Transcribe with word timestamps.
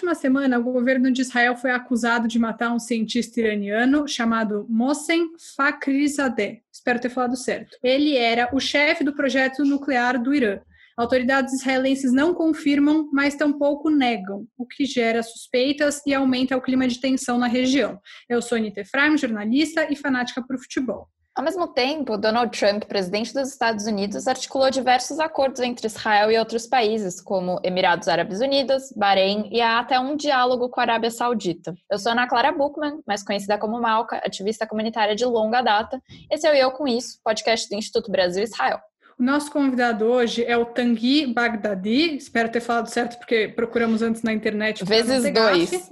última 0.00 0.14
semana, 0.14 0.58
o 0.58 0.62
governo 0.62 1.12
de 1.12 1.20
Israel 1.20 1.54
foi 1.54 1.72
acusado 1.72 2.26
de 2.26 2.38
matar 2.38 2.72
um 2.72 2.78
cientista 2.78 3.38
iraniano 3.38 4.08
chamado 4.08 4.66
Mohsen 4.66 5.28
Fakhrizadeh. 5.54 6.62
Espero 6.72 6.98
ter 6.98 7.10
falado 7.10 7.36
certo. 7.36 7.76
Ele 7.82 8.16
era 8.16 8.48
o 8.54 8.58
chefe 8.58 9.04
do 9.04 9.14
projeto 9.14 9.62
nuclear 9.62 10.18
do 10.20 10.32
Irã. 10.32 10.58
Autoridades 10.96 11.52
israelenses 11.52 12.12
não 12.12 12.32
confirmam, 12.32 13.10
mas 13.12 13.34
tampouco 13.34 13.90
negam, 13.90 14.46
o 14.56 14.66
que 14.66 14.86
gera 14.86 15.22
suspeitas 15.22 16.00
e 16.06 16.14
aumenta 16.14 16.56
o 16.56 16.62
clima 16.62 16.88
de 16.88 16.98
tensão 16.98 17.36
na 17.36 17.46
região. 17.46 18.00
Eu 18.26 18.40
sou 18.40 18.56
Anita 18.56 18.80
Efraim, 18.80 19.18
jornalista 19.18 19.86
e 19.92 19.96
fanática 19.96 20.42
por 20.42 20.58
futebol. 20.58 21.08
Ao 21.36 21.44
mesmo 21.44 21.68
tempo, 21.68 22.18
Donald 22.18 22.58
Trump, 22.58 22.84
presidente 22.84 23.32
dos 23.32 23.48
Estados 23.48 23.86
Unidos, 23.86 24.26
articulou 24.26 24.68
diversos 24.68 25.20
acordos 25.20 25.60
entre 25.60 25.86
Israel 25.86 26.30
e 26.30 26.36
outros 26.36 26.66
países, 26.66 27.20
como 27.20 27.60
Emirados 27.62 28.08
Árabes 28.08 28.40
Unidos, 28.40 28.92
Bahrein 28.96 29.48
e 29.52 29.60
há 29.60 29.78
até 29.78 29.98
um 30.00 30.16
diálogo 30.16 30.68
com 30.68 30.80
a 30.80 30.82
Arábia 30.82 31.10
Saudita. 31.10 31.72
Eu 31.88 31.98
sou 32.00 32.10
Ana 32.12 32.28
Clara 32.28 32.50
Buchmann, 32.50 33.00
mais 33.06 33.22
conhecida 33.22 33.56
como 33.58 33.80
Malca, 33.80 34.16
ativista 34.16 34.66
comunitária 34.66 35.14
de 35.14 35.24
longa 35.24 35.62
data. 35.62 36.02
Esse 36.28 36.48
é 36.48 36.50
o 36.50 36.54
Eu 36.54 36.72
Com 36.72 36.88
Isso, 36.88 37.20
podcast 37.22 37.68
do 37.68 37.76
Instituto 37.76 38.10
Brasil 38.10 38.42
Israel. 38.42 38.80
Nosso 39.20 39.52
convidado 39.52 40.06
hoje 40.06 40.42
é 40.46 40.56
o 40.56 40.64
Tanguy 40.64 41.26
Bagdadi. 41.26 42.16
Espero 42.16 42.48
ter 42.48 42.60
falado 42.60 42.86
certo, 42.86 43.18
porque 43.18 43.48
procuramos 43.48 44.00
antes 44.00 44.22
na 44.22 44.32
internet. 44.32 44.82
Vezes 44.82 45.30
dois. 45.30 45.90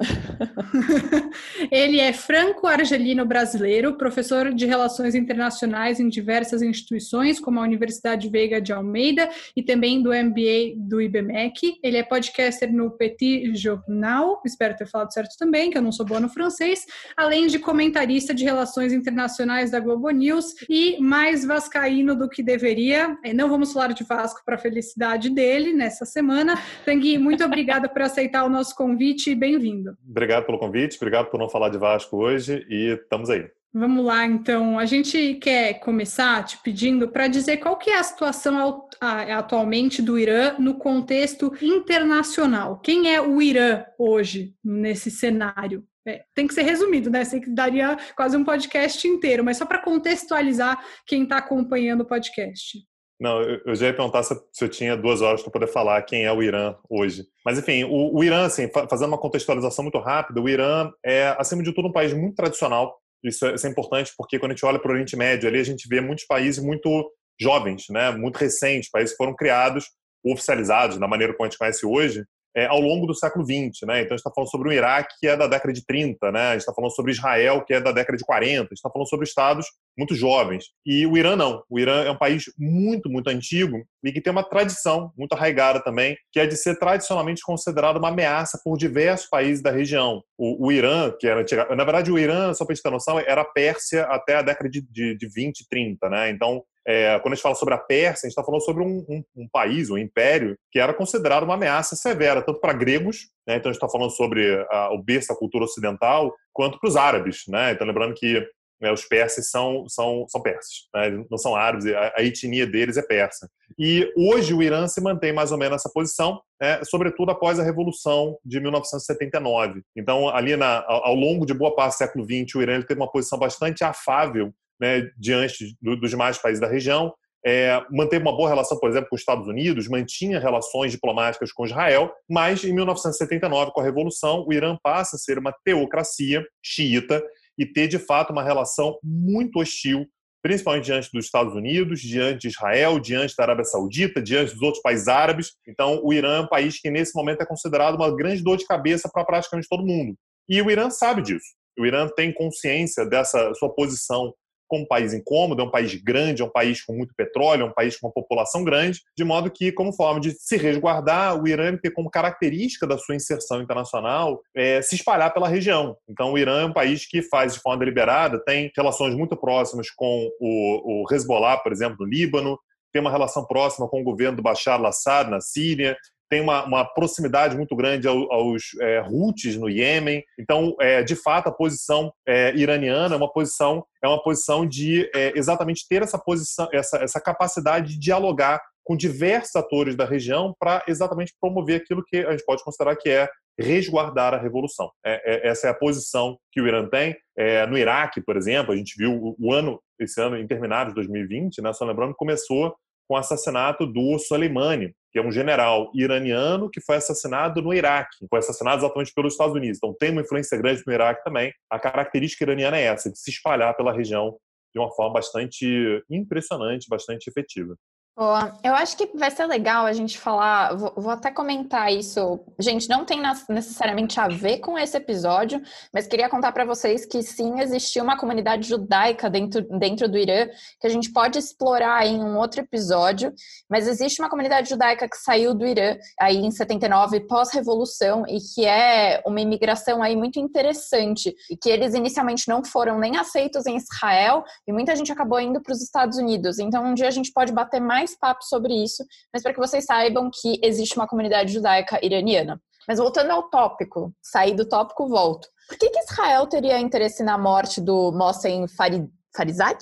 Ele 1.70 2.00
é 2.00 2.10
franco-argelino 2.14 3.26
brasileiro, 3.26 3.98
professor 3.98 4.54
de 4.54 4.64
Relações 4.64 5.14
Internacionais 5.14 6.00
em 6.00 6.08
diversas 6.08 6.62
instituições, 6.62 7.38
como 7.38 7.60
a 7.60 7.64
Universidade 7.64 8.30
Veiga 8.30 8.62
de 8.62 8.72
Almeida 8.72 9.28
e 9.54 9.62
também 9.62 10.02
do 10.02 10.08
MBA 10.08 10.72
do 10.76 10.98
IBMEC. 10.98 11.78
Ele 11.82 11.98
é 11.98 12.02
podcaster 12.02 12.72
no 12.72 12.90
Petit 12.92 13.54
Journal, 13.54 14.40
espero 14.42 14.74
ter 14.74 14.86
falado 14.86 15.12
certo 15.12 15.36
também, 15.36 15.70
que 15.70 15.76
eu 15.76 15.82
não 15.82 15.92
sou 15.92 16.06
boa 16.06 16.18
no 16.18 16.30
francês, 16.30 16.86
além 17.14 17.46
de 17.46 17.58
comentarista 17.58 18.32
de 18.32 18.44
Relações 18.44 18.94
Internacionais 18.94 19.70
da 19.70 19.80
Globo 19.80 20.08
News 20.08 20.54
e 20.66 20.98
mais 20.98 21.44
vascaíno 21.44 22.16
do 22.16 22.26
que 22.26 22.42
deveria 22.42 23.17
não 23.34 23.48
vamos 23.48 23.72
falar 23.72 23.92
de 23.92 24.04
Vasco 24.04 24.42
para 24.44 24.56
a 24.56 24.58
felicidade 24.58 25.30
dele 25.30 25.72
nessa 25.72 26.04
semana. 26.04 26.58
Tanguy, 26.84 27.18
muito 27.18 27.44
obrigada 27.44 27.88
por 27.88 28.02
aceitar 28.02 28.44
o 28.44 28.48
nosso 28.48 28.74
convite 28.74 29.30
e 29.30 29.34
bem-vindo. 29.34 29.96
Obrigado 30.08 30.44
pelo 30.46 30.58
convite, 30.58 30.96
obrigado 30.96 31.30
por 31.30 31.38
não 31.38 31.48
falar 31.48 31.68
de 31.68 31.78
Vasco 31.78 32.16
hoje 32.16 32.66
e 32.68 32.94
estamos 32.94 33.30
aí. 33.30 33.48
Vamos 33.72 34.04
lá, 34.04 34.24
então. 34.24 34.78
A 34.78 34.86
gente 34.86 35.34
quer 35.34 35.74
começar 35.80 36.42
te 36.44 36.58
pedindo 36.62 37.08
para 37.08 37.28
dizer 37.28 37.58
qual 37.58 37.76
que 37.76 37.90
é 37.90 37.98
a 37.98 38.02
situação 38.02 38.88
atualmente 39.00 40.00
do 40.00 40.18
Irã 40.18 40.54
no 40.58 40.78
contexto 40.78 41.52
internacional. 41.60 42.80
Quem 42.80 43.14
é 43.14 43.20
o 43.20 43.42
Irã 43.42 43.84
hoje 43.98 44.54
nesse 44.64 45.10
cenário? 45.10 45.84
É, 46.06 46.24
tem 46.34 46.46
que 46.46 46.54
ser 46.54 46.62
resumido, 46.62 47.10
né? 47.10 47.22
Sei 47.24 47.40
que 47.40 47.50
daria 47.50 47.98
quase 48.16 48.34
um 48.34 48.44
podcast 48.44 49.06
inteiro, 49.06 49.44
mas 49.44 49.58
só 49.58 49.66
para 49.66 49.82
contextualizar 49.82 50.82
quem 51.06 51.24
está 51.24 51.36
acompanhando 51.36 52.00
o 52.00 52.06
podcast. 52.06 52.78
Não, 53.20 53.42
eu 53.42 53.74
já 53.74 53.86
ia 53.86 53.94
perguntar 53.94 54.22
se 54.22 54.34
eu 54.60 54.68
tinha 54.68 54.96
duas 54.96 55.20
horas 55.20 55.42
para 55.42 55.50
poder 55.50 55.66
falar 55.66 56.00
quem 56.02 56.24
é 56.24 56.32
o 56.32 56.42
Irã 56.42 56.76
hoje. 56.88 57.26
Mas, 57.44 57.58
enfim, 57.58 57.82
o, 57.84 58.16
o, 58.16 58.22
Irã, 58.22 58.46
assim, 58.46 58.70
fazendo 58.88 59.08
uma 59.08 59.18
contextualização 59.18 59.82
muito 59.82 59.98
rápida, 59.98 60.40
o 60.40 60.48
Irã 60.48 60.90
é, 61.04 61.34
acima 61.36 61.62
de 61.62 61.72
tudo, 61.74 61.88
um 61.88 61.92
país 61.92 62.12
muito 62.12 62.36
tradicional. 62.36 62.96
Isso 63.24 63.44
é, 63.44 63.54
isso 63.54 63.66
é 63.66 63.70
importante 63.70 64.12
porque 64.16 64.38
quando 64.38 64.52
a 64.52 64.54
gente 64.54 64.64
olha 64.64 64.78
para 64.78 64.90
o 64.90 64.92
Oriente 64.92 65.16
Médio, 65.16 65.48
ali 65.48 65.58
a 65.58 65.64
gente 65.64 65.88
vê 65.88 66.00
muitos 66.00 66.26
países 66.26 66.62
muito 66.62 67.10
jovens, 67.40 67.86
né, 67.90 68.10
muito 68.12 68.36
recentes, 68.36 68.90
países 68.90 69.12
que 69.12 69.16
foram 69.16 69.34
criados, 69.34 69.86
oficializados, 70.24 70.98
da 70.98 71.08
maneira 71.08 71.32
como 71.32 71.46
a 71.46 71.50
gente 71.50 71.58
conhece 71.58 71.86
hoje, 71.86 72.24
é, 72.58 72.66
ao 72.66 72.80
longo 72.80 73.06
do 73.06 73.14
século 73.14 73.44
XX. 73.44 73.86
Né? 73.86 74.00
Então, 74.00 74.14
a 74.14 74.16
gente 74.16 74.16
está 74.16 74.32
falando 74.34 74.50
sobre 74.50 74.68
o 74.68 74.72
Iraque, 74.72 75.14
que 75.20 75.28
é 75.28 75.36
da 75.36 75.46
década 75.46 75.72
de 75.72 75.86
30, 75.86 76.32
né? 76.32 76.40
a 76.40 76.52
gente 76.52 76.60
está 76.60 76.74
falando 76.74 76.90
sobre 76.90 77.12
Israel, 77.12 77.64
que 77.64 77.72
é 77.72 77.80
da 77.80 77.92
década 77.92 78.18
de 78.18 78.24
40, 78.24 78.50
a 78.50 78.58
gente 78.62 78.72
está 78.72 78.90
falando 78.90 79.08
sobre 79.08 79.26
estados 79.26 79.66
muito 79.96 80.14
jovens. 80.14 80.66
E 80.84 81.06
o 81.06 81.16
Irã 81.16 81.36
não. 81.36 81.62
O 81.70 81.78
Irã 81.78 82.04
é 82.04 82.10
um 82.10 82.18
país 82.18 82.44
muito, 82.58 83.08
muito 83.08 83.28
antigo 83.28 83.84
e 84.02 84.12
que 84.12 84.20
tem 84.20 84.32
uma 84.32 84.42
tradição 84.42 85.12
muito 85.16 85.34
arraigada 85.34 85.82
também, 85.82 86.16
que 86.32 86.40
é 86.40 86.46
de 86.46 86.56
ser 86.56 86.78
tradicionalmente 86.78 87.42
considerado 87.42 87.98
uma 87.98 88.08
ameaça 88.08 88.60
por 88.64 88.76
diversos 88.76 89.28
países 89.28 89.62
da 89.62 89.70
região. 89.70 90.22
O, 90.36 90.66
o 90.68 90.72
Irã, 90.72 91.12
que 91.18 91.26
era 91.26 91.40
antiga, 91.40 91.74
na 91.74 91.84
verdade, 91.84 92.10
o 92.10 92.18
Irã, 92.18 92.54
só 92.54 92.64
para 92.64 92.74
gente 92.74 92.82
ter 92.82 92.90
noção, 92.90 93.18
era 93.18 93.40
a 93.40 93.44
Pérsia 93.44 94.04
até 94.04 94.36
a 94.36 94.42
década 94.42 94.70
de, 94.70 94.80
de, 94.82 95.16
de 95.16 95.28
20, 95.28 95.66
30, 95.68 96.08
né? 96.08 96.30
Então, 96.30 96.62
é, 96.86 97.18
quando 97.20 97.32
a 97.32 97.34
gente 97.34 97.42
fala 97.42 97.54
sobre 97.54 97.74
a 97.74 97.78
Pérsia, 97.78 98.26
a 98.26 98.28
gente 98.28 98.38
está 98.38 98.44
falando 98.44 98.64
sobre 98.64 98.82
um, 98.82 99.04
um, 99.08 99.22
um, 99.36 99.48
país, 99.52 99.90
um 99.90 99.98
império, 99.98 100.56
que 100.70 100.78
era 100.78 100.94
considerado 100.94 101.42
uma 101.42 101.54
ameaça 101.54 101.94
severa, 101.96 102.42
tanto 102.42 102.60
para 102.60 102.72
gregos, 102.72 103.28
né, 103.46 103.56
então 103.56 103.70
a 103.70 103.72
gente 103.72 103.82
está 103.82 103.88
falando 103.88 104.10
sobre 104.10 104.66
a, 104.70 104.92
o 104.92 105.02
berço 105.02 105.28
da 105.28 105.36
cultura 105.36 105.64
ocidental, 105.64 106.34
quanto 106.52 106.78
para 106.80 106.88
os 106.88 106.96
árabes. 106.96 107.42
Né? 107.48 107.72
Então, 107.72 107.86
lembrando 107.86 108.14
que 108.14 108.46
né, 108.80 108.92
os 108.92 109.04
persas 109.04 109.50
são, 109.50 109.84
são, 109.88 110.24
são 110.28 110.40
persas, 110.40 110.88
né? 110.94 111.24
não 111.30 111.36
são 111.36 111.54
árabes, 111.54 111.86
a, 111.86 112.12
a, 112.16 112.22
etnia 112.22 112.66
deles 112.66 112.96
é 112.96 113.02
persa. 113.02 113.50
E 113.78 114.10
hoje 114.16 114.54
o 114.54 114.62
Irã 114.62 114.86
se 114.86 115.00
mantém 115.00 115.32
mais 115.32 115.52
ou 115.52 115.58
menos 115.58 115.72
nessa 115.72 115.90
posição, 115.92 116.40
né, 116.60 116.82
sobretudo 116.84 117.30
após 117.30 117.58
a 117.58 117.64
Revolução 117.64 118.38
de 118.44 118.60
1979. 118.60 119.82
Então, 119.96 120.28
ali 120.28 120.56
na, 120.56 120.84
ao, 120.86 121.08
ao 121.08 121.14
longo 121.14 121.44
de 121.44 121.54
boa 121.54 121.74
parte 121.74 121.94
do 121.94 121.98
século 121.98 122.24
XX, 122.24 122.54
o 122.54 122.62
Irã 122.62 122.80
teve 122.82 123.00
uma 123.00 123.10
posição 123.10 123.38
bastante 123.38 123.84
afável 123.84 124.52
né, 124.80 125.08
diante 125.18 125.76
do, 125.80 125.96
dos 125.96 126.10
demais 126.10 126.38
países 126.38 126.60
da 126.60 126.68
região, 126.68 127.12
é, 127.46 127.80
manteve 127.90 128.22
uma 128.22 128.36
boa 128.36 128.48
relação, 128.48 128.78
por 128.78 128.90
exemplo, 128.90 129.08
com 129.08 129.16
os 129.16 129.22
Estados 129.22 129.46
Unidos, 129.46 129.88
mantinha 129.88 130.40
relações 130.40 130.92
diplomáticas 130.92 131.52
com 131.52 131.64
Israel, 131.64 132.12
mas 132.28 132.64
em 132.64 132.72
1979, 132.72 133.72
com 133.72 133.80
a 133.80 133.84
Revolução, 133.84 134.44
o 134.46 134.52
Irã 134.52 134.76
passa 134.82 135.16
a 135.16 135.18
ser 135.18 135.38
uma 135.38 135.54
teocracia 135.64 136.44
xiita 136.62 137.22
e 137.56 137.64
ter, 137.64 137.88
de 137.88 137.98
fato, 137.98 138.32
uma 138.32 138.42
relação 138.42 138.98
muito 139.02 139.60
hostil, 139.60 140.06
principalmente 140.42 140.84
diante 140.84 141.10
dos 141.12 141.24
Estados 141.24 141.54
Unidos, 141.54 142.00
diante 142.00 142.42
de 142.42 142.48
Israel, 142.48 142.98
diante 143.00 143.34
da 143.36 143.44
Arábia 143.44 143.64
Saudita, 143.64 144.22
diante 144.22 144.52
dos 144.52 144.62
outros 144.62 144.82
países 144.82 145.08
árabes. 145.08 145.52
Então, 145.66 146.00
o 146.02 146.12
Irã 146.12 146.38
é 146.38 146.40
um 146.40 146.48
país 146.48 146.80
que, 146.80 146.90
nesse 146.90 147.14
momento, 147.14 147.40
é 147.40 147.46
considerado 147.46 147.96
uma 147.96 148.14
grande 148.14 148.42
dor 148.42 148.56
de 148.56 148.66
cabeça 148.66 149.08
para 149.12 149.24
praticamente 149.24 149.68
todo 149.68 149.86
mundo. 149.86 150.14
E 150.48 150.60
o 150.62 150.70
Irã 150.70 150.90
sabe 150.90 151.22
disso. 151.22 151.46
O 151.78 151.86
Irã 151.86 152.08
tem 152.08 152.32
consciência 152.32 153.04
dessa 153.06 153.52
sua 153.54 153.72
posição 153.72 154.32
como 154.68 154.84
um 154.84 154.86
país 154.86 155.12
incômodo, 155.12 155.62
é 155.62 155.64
um 155.64 155.70
país 155.70 155.94
grande, 155.94 156.42
é 156.42 156.44
um 156.44 156.50
país 156.50 156.84
com 156.84 156.92
muito 156.92 157.14
petróleo, 157.16 157.62
é 157.62 157.64
um 157.64 157.72
país 157.72 157.98
com 157.98 158.06
uma 158.06 158.12
população 158.12 158.62
grande, 158.62 159.00
de 159.16 159.24
modo 159.24 159.50
que, 159.50 159.72
como 159.72 159.92
forma 159.92 160.20
de 160.20 160.32
se 160.32 160.56
resguardar, 160.56 161.42
o 161.42 161.48
Irã 161.48 161.76
tem 161.76 161.92
como 161.92 162.10
característica 162.10 162.86
da 162.86 162.98
sua 162.98 163.16
inserção 163.16 163.60
internacional 163.62 164.40
é, 164.54 164.80
se 164.82 164.94
espalhar 164.94 165.32
pela 165.32 165.48
região. 165.48 165.96
Então, 166.08 166.32
o 166.32 166.38
Irã 166.38 166.62
é 166.62 166.66
um 166.66 166.72
país 166.72 167.06
que 167.06 167.22
faz 167.22 167.54
de 167.54 167.60
forma 167.60 167.78
deliberada, 167.78 168.42
tem 168.44 168.70
relações 168.76 169.14
muito 169.14 169.36
próximas 169.36 169.90
com 169.90 170.28
o, 170.40 171.02
o 171.02 171.14
Hezbollah, 171.14 171.58
por 171.58 171.72
exemplo, 171.72 171.96
no 172.00 172.06
Líbano, 172.06 172.58
tem 172.92 173.00
uma 173.00 173.10
relação 173.10 173.44
próxima 173.44 173.88
com 173.88 174.00
o 174.00 174.04
governo 174.04 174.36
do 174.36 174.42
Bashar 174.42 174.78
al-Assad 174.78 175.30
na 175.30 175.40
Síria, 175.40 175.96
tem 176.28 176.40
uma, 176.40 176.64
uma 176.64 176.84
proximidade 176.84 177.56
muito 177.56 177.74
grande 177.74 178.06
aos, 178.06 178.30
aos 178.30 178.62
é, 178.80 179.02
Houthis 179.08 179.56
no 179.56 179.68
Iêmen. 179.68 180.22
Então, 180.38 180.74
é, 180.80 181.02
de 181.02 181.16
fato, 181.16 181.48
a 181.48 181.52
posição 181.52 182.12
é, 182.26 182.54
iraniana 182.54 183.14
é 183.14 183.18
uma 183.18 183.32
posição 183.32 183.84
é 184.02 184.06
uma 184.06 184.22
posição 184.22 184.64
de 184.64 185.10
é, 185.14 185.32
exatamente 185.36 185.86
ter 185.88 186.02
essa 186.02 186.18
posição, 186.18 186.68
essa, 186.72 186.98
essa 186.98 187.20
capacidade 187.20 187.94
de 187.94 187.98
dialogar 187.98 188.60
com 188.84 188.96
diversos 188.96 189.54
atores 189.54 189.96
da 189.96 190.04
região 190.04 190.54
para 190.58 190.82
exatamente 190.88 191.34
promover 191.40 191.80
aquilo 191.80 192.02
que 192.06 192.18
a 192.18 192.30
gente 192.30 192.44
pode 192.44 192.64
considerar 192.64 192.96
que 192.96 193.10
é 193.10 193.28
resguardar 193.58 194.32
a 194.34 194.38
revolução. 194.38 194.90
É, 195.04 195.48
é, 195.48 195.48
essa 195.48 195.66
é 195.66 195.70
a 195.70 195.74
posição 195.74 196.38
que 196.52 196.60
o 196.60 196.66
Irã 196.66 196.88
tem. 196.88 197.16
É, 197.36 197.66
no 197.66 197.76
Iraque, 197.76 198.22
por 198.22 198.36
exemplo, 198.36 198.72
a 198.72 198.76
gente 198.76 198.94
viu 198.96 199.12
o, 199.12 199.36
o 199.38 199.52
ano, 199.52 199.80
esse 199.98 200.20
ano 200.20 200.38
interminável 200.38 200.88
de 200.88 200.94
2020, 200.94 201.60
né, 201.60 201.72
só 201.72 201.84
lembrando, 201.84 202.14
começou 202.14 202.74
com 203.08 203.14
o 203.14 203.16
assassinato 203.16 203.86
do 203.86 204.18
Soleimani, 204.18 204.94
que 205.10 205.18
é 205.18 205.22
um 205.22 205.32
general 205.32 205.90
iraniano 205.94 206.70
que 206.70 206.80
foi 206.80 206.96
assassinado 206.96 207.62
no 207.62 207.72
Iraque, 207.72 208.26
foi 208.28 208.38
assassinado 208.38 208.84
exatamente 208.84 209.12
pelos 209.14 209.34
Estados 209.34 209.54
Unidos. 209.54 209.78
Então 209.78 209.94
tem 209.98 210.10
uma 210.10 210.20
influência 210.20 210.56
grande 210.58 210.82
no 210.86 210.92
Iraque 210.92 211.24
também. 211.24 211.52
A 211.70 211.78
característica 211.78 212.44
iraniana 212.44 212.76
é 212.76 212.84
essa, 212.84 213.10
de 213.10 213.18
se 213.18 213.30
espalhar 213.30 213.74
pela 213.76 213.92
região 213.92 214.38
de 214.72 214.78
uma 214.78 214.90
forma 214.90 215.14
bastante 215.14 216.02
impressionante, 216.10 216.88
bastante 216.88 217.28
efetiva. 217.28 217.74
Boa. 218.18 218.52
Eu 218.64 218.74
acho 218.74 218.96
que 218.96 219.16
vai 219.16 219.30
ser 219.30 219.46
legal 219.46 219.86
a 219.86 219.92
gente 219.92 220.18
falar, 220.18 220.74
vou, 220.74 220.92
vou, 220.96 221.12
até 221.12 221.30
comentar 221.30 221.92
isso. 221.92 222.40
Gente, 222.58 222.88
não 222.88 223.04
tem 223.04 223.22
necessariamente 223.48 224.18
a 224.18 224.26
ver 224.26 224.58
com 224.58 224.76
esse 224.76 224.96
episódio, 224.96 225.62
mas 225.94 226.08
queria 226.08 226.28
contar 226.28 226.50
para 226.50 226.64
vocês 226.64 227.06
que 227.06 227.22
sim, 227.22 227.60
existia 227.60 228.02
uma 228.02 228.18
comunidade 228.18 228.66
judaica 228.66 229.30
dentro, 229.30 229.62
dentro 229.78 230.08
do 230.08 230.18
Irã, 230.18 230.48
que 230.80 230.86
a 230.88 230.90
gente 230.90 231.12
pode 231.12 231.38
explorar 231.38 232.04
em 232.08 232.20
um 232.20 232.36
outro 232.36 232.60
episódio, 232.60 233.32
mas 233.70 233.86
existe 233.86 234.20
uma 234.20 234.28
comunidade 234.28 234.68
judaica 234.68 235.08
que 235.08 235.16
saiu 235.16 235.54
do 235.54 235.64
Irã 235.64 235.96
aí 236.20 236.38
em 236.38 236.50
79, 236.50 237.20
pós-revolução, 237.20 238.24
e 238.26 238.40
que 238.40 238.66
é 238.66 239.22
uma 239.24 239.40
imigração 239.40 240.02
aí 240.02 240.16
muito 240.16 240.40
interessante, 240.40 241.32
e 241.48 241.56
que 241.56 241.70
eles 241.70 241.94
inicialmente 241.94 242.48
não 242.48 242.64
foram 242.64 242.98
nem 242.98 243.16
aceitos 243.16 243.64
em 243.64 243.76
Israel, 243.76 244.42
e 244.66 244.72
muita 244.72 244.96
gente 244.96 245.12
acabou 245.12 245.38
indo 245.38 245.62
para 245.62 245.72
os 245.72 245.80
Estados 245.80 246.18
Unidos. 246.18 246.58
Então, 246.58 246.84
um 246.84 246.94
dia 246.94 247.06
a 247.06 247.12
gente 247.12 247.30
pode 247.32 247.52
bater 247.52 247.80
mais 247.80 248.07
mais 248.08 248.16
papo 248.16 248.44
sobre 248.44 248.72
isso, 248.72 249.04
mas 249.32 249.42
para 249.42 249.52
que 249.52 249.60
vocês 249.60 249.84
saibam 249.84 250.30
que 250.32 250.58
existe 250.62 250.96
uma 250.96 251.06
comunidade 251.06 251.52
judaica 251.52 252.04
iraniana. 252.04 252.60
Mas 252.86 252.98
voltando 252.98 253.30
ao 253.30 253.50
tópico, 253.50 254.14
sair 254.22 254.54
do 254.54 254.66
tópico, 254.66 255.08
volto. 255.08 255.48
Por 255.68 255.76
que, 255.76 255.90
que 255.90 255.98
Israel 255.98 256.46
teria 256.46 256.80
interesse 256.80 257.22
na 257.22 257.36
morte 257.36 257.80
do 257.80 258.10
Mohsen 258.12 258.66
Farizad? 258.68 259.78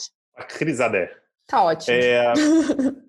Farizadeh. 0.51 1.09
Tá 1.47 1.63
ótimo. 1.63 1.97
É... 1.97 2.33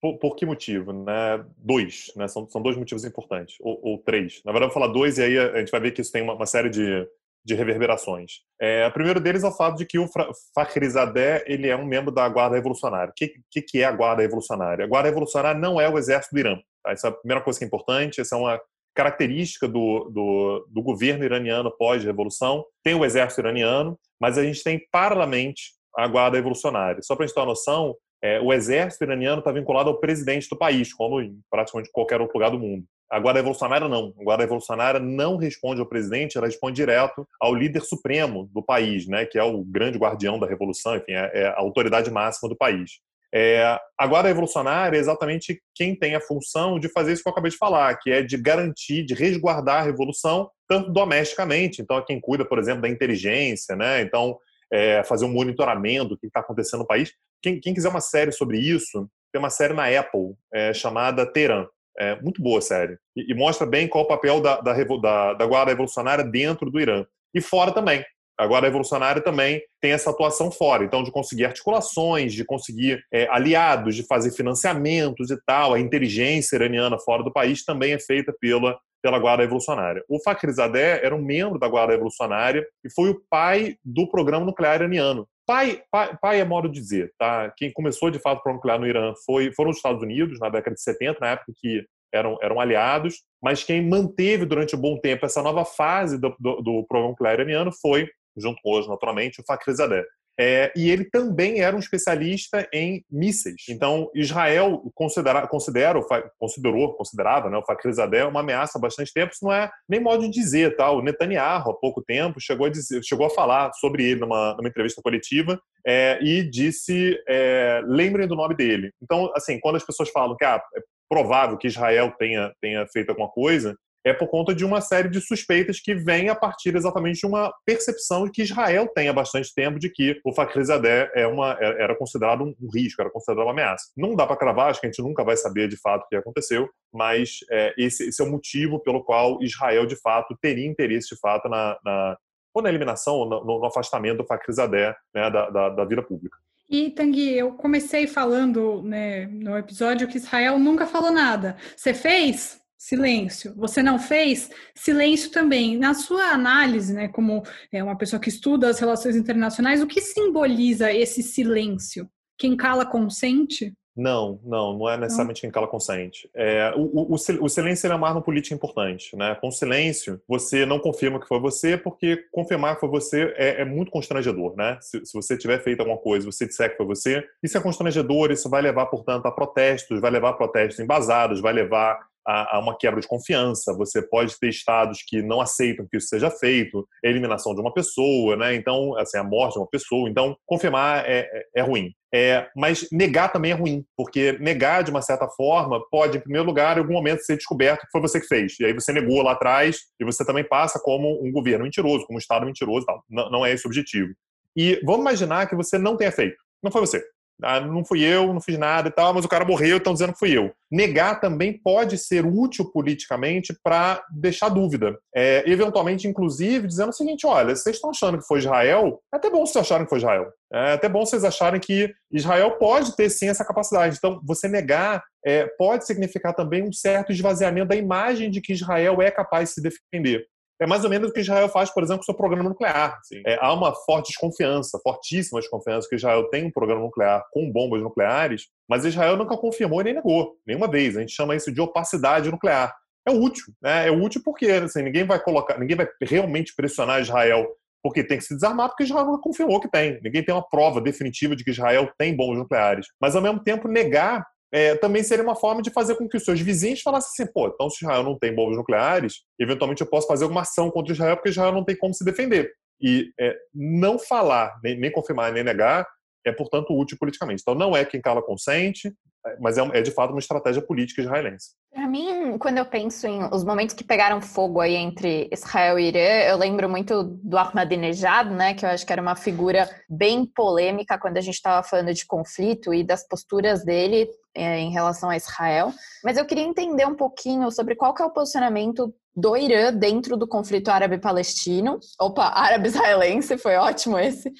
Por, 0.00 0.18
por, 0.18 0.36
que 0.36 0.44
motivo? 0.44 0.92
Né? 0.92 1.42
Dois, 1.56 2.12
né? 2.14 2.28
São, 2.28 2.46
são 2.46 2.60
dois 2.60 2.76
motivos 2.76 3.06
importantes, 3.06 3.56
ou, 3.58 3.80
ou, 3.82 3.96
três. 3.96 4.42
Na 4.44 4.52
verdade, 4.52 4.68
eu 4.68 4.74
vou 4.74 4.82
falar 4.82 4.92
dois 4.92 5.16
e 5.16 5.22
aí 5.22 5.38
a 5.38 5.60
gente 5.60 5.70
vai 5.70 5.80
ver 5.80 5.92
que 5.92 6.02
isso 6.02 6.12
tem 6.12 6.20
uma, 6.20 6.34
uma 6.34 6.44
série 6.44 6.68
de, 6.68 7.08
de 7.44 7.54
reverberações. 7.54 8.40
É, 8.60 8.86
o 8.86 8.92
primeiro 8.92 9.20
deles 9.20 9.44
é 9.44 9.48
o 9.48 9.52
fato 9.52 9.76
de 9.76 9.84
que 9.84 9.98
o 9.98 10.08
Fakhrizadeh 10.54 11.44
ele 11.46 11.68
é 11.68 11.76
um 11.76 11.84
membro 11.84 12.10
da 12.10 12.28
Guarda 12.28 12.56
Revolucionária. 12.56 13.10
O 13.10 13.14
que, 13.14 13.34
que, 13.50 13.60
que, 13.60 13.82
é 13.82 13.84
a 13.84 13.92
Guarda 13.92 14.22
Revolucionária? 14.22 14.84
A 14.84 14.88
Guarda 14.88 15.08
Revolucionária 15.08 15.60
não 15.60 15.80
é 15.80 15.88
o 15.88 15.98
exército 15.98 16.34
do 16.34 16.38
Irã. 16.38 16.58
Tá? 16.82 16.92
Essa 16.92 17.08
é 17.08 17.10
a 17.10 17.14
primeira 17.14 17.42
coisa 17.42 17.58
que 17.58 17.64
é 17.64 17.68
importante, 17.68 18.20
essa 18.20 18.34
é 18.34 18.38
uma 18.38 18.60
característica 18.94 19.68
do, 19.68 20.10
do, 20.10 20.68
do 20.70 20.82
governo 20.82 21.24
iraniano 21.24 21.70
pós-revolução. 21.76 22.64
Tem 22.82 22.94
o 22.94 23.04
exército 23.04 23.40
iraniano, 23.40 23.98
mas 24.20 24.38
a 24.38 24.44
gente 24.44 24.62
tem 24.62 24.80
paralelamente 24.90 25.72
a 25.96 26.06
Guarda 26.06 26.36
Revolucionária. 26.36 27.02
Só 27.02 27.14
para 27.14 27.24
a 27.24 27.26
gente 27.26 27.34
ter 27.34 27.40
uma 27.40 27.46
noção, 27.46 27.94
é, 28.22 28.40
o 28.40 28.52
exército 28.52 29.04
iraniano 29.04 29.40
está 29.40 29.52
vinculado 29.52 29.90
ao 29.90 30.00
presidente 30.00 30.48
do 30.48 30.56
país, 30.56 30.94
como 30.94 31.20
em 31.20 31.38
praticamente 31.50 31.90
qualquer 31.92 32.20
outro 32.20 32.38
lugar 32.38 32.50
do 32.50 32.58
mundo. 32.58 32.84
A 33.14 33.20
Guarda 33.20 33.38
Revolucionária 33.38 33.88
não. 33.88 34.12
A 34.18 34.24
Guarda 34.24 34.42
Revolucionária 34.42 34.98
não 34.98 35.36
responde 35.36 35.80
ao 35.80 35.86
presidente, 35.86 36.36
ela 36.36 36.48
responde 36.48 36.74
direto 36.74 37.24
ao 37.40 37.54
líder 37.54 37.82
supremo 37.82 38.50
do 38.52 38.60
país, 38.60 39.06
né, 39.06 39.24
que 39.24 39.38
é 39.38 39.42
o 39.44 39.62
grande 39.64 39.96
guardião 39.96 40.36
da 40.36 40.48
revolução, 40.48 40.96
enfim, 40.96 41.12
é, 41.12 41.30
é 41.32 41.46
a 41.46 41.58
autoridade 41.58 42.10
máxima 42.10 42.48
do 42.48 42.56
país. 42.56 42.98
É, 43.32 43.78
a 43.96 44.06
Guarda 44.06 44.28
Revolucionária 44.28 44.96
é 44.96 45.00
exatamente 45.00 45.60
quem 45.76 45.94
tem 45.94 46.16
a 46.16 46.20
função 46.20 46.78
de 46.78 46.88
fazer 46.88 47.12
isso 47.12 47.22
que 47.22 47.28
eu 47.28 47.32
acabei 47.32 47.52
de 47.52 47.56
falar, 47.56 47.96
que 47.98 48.10
é 48.10 48.20
de 48.20 48.36
garantir, 48.36 49.04
de 49.04 49.14
resguardar 49.14 49.82
a 49.82 49.84
revolução, 49.84 50.50
tanto 50.68 50.92
domesticamente, 50.92 51.82
então 51.82 51.98
é 51.98 52.04
quem 52.04 52.20
cuida, 52.20 52.44
por 52.44 52.58
exemplo, 52.58 52.82
da 52.82 52.88
inteligência, 52.88 53.76
né? 53.76 54.02
Então, 54.02 54.36
é, 54.72 55.04
fazer 55.04 55.24
um 55.24 55.32
monitoramento 55.32 56.10
do 56.10 56.18
que 56.18 56.26
está 56.26 56.40
acontecendo 56.40 56.80
no 56.80 56.86
país. 56.86 57.12
Quem, 57.40 57.60
quem, 57.60 57.74
quiser 57.74 57.88
uma 57.88 58.00
série 58.00 58.32
sobre 58.32 58.58
isso, 58.58 59.08
tem 59.32 59.38
uma 59.38 59.50
série 59.50 59.74
na 59.74 59.86
Apple 59.86 60.34
é, 60.52 60.72
chamada 60.72 61.24
Teran. 61.24 61.66
É 61.98 62.20
muito 62.20 62.42
boa 62.42 62.58
a 62.58 62.62
série. 62.62 62.98
E, 63.16 63.32
e, 63.32 63.34
mostra 63.34 63.66
bem 63.66 63.86
qual 63.86 64.04
o 64.04 64.08
papel 64.08 64.40
da, 64.40 64.60
da, 64.60 64.72
da, 64.72 65.34
da 65.34 65.46
Guarda 65.46 65.70
Revolucionária 65.70 66.24
dentro 66.24 66.70
do 66.70 66.80
Irã. 66.80 67.04
E 67.34 67.40
fora 67.40 67.72
também. 67.72 68.04
A 68.36 68.46
Guarda 68.46 68.66
Revolucionária 68.66 69.22
também 69.22 69.62
tem 69.80 69.92
essa 69.92 70.10
atuação 70.10 70.50
fora, 70.50 70.84
então 70.84 71.04
de 71.04 71.12
conseguir 71.12 71.44
articulações, 71.44 72.32
de 72.32 72.44
conseguir 72.44 73.00
é, 73.12 73.28
aliados, 73.30 73.94
de 73.94 74.04
fazer 74.04 74.32
financiamentos 74.32 75.30
e 75.30 75.36
tal. 75.46 75.72
A 75.72 75.78
inteligência 75.78 76.56
iraniana 76.56 76.98
fora 76.98 77.22
do 77.22 77.32
país 77.32 77.64
também 77.64 77.92
é 77.92 77.98
feita 77.98 78.34
pela 78.40 78.76
pela 79.04 79.18
Guarda 79.18 79.42
Revolucionária. 79.42 80.02
O 80.08 80.18
Fakhrizadeh 80.18 81.04
era 81.04 81.14
um 81.14 81.20
membro 81.20 81.58
da 81.58 81.68
Guarda 81.68 81.92
Revolucionária 81.92 82.66
e 82.82 82.90
foi 82.90 83.10
o 83.10 83.20
pai 83.28 83.76
do 83.84 84.08
programa 84.08 84.46
nuclear 84.46 84.76
iraniano. 84.76 85.28
Pai, 85.46 85.82
pai, 85.90 86.16
pai 86.18 86.40
é 86.40 86.44
modo 86.44 86.70
de 86.70 86.80
dizer, 86.80 87.12
tá? 87.18 87.52
Quem 87.54 87.70
começou 87.70 88.10
de 88.10 88.18
fato 88.18 88.38
o 88.38 88.42
programa 88.42 88.56
nuclear 88.56 88.80
no 88.80 88.86
Irã 88.86 89.12
foi, 89.26 89.52
foram 89.52 89.70
os 89.72 89.76
Estados 89.76 90.02
Unidos 90.02 90.40
na 90.40 90.48
década 90.48 90.74
de 90.74 90.80
70, 90.80 91.18
na 91.20 91.32
época 91.32 91.52
que 91.54 91.84
eram, 92.14 92.38
eram 92.40 92.58
aliados, 92.58 93.16
mas 93.42 93.62
quem 93.62 93.86
manteve 93.86 94.46
durante 94.46 94.74
um 94.74 94.80
bom 94.80 94.98
tempo 94.98 95.26
essa 95.26 95.42
nova 95.42 95.66
fase 95.66 96.18
do, 96.18 96.34
do, 96.40 96.62
do 96.62 96.86
programa 96.88 97.10
nuclear 97.10 97.34
iraniano 97.34 97.72
foi, 97.82 98.08
junto 98.34 98.58
com 98.62 98.70
hoje, 98.70 98.88
naturalmente, 98.88 99.38
o 99.38 99.44
Fakhrizadeh. 99.46 100.06
É, 100.38 100.72
e 100.76 100.90
ele 100.90 101.04
também 101.04 101.60
era 101.60 101.76
um 101.76 101.78
especialista 101.78 102.68
em 102.72 103.04
mísseis. 103.10 103.62
Então, 103.68 104.10
Israel 104.14 104.82
considera, 104.94 105.46
considera, 105.46 106.00
considerou, 106.38 106.94
considerava 106.94 107.48
né, 107.48 107.56
o 107.56 107.64
Fakhrizadeh 107.64 108.24
uma 108.24 108.40
ameaça 108.40 108.78
há 108.78 108.80
bastante 108.80 109.12
tempo. 109.12 109.32
Isso 109.32 109.44
não 109.44 109.52
é 109.52 109.70
nem 109.88 110.00
modo 110.00 110.22
de 110.22 110.30
dizer. 110.30 110.76
Tá? 110.76 110.90
O 110.90 111.02
Netanyahu, 111.02 111.70
há 111.70 111.74
pouco 111.74 112.02
tempo, 112.02 112.40
chegou 112.40 112.66
a, 112.66 112.70
dizer, 112.70 113.02
chegou 113.04 113.26
a 113.26 113.30
falar 113.30 113.72
sobre 113.74 114.04
ele 114.04 114.20
numa, 114.20 114.54
numa 114.56 114.68
entrevista 114.68 115.00
coletiva 115.00 115.60
é, 115.86 116.18
e 116.20 116.42
disse: 116.42 117.16
é, 117.28 117.80
lembrem 117.86 118.26
do 118.26 118.34
nome 118.36 118.56
dele. 118.56 118.90
Então, 119.02 119.30
assim, 119.36 119.60
quando 119.60 119.76
as 119.76 119.84
pessoas 119.84 120.10
falam 120.10 120.36
que 120.36 120.44
ah, 120.44 120.60
é 120.76 120.80
provável 121.08 121.56
que 121.56 121.68
Israel 121.68 122.12
tenha, 122.18 122.52
tenha 122.60 122.86
feito 122.88 123.10
alguma 123.10 123.28
coisa, 123.28 123.76
é 124.04 124.12
por 124.12 124.28
conta 124.28 124.54
de 124.54 124.64
uma 124.64 124.80
série 124.80 125.08
de 125.08 125.20
suspeitas 125.20 125.80
que 125.80 125.94
vem 125.94 126.28
a 126.28 126.34
partir 126.34 126.76
exatamente 126.76 127.20
de 127.20 127.26
uma 127.26 127.52
percepção 127.64 128.30
que 128.30 128.42
Israel 128.42 128.88
tem 128.94 129.08
há 129.08 129.12
bastante 129.12 129.52
tempo 129.54 129.78
de 129.78 129.88
que 129.88 130.20
o 130.24 130.32
Fakhrizadeh 130.32 131.10
é 131.14 131.26
uma, 131.26 131.56
é, 131.58 131.82
era 131.82 131.96
considerado 131.96 132.44
um 132.44 132.54
risco, 132.72 133.00
era 133.00 133.10
considerado 133.10 133.46
uma 133.46 133.52
ameaça. 133.52 133.86
Não 133.96 134.14
dá 134.14 134.26
para 134.26 134.36
cravar, 134.36 134.70
acho 134.70 134.80
que 134.80 134.86
a 134.86 134.90
gente 134.90 135.02
nunca 135.02 135.24
vai 135.24 135.36
saber 135.36 135.68
de 135.68 135.76
fato 135.76 136.04
o 136.04 136.08
que 136.08 136.16
aconteceu, 136.16 136.68
mas 136.92 137.38
é, 137.50 137.74
esse, 137.78 138.08
esse, 138.08 138.22
é 138.22 138.24
o 138.24 138.30
motivo 138.30 138.78
pelo 138.80 139.02
qual 139.02 139.42
Israel, 139.42 139.86
de 139.86 139.96
fato, 139.96 140.36
teria 140.40 140.66
interesse, 140.66 141.14
de 141.14 141.18
fato, 141.18 141.48
na, 141.48 141.78
na 141.84 142.16
ou 142.54 142.62
na 142.62 142.68
eliminação, 142.68 143.14
ou 143.14 143.28
no, 143.28 143.44
no 143.44 143.66
afastamento 143.66 144.18
do 144.18 144.26
Fakhrizadeh 144.26 144.94
né, 145.12 145.28
da, 145.28 145.50
da, 145.50 145.68
da 145.70 145.84
vida 145.84 146.02
pública. 146.02 146.38
E, 146.70 146.90
Tanguy, 146.90 147.36
eu 147.36 147.52
comecei 147.52 148.06
falando 148.06 148.80
né, 148.82 149.26
no 149.26 149.56
episódio 149.58 150.08
que 150.08 150.16
Israel 150.16 150.58
nunca 150.58 150.86
falou 150.86 151.10
nada. 151.10 151.56
Você 151.76 151.92
fez? 151.92 152.63
Silêncio. 152.84 153.54
Você 153.56 153.82
não 153.82 153.98
fez? 153.98 154.50
Silêncio 154.74 155.30
também. 155.30 155.78
Na 155.78 155.94
sua 155.94 156.32
análise, 156.32 156.92
né, 156.92 157.08
como 157.08 157.42
é 157.72 157.82
uma 157.82 157.96
pessoa 157.96 158.20
que 158.20 158.28
estuda 158.28 158.68
as 158.68 158.78
relações 158.78 159.16
internacionais, 159.16 159.82
o 159.82 159.86
que 159.86 160.02
simboliza 160.02 160.92
esse 160.92 161.22
silêncio? 161.22 162.06
Quem 162.36 162.54
cala 162.54 162.84
consente? 162.84 163.72
Não, 163.96 164.40
não, 164.44 164.76
não 164.76 164.90
é 164.90 164.98
necessariamente 164.98 165.40
quem 165.40 165.50
cala 165.50 165.68
consente. 165.68 166.28
É, 166.34 166.74
o, 166.76 167.12
o, 167.12 167.14
o, 167.14 167.48
silêncio 167.48 167.90
é 167.90 167.94
uma 167.94 168.08
arma 168.08 168.20
política 168.20 168.54
importante. 168.54 169.16
Né? 169.16 169.34
Com 169.40 169.50
silêncio, 169.50 170.20
você 170.28 170.66
não 170.66 170.78
confirma 170.78 171.20
que 171.20 171.28
foi 171.28 171.40
você, 171.40 171.78
porque 171.78 172.24
confirmar 172.32 172.74
que 172.74 172.80
foi 172.80 172.88
você 172.90 173.32
é, 173.36 173.62
é 173.62 173.64
muito 173.64 173.90
constrangedor. 173.90 174.54
Né? 174.56 174.76
Se, 174.82 175.06
se, 175.06 175.12
você 175.14 175.38
tiver 175.38 175.62
feito 175.62 175.80
alguma 175.80 175.96
coisa 175.96 176.26
você 176.26 176.46
disser 176.46 176.72
que 176.72 176.76
foi 176.76 176.86
você, 176.86 177.24
isso 177.42 177.56
é 177.56 177.60
constrangedor, 177.62 178.30
isso 178.30 178.50
vai 178.50 178.60
levar, 178.60 178.86
portanto, 178.86 179.24
a 179.24 179.32
protestos, 179.32 180.00
vai 180.00 180.10
levar 180.10 180.30
a 180.30 180.34
protestos 180.34 180.80
embasados, 180.80 181.40
vai 181.40 181.52
levar 181.52 181.98
a, 182.26 182.56
a, 182.56 182.60
uma 182.60 182.76
quebra 182.76 183.00
de 183.00 183.08
confiança. 183.08 183.74
Você 183.74 184.02
pode 184.02 184.38
ter 184.38 184.48
estados 184.48 185.02
que 185.06 185.22
não 185.22 185.40
aceitam 185.40 185.86
que 185.90 185.96
isso 185.96 186.08
seja 186.08 186.30
feito, 186.30 186.86
a 187.04 187.08
eliminação 187.08 187.54
de 187.54 187.60
uma 187.60 187.72
pessoa, 187.72 188.36
né? 188.36 188.54
Então, 188.54 188.96
assim, 188.98 189.18
a 189.18 189.24
morte 189.24 189.54
de 189.54 189.60
uma 189.60 189.68
pessoa. 189.68 190.08
Então, 190.08 190.36
confirmar 190.46 191.04
é, 191.06 191.20
é, 191.20 191.60
é 191.60 191.62
ruim. 191.62 191.92
É, 192.14 192.48
mas 192.54 192.86
negar 192.92 193.32
também 193.32 193.50
é 193.50 193.54
ruim, 193.54 193.84
porque 193.96 194.38
negar 194.38 194.84
de 194.84 194.90
uma 194.92 195.02
certa 195.02 195.26
forma 195.28 195.84
pode, 195.90 196.18
em 196.18 196.20
primeiro 196.20 196.46
lugar, 196.46 196.76
em 196.76 196.80
algum 196.80 196.92
momento 196.92 197.24
ser 197.24 197.36
descoberto 197.36 197.80
que 197.80 197.90
foi 197.90 198.00
você 198.00 198.20
que 198.20 198.28
fez. 198.28 198.54
E 198.60 198.64
aí 198.64 198.72
você 198.72 198.92
negou 198.92 199.20
lá 199.20 199.32
atrás 199.32 199.78
e 199.98 200.04
você 200.04 200.24
também 200.24 200.44
passa 200.44 200.78
como 200.78 201.20
um 201.26 201.32
governo 201.32 201.64
mentiroso, 201.64 202.06
como 202.06 202.16
um 202.16 202.20
Estado 202.20 202.46
mentiroso. 202.46 202.86
Tal. 202.86 203.02
Não, 203.10 203.30
não 203.30 203.46
é 203.46 203.52
esse 203.52 203.66
o 203.66 203.68
objetivo. 203.68 204.14
E 204.56 204.80
vamos 204.84 205.00
imaginar 205.00 205.48
que 205.48 205.56
você 205.56 205.76
não 205.76 205.96
tenha 205.96 206.12
feito. 206.12 206.36
Não 206.62 206.70
foi 206.70 206.80
você. 206.80 207.04
Ah, 207.42 207.60
não 207.60 207.84
fui 207.84 208.02
eu, 208.02 208.32
não 208.32 208.40
fiz 208.40 208.56
nada 208.56 208.88
e 208.88 208.92
tal, 208.92 209.12
mas 209.12 209.24
o 209.24 209.28
cara 209.28 209.44
morreu, 209.44 209.78
estão 209.78 209.92
dizendo 209.92 210.12
que 210.12 210.18
fui 210.18 210.36
eu. 210.36 210.52
Negar 210.70 211.20
também 211.20 211.52
pode 211.52 211.98
ser 211.98 212.24
útil 212.24 212.70
politicamente 212.70 213.54
para 213.62 214.02
deixar 214.10 214.48
dúvida. 214.48 214.96
É, 215.14 215.42
eventualmente, 215.46 216.06
inclusive, 216.06 216.66
dizendo 216.66 216.90
o 216.90 216.92
seguinte: 216.92 217.26
olha, 217.26 217.54
vocês 217.54 217.76
estão 217.76 217.90
achando 217.90 218.18
que 218.18 218.26
foi 218.26 218.38
Israel? 218.38 219.00
É 219.12 219.16
até 219.16 219.30
bom 219.30 219.44
vocês 219.44 219.56
acharem 219.56 219.84
que 219.84 219.90
foi 219.90 219.98
Israel. 219.98 220.32
É 220.52 220.72
até 220.72 220.88
bom 220.88 221.04
vocês 221.04 221.24
acharem 221.24 221.60
que 221.60 221.92
Israel 222.12 222.52
pode 222.52 222.94
ter 222.94 223.10
sim 223.10 223.28
essa 223.28 223.44
capacidade. 223.44 223.96
Então, 223.98 224.20
você 224.24 224.46
negar 224.46 225.02
é, 225.24 225.46
pode 225.58 225.86
significar 225.86 226.34
também 226.34 226.62
um 226.62 226.72
certo 226.72 227.10
esvaziamento 227.10 227.68
da 227.68 227.76
imagem 227.76 228.30
de 228.30 228.40
que 228.40 228.52
Israel 228.52 229.02
é 229.02 229.10
capaz 229.10 229.48
de 229.48 229.54
se 229.54 229.62
defender. 229.62 230.26
É 230.60 230.66
mais 230.66 230.84
ou 230.84 230.90
menos 230.90 231.10
o 231.10 231.12
que 231.12 231.20
Israel 231.20 231.48
faz, 231.48 231.70
por 231.70 231.82
exemplo, 231.82 231.98
com 231.98 232.02
o 232.02 232.06
seu 232.06 232.14
programa 232.14 232.48
nuclear. 232.48 232.98
É, 233.26 233.38
há 233.40 233.52
uma 233.52 233.74
forte 233.74 234.08
desconfiança, 234.08 234.78
fortíssima 234.82 235.40
desconfiança 235.40 235.88
que 235.88 235.96
Israel 235.96 236.28
tem 236.30 236.46
um 236.46 236.50
programa 236.50 236.82
nuclear 236.82 237.24
com 237.32 237.50
bombas 237.50 237.82
nucleares, 237.82 238.46
mas 238.68 238.84
Israel 238.84 239.16
nunca 239.16 239.36
confirmou 239.36 239.80
e 239.80 239.84
nem 239.84 239.94
negou, 239.94 240.36
nenhuma 240.46 240.70
vez. 240.70 240.96
A 240.96 241.00
gente 241.00 241.12
chama 241.12 241.34
isso 241.34 241.50
de 241.50 241.60
opacidade 241.60 242.30
nuclear. 242.30 242.74
É 243.06 243.10
útil, 243.10 243.52
né? 243.60 243.88
É 243.88 243.90
útil 243.90 244.22
porque 244.24 244.46
assim, 244.46 244.82
ninguém 244.82 245.04
vai 245.04 245.20
colocar, 245.20 245.58
ninguém 245.58 245.76
vai 245.76 245.88
realmente 246.00 246.54
pressionar 246.54 247.02
Israel 247.02 247.46
porque 247.84 248.02
tem 248.02 248.16
que 248.16 248.24
se 248.24 248.34
desarmar, 248.34 248.70
porque 248.70 248.84
Israel 248.84 249.04
não 249.04 249.20
confirmou 249.20 249.60
que 249.60 249.68
tem. 249.68 250.00
Ninguém 250.02 250.24
tem 250.24 250.34
uma 250.34 250.48
prova 250.48 250.80
definitiva 250.80 251.36
de 251.36 251.44
que 251.44 251.50
Israel 251.50 251.92
tem 251.98 252.16
bombas 252.16 252.38
nucleares. 252.38 252.86
Mas, 252.98 253.14
ao 253.14 253.20
mesmo 253.20 253.40
tempo, 253.40 253.68
negar 253.68 254.26
é, 254.54 254.76
também 254.76 255.02
seria 255.02 255.24
uma 255.24 255.34
forma 255.34 255.60
de 255.60 255.68
fazer 255.68 255.96
com 255.96 256.08
que 256.08 256.16
os 256.16 256.24
seus 256.24 256.40
vizinhos 256.40 256.80
falassem 256.80 257.10
assim, 257.10 257.32
pô, 257.32 257.48
então 257.48 257.68
se 257.68 257.84
Israel 257.84 258.04
não 258.04 258.16
tem 258.16 258.32
bombas 258.32 258.56
nucleares, 258.56 259.22
eventualmente 259.36 259.80
eu 259.80 259.86
posso 259.88 260.06
fazer 260.06 260.22
alguma 260.22 260.42
ação 260.42 260.70
contra 260.70 260.92
Israel 260.92 261.16
porque 261.16 261.30
Israel 261.30 261.50
não 261.50 261.64
tem 261.64 261.76
como 261.76 261.92
se 261.92 262.04
defender. 262.04 262.52
E 262.80 263.12
é, 263.18 263.36
não 263.52 263.98
falar, 263.98 264.56
nem, 264.62 264.78
nem, 264.78 264.92
confirmar, 264.92 265.32
nem 265.32 265.42
negar, 265.42 265.84
é, 266.24 266.30
portanto, 266.30 266.72
útil 266.72 266.96
politicamente. 267.00 267.42
Então, 267.42 267.56
não 267.56 267.76
é 267.76 267.84
quem 267.84 268.00
cala 268.00 268.22
consente, 268.22 268.94
é, 269.26 269.36
mas 269.40 269.58
é, 269.58 269.62
é, 269.72 269.82
de 269.82 269.90
fato 269.90 270.12
uma 270.12 270.20
estratégia 270.20 270.62
política 270.62 271.02
israelense. 271.02 271.48
Para 271.74 271.88
mim, 271.88 272.38
quando 272.38 272.58
eu 272.58 272.64
penso 272.64 273.04
em 273.04 273.24
os 273.32 273.42
momentos 273.42 273.74
que 273.74 273.82
pegaram 273.82 274.20
fogo 274.20 274.60
aí 274.60 274.76
entre 274.76 275.28
Israel 275.32 275.76
e 275.76 275.88
Irã, 275.88 276.22
eu 276.28 276.36
lembro 276.36 276.68
muito 276.68 277.02
do 277.02 277.36
Ahmadinejad, 277.36 278.30
né, 278.30 278.54
que 278.54 278.64
eu 278.64 278.68
acho 278.70 278.86
que 278.86 278.92
era 278.92 279.02
uma 279.02 279.16
figura 279.16 279.68
bem 279.90 280.24
polêmica 280.24 280.96
quando 280.96 281.16
a 281.16 281.20
gente 281.20 281.34
estava 281.34 281.66
falando 281.66 281.92
de 281.92 282.06
conflito 282.06 282.72
e 282.72 282.84
das 282.84 283.04
posturas 283.08 283.64
dele 283.64 284.08
é, 284.32 284.60
em 284.60 284.70
relação 284.70 285.10
a 285.10 285.16
Israel. 285.16 285.72
Mas 286.04 286.16
eu 286.16 286.24
queria 286.24 286.44
entender 286.44 286.86
um 286.86 286.94
pouquinho 286.94 287.50
sobre 287.50 287.74
qual 287.74 287.92
que 287.92 288.02
é 288.02 288.06
o 288.06 288.12
posicionamento 288.12 288.94
do 289.16 289.36
Irã 289.36 289.72
dentro 289.72 290.16
do 290.16 290.28
conflito 290.28 290.68
árabe-palestino. 290.68 291.80
Opa, 292.00 292.26
árabe-israelense, 292.26 293.36
foi 293.36 293.56
ótimo 293.56 293.98
esse. 293.98 294.32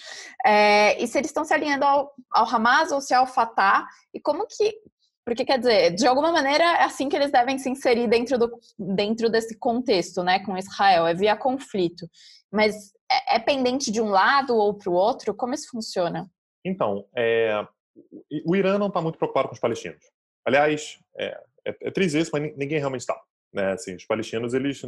É, 0.47 1.03
e 1.03 1.07
se 1.09 1.19
eles 1.19 1.31
estão 1.31 1.45
se 1.45 1.53
alinhando 1.53 1.85
ao, 1.85 2.13
ao 2.33 2.49
Hamas 2.49 2.93
ou 2.93 3.01
se 3.01 3.13
é 3.13 3.17
ao 3.17 3.27
Fatah, 3.27 3.87
e 4.13 4.21
como 4.21 4.47
que 4.47 4.73
porque, 5.25 5.45
quer 5.45 5.59
dizer, 5.59 5.95
de 5.95 6.07
alguma 6.07 6.31
maneira 6.31 6.65
é 6.65 6.83
assim 6.83 7.09
que 7.09 7.17
eles 7.17 7.33
devem 7.33 7.59
se 7.59 7.71
inserir 7.71 8.07
dentro, 8.07 8.39
do, 8.39 8.61
dentro 8.79 9.31
desse 9.31 9.59
contexto, 9.59 10.23
né, 10.23 10.39
com 10.41 10.57
Israel, 10.57 11.07
é 11.07 11.15
via 11.15 11.35
conflito. 11.35 12.07
Mas 12.53 12.93
é, 13.11 13.37
é 13.37 13.39
pendente 13.39 13.91
de 13.91 14.03
um 14.03 14.11
lado 14.11 14.55
ou 14.55 14.75
para 14.75 14.91
o 14.91 14.95
outro? 14.95 15.35
Como 15.35 15.55
isso 15.55 15.71
funciona? 15.71 16.31
Então, 16.63 17.07
é, 17.17 17.67
o 18.45 18.55
Irã 18.55 18.79
não 18.79 18.89
está 18.89 19.01
muito 19.01 19.17
preocupado 19.17 19.49
com 19.49 19.55
os 19.55 19.61
palestinos. 19.61 20.05
Aliás, 20.47 20.99
é, 21.17 21.27
é, 21.67 21.77
é 21.81 21.91
triste 21.91 22.19
isso, 22.19 22.31
mas 22.33 22.43
ninguém 22.57 22.79
realmente 22.79 23.01
está. 23.01 23.19
Né? 23.53 23.73
Assim, 23.73 23.95
os 23.95 24.05
palestinos, 24.05 24.53
eles... 24.53 24.83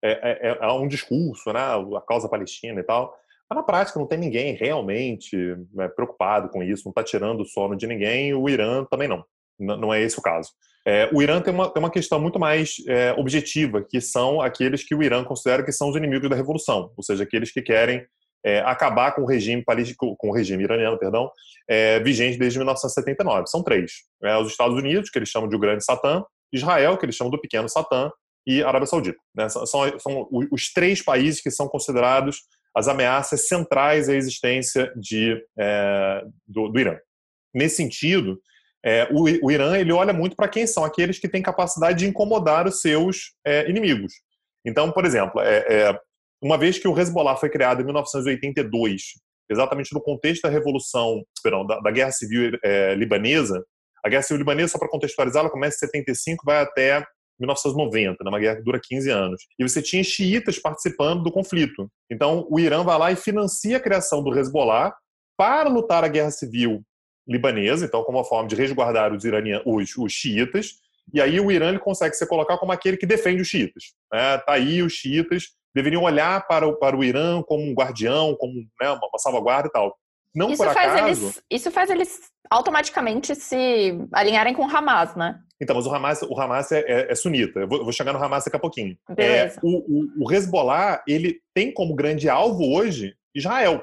É, 0.00 0.48
é, 0.50 0.58
é, 0.60 0.72
um 0.74 0.86
discurso, 0.86 1.52
né, 1.52 1.60
a 1.96 2.00
causa 2.02 2.28
palestina 2.28 2.78
e 2.78 2.84
tal, 2.84 3.18
mas 3.50 3.56
na 3.56 3.64
prática 3.64 3.98
não 3.98 4.06
tem 4.06 4.16
ninguém 4.16 4.54
realmente 4.54 5.36
né, 5.72 5.88
preocupado 5.88 6.48
com 6.50 6.62
isso, 6.62 6.84
não 6.84 6.92
está 6.92 7.02
tirando 7.02 7.40
o 7.40 7.44
sono 7.44 7.74
de 7.74 7.84
ninguém, 7.84 8.32
o 8.32 8.48
Irã 8.48 8.84
também 8.84 9.08
não 9.08 9.24
não 9.58 9.92
é 9.92 10.02
esse 10.02 10.18
o 10.18 10.22
caso. 10.22 10.50
É, 10.86 11.08
o 11.12 11.20
Irã 11.20 11.40
tem 11.40 11.52
uma, 11.52 11.68
tem 11.70 11.82
uma 11.82 11.90
questão 11.90 12.20
muito 12.20 12.38
mais 12.38 12.76
é, 12.86 13.12
objetiva, 13.12 13.84
que 13.86 14.00
são 14.00 14.40
aqueles 14.40 14.82
que 14.82 14.94
o 14.94 15.02
Irã 15.02 15.22
considera 15.24 15.62
que 15.62 15.72
são 15.72 15.90
os 15.90 15.96
inimigos 15.96 16.30
da 16.30 16.36
revolução, 16.36 16.92
ou 16.96 17.02
seja, 17.02 17.24
aqueles 17.24 17.52
que 17.52 17.60
querem 17.60 18.06
é, 18.44 18.60
acabar 18.60 19.12
com 19.12 19.22
o 19.22 19.26
regime 19.26 19.64
com 19.96 20.28
o 20.28 20.32
regime 20.32 20.62
iraniano, 20.64 20.98
perdão, 20.98 21.30
é, 21.68 22.00
vigente 22.00 22.38
desde 22.38 22.58
1979. 22.58 23.48
São 23.48 23.62
três: 23.62 23.92
é, 24.22 24.36
os 24.38 24.48
Estados 24.48 24.76
Unidos, 24.76 25.10
que 25.10 25.18
eles 25.18 25.28
chamam 25.28 25.48
de 25.48 25.56
o 25.56 25.58
Grande 25.58 25.84
Satã, 25.84 26.22
Israel, 26.52 26.96
que 26.96 27.04
eles 27.04 27.16
chamam 27.16 27.30
do 27.30 27.40
Pequeno 27.40 27.68
Satã, 27.68 28.10
e 28.46 28.62
Arábia 28.62 28.86
Saudita. 28.86 29.18
Né? 29.34 29.48
São, 29.50 29.66
são 29.66 30.28
os 30.30 30.72
três 30.72 31.02
países 31.02 31.42
que 31.42 31.50
são 31.50 31.68
considerados 31.68 32.40
as 32.74 32.88
ameaças 32.88 33.46
centrais 33.46 34.08
à 34.08 34.14
existência 34.14 34.90
de, 34.96 35.38
é, 35.58 36.22
do, 36.46 36.68
do 36.68 36.80
Irã. 36.80 36.96
Nesse 37.52 37.76
sentido, 37.76 38.40
é, 38.84 39.08
o, 39.10 39.24
o, 39.46 39.50
Irã 39.50 39.76
ele 39.76 39.92
olha 39.92 40.12
muito 40.12 40.36
para 40.36 40.48
quem 40.48 40.66
são 40.66 40.84
aqueles 40.84 41.18
que 41.18 41.28
têm 41.28 41.42
capacidade 41.42 41.98
de 41.98 42.06
incomodar 42.06 42.66
os 42.66 42.80
seus 42.80 43.32
é, 43.44 43.68
inimigos. 43.68 44.12
Então, 44.64 44.92
por 44.92 45.04
exemplo, 45.04 45.40
é, 45.40 45.64
é 45.68 46.00
uma 46.42 46.56
vez 46.56 46.78
que 46.78 46.86
o 46.86 46.98
Hezbollah 46.98 47.36
foi 47.36 47.50
criado 47.50 47.80
em 47.80 47.84
1982, 47.84 49.02
exatamente 49.50 49.92
no 49.92 50.00
contexto 50.00 50.42
da 50.42 50.48
revolução, 50.48 51.24
perdão, 51.42 51.66
da, 51.66 51.80
da 51.80 51.90
guerra 51.90 52.12
civil 52.12 52.56
é, 52.62 52.94
libanesa, 52.94 53.64
a 54.04 54.08
guerra 54.08 54.22
civil 54.22 54.38
libanesa, 54.38 54.72
só 54.72 54.78
para 54.78 54.88
contextualizar, 54.88 55.40
ela 55.40 55.50
começa 55.50 55.76
em 55.76 55.88
75 55.88 56.44
vai 56.44 56.60
até 56.60 57.04
1990, 57.40 58.22
né, 58.22 58.30
uma 58.30 58.38
guerra 58.38 58.56
que 58.56 58.62
dura 58.62 58.80
15 58.82 59.10
anos. 59.10 59.42
E 59.58 59.68
você 59.68 59.82
tinha 59.82 60.02
xiitas 60.02 60.58
participando 60.58 61.22
do 61.22 61.32
conflito. 61.32 61.90
Então, 62.10 62.46
o 62.50 62.58
Irã 62.58 62.84
vai 62.84 62.98
lá 62.98 63.12
e 63.12 63.16
financia 63.16 63.76
a 63.76 63.80
criação 63.80 64.22
do 64.22 64.36
Hezbollah 64.36 64.94
para 65.36 65.68
lutar 65.68 66.04
a 66.04 66.08
guerra 66.08 66.30
civil 66.30 66.82
libanesa, 67.28 67.84
então 67.84 68.02
como 68.02 68.18
uma 68.18 68.24
forma 68.24 68.48
de 68.48 68.56
resguardar 68.56 69.12
os, 69.12 69.24
iranianos, 69.24 69.64
os, 69.66 69.96
os 69.96 70.12
xiitas, 70.12 70.74
e 71.12 71.20
aí 71.20 71.40
o 71.40 71.50
Irã 71.50 71.76
consegue 71.78 72.14
se 72.14 72.26
colocar 72.26 72.58
como 72.58 72.72
aquele 72.72 72.96
que 72.96 73.06
defende 73.06 73.42
os 73.42 73.48
xiitas. 73.48 73.94
Né? 74.12 74.38
Tá 74.38 74.52
aí 74.54 74.82
os 74.82 74.92
xiitas 74.92 75.48
deveriam 75.74 76.02
olhar 76.02 76.46
para 76.46 76.66
o, 76.66 76.76
para 76.76 76.96
o 76.96 77.04
Irã 77.04 77.42
como 77.42 77.62
um 77.62 77.74
guardião, 77.74 78.34
como 78.36 78.54
né, 78.80 78.90
uma 78.90 79.18
salvaguarda 79.18 79.68
e 79.68 79.72
tal. 79.72 79.96
Não 80.34 80.50
isso 80.50 80.62
por 80.62 80.72
faz 80.72 80.92
acaso... 80.92 81.06
Eles, 81.06 81.42
isso 81.50 81.70
faz 81.70 81.90
eles 81.90 82.20
automaticamente 82.50 83.34
se 83.34 83.98
alinharem 84.12 84.54
com 84.54 84.66
o 84.66 84.76
Hamas, 84.76 85.14
né? 85.14 85.38
Então, 85.60 85.74
mas 85.74 85.86
o 85.86 85.94
Hamas, 85.94 86.22
o 86.22 86.40
Hamas 86.40 86.72
é, 86.72 86.80
é, 86.80 87.12
é 87.12 87.14
sunita. 87.14 87.60
Eu 87.60 87.68
vou, 87.68 87.82
vou, 87.82 87.92
chegar 87.92 88.12
no 88.12 88.22
Hamas 88.22 88.44
daqui 88.44 88.56
a 88.56 88.60
pouquinho. 88.60 88.96
É, 89.16 89.52
o, 89.62 89.78
o, 89.78 90.24
o 90.24 90.32
Hezbollah, 90.32 91.02
ele 91.06 91.40
tem 91.52 91.72
como 91.72 91.96
grande 91.96 92.28
alvo 92.28 92.72
hoje 92.72 93.14
Israel. 93.34 93.82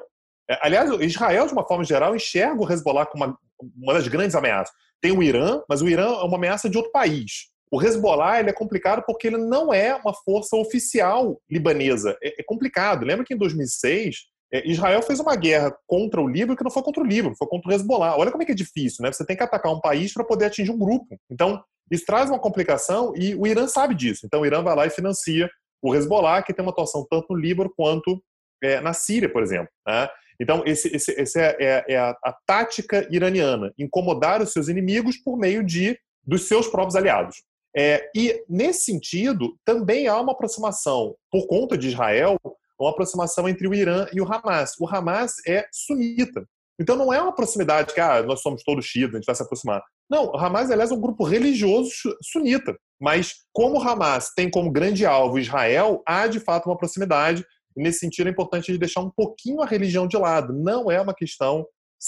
É, 0.50 0.60
aliás, 0.62 0.90
Israel, 1.02 1.48
de 1.48 1.54
uma 1.54 1.66
forma 1.66 1.84
geral, 1.84 2.16
enxerga 2.16 2.62
o 2.62 2.72
Hezbollah 2.72 3.06
como 3.06 3.26
uma, 3.26 3.38
uma 3.76 3.94
das 3.94 4.08
grandes 4.08 4.36
ameaças. 4.36 4.74
Tem 5.02 5.12
o 5.12 5.24
Irã, 5.24 5.62
mas 5.68 5.82
o 5.82 5.90
Irã 5.90 6.06
é 6.06 6.24
uma 6.24 6.38
ameaça 6.38 6.70
de 6.70 6.78
outro 6.78 6.92
país. 6.92 7.50
O 7.72 7.82
Hezbollah 7.82 8.40
ele 8.40 8.50
é 8.50 8.54
complicado 8.54 9.04
porque 9.06 9.28
ele 9.28 9.38
não 9.38 9.74
é 9.74 9.96
uma 9.96 10.14
força 10.14 10.56
oficial 10.56 11.40
libanesa. 11.50 12.18
É, 12.24 12.42
é 12.42 12.44
complicado. 12.44 13.06
Lembra 13.06 13.26
que 13.26 13.34
em 13.34 13.38
2006 13.38 14.16
é, 14.54 14.70
Israel 14.70 15.02
fez 15.02 15.20
uma 15.20 15.36
guerra 15.36 15.76
contra 15.88 16.22
o 16.22 16.28
Líbano 16.28 16.56
que 16.56 16.64
não 16.64 16.72
foi 16.72 16.84
contra 16.84 17.04
o 17.04 17.06
Líbano, 17.06 17.36
foi 17.36 17.48
contra 17.48 17.70
o 17.70 17.74
Hezbollah. 17.74 18.18
Olha 18.18 18.32
como 18.32 18.44
é 18.44 18.46
que 18.46 18.52
é 18.52 18.56
difícil, 18.56 19.04
né? 19.04 19.12
Você 19.12 19.26
tem 19.26 19.36
que 19.36 19.44
atacar 19.44 19.74
um 19.74 19.82
país 19.82 20.14
para 20.14 20.24
poder 20.24 20.46
atingir 20.46 20.72
um 20.72 20.78
grupo. 20.78 21.20
Então, 21.30 21.62
isso 21.92 22.06
traz 22.06 22.30
uma 22.30 22.40
complicação 22.40 23.14
e 23.16 23.36
o 23.36 23.46
Irã 23.46 23.68
sabe 23.68 23.96
disso. 23.96 24.26
Então, 24.26 24.42
o 24.42 24.46
Irã 24.46 24.62
vai 24.62 24.76
lá 24.76 24.86
e 24.86 24.90
financia 24.90 25.50
o 25.82 25.94
Hezbollah, 25.94 26.42
que 26.44 26.54
tem 26.54 26.64
uma 26.64 26.72
atuação 26.72 27.06
tanto 27.10 27.28
no 27.30 27.38
Líbano 27.38 27.72
quanto 27.76 28.24
é, 28.64 28.80
na 28.82 28.94
Síria, 28.94 29.30
por 29.30 29.44
exemplo. 29.44 29.70
Né? 29.86 30.08
Então, 30.40 30.64
esse, 30.66 30.94
esse, 30.96 31.12
esse 31.12 31.40
é, 31.40 31.56
é, 31.60 31.86
é 31.94 31.98
a, 31.98 32.10
a, 32.24 32.36
tática 32.46 33.08
iraniana, 33.10 33.74
incomodar 33.78 34.42
os 34.42 34.52
seus 34.52 34.68
inimigos 34.68 35.18
por 35.18 35.38
meio 35.38 35.64
de 35.64 35.98
dos 36.24 36.48
seus 36.48 36.68
próprios 36.68 36.96
aliados. 36.96 37.44
É, 37.78 38.10
e, 38.16 38.44
nesse 38.50 38.86
sentido, 38.86 39.58
também 39.66 40.08
há 40.08 40.20
uma 40.20 40.32
aproximação, 40.32 41.16
por 41.30 41.46
conta 41.48 41.78
de 41.78 41.90
Israel, 41.90 42.38
uma 42.80 42.90
aproximação 42.90 43.48
entre 43.48 43.68
o 43.68 43.74
Irã 43.74 44.08
e 44.14 44.22
o 44.22 44.26
Hamas. 44.26 44.72
O 44.80 44.88
Hamas 44.88 45.34
é 45.48 45.66
sunita. 45.72 46.46
Então, 46.80 46.96
não 46.96 47.14
é 47.14 47.22
uma 47.22 47.34
proximidade 47.34 47.94
que 47.94 48.00
ah, 48.00 48.22
nós 48.24 48.42
somos 48.42 48.64
todos 48.64 48.86
xiitas, 48.86 49.14
a 49.14 49.18
gente 49.18 49.26
vai 49.26 49.36
se 49.36 49.44
aproximar. 49.44 49.82
Não, 50.10 50.26
o 50.28 50.38
Hamas, 50.38 50.72
aliás, 50.72 50.92
é 50.92 50.94
um 50.94 51.00
grupo 51.02 51.24
religioso 51.24 51.92
sunita. 52.22 52.76
Mas, 53.00 53.34
como 53.54 53.78
o 53.78 53.82
Hamas 53.82 54.32
tem 54.36 54.50
como 54.50 54.72
grande 54.72 55.06
alvo 55.06 55.40
Israel, 55.40 56.02
há 56.06 56.28
de 56.28 56.40
fato 56.40 56.68
uma 56.68 56.78
proximidade 56.78 57.46
e 57.76 57.82
nesse 57.82 58.00
sentido 58.00 58.28
é 58.28 58.32
importante 58.32 58.78
deixar 58.78 59.02
um 59.02 59.10
pouquinho 59.10 59.62
a 59.62 59.66
religião 59.66 60.08
de 60.08 60.18
lado. 60.18 60.54
Não 60.54 60.90
é 60.90 61.00
uma 61.02 61.14
questão 61.14 61.66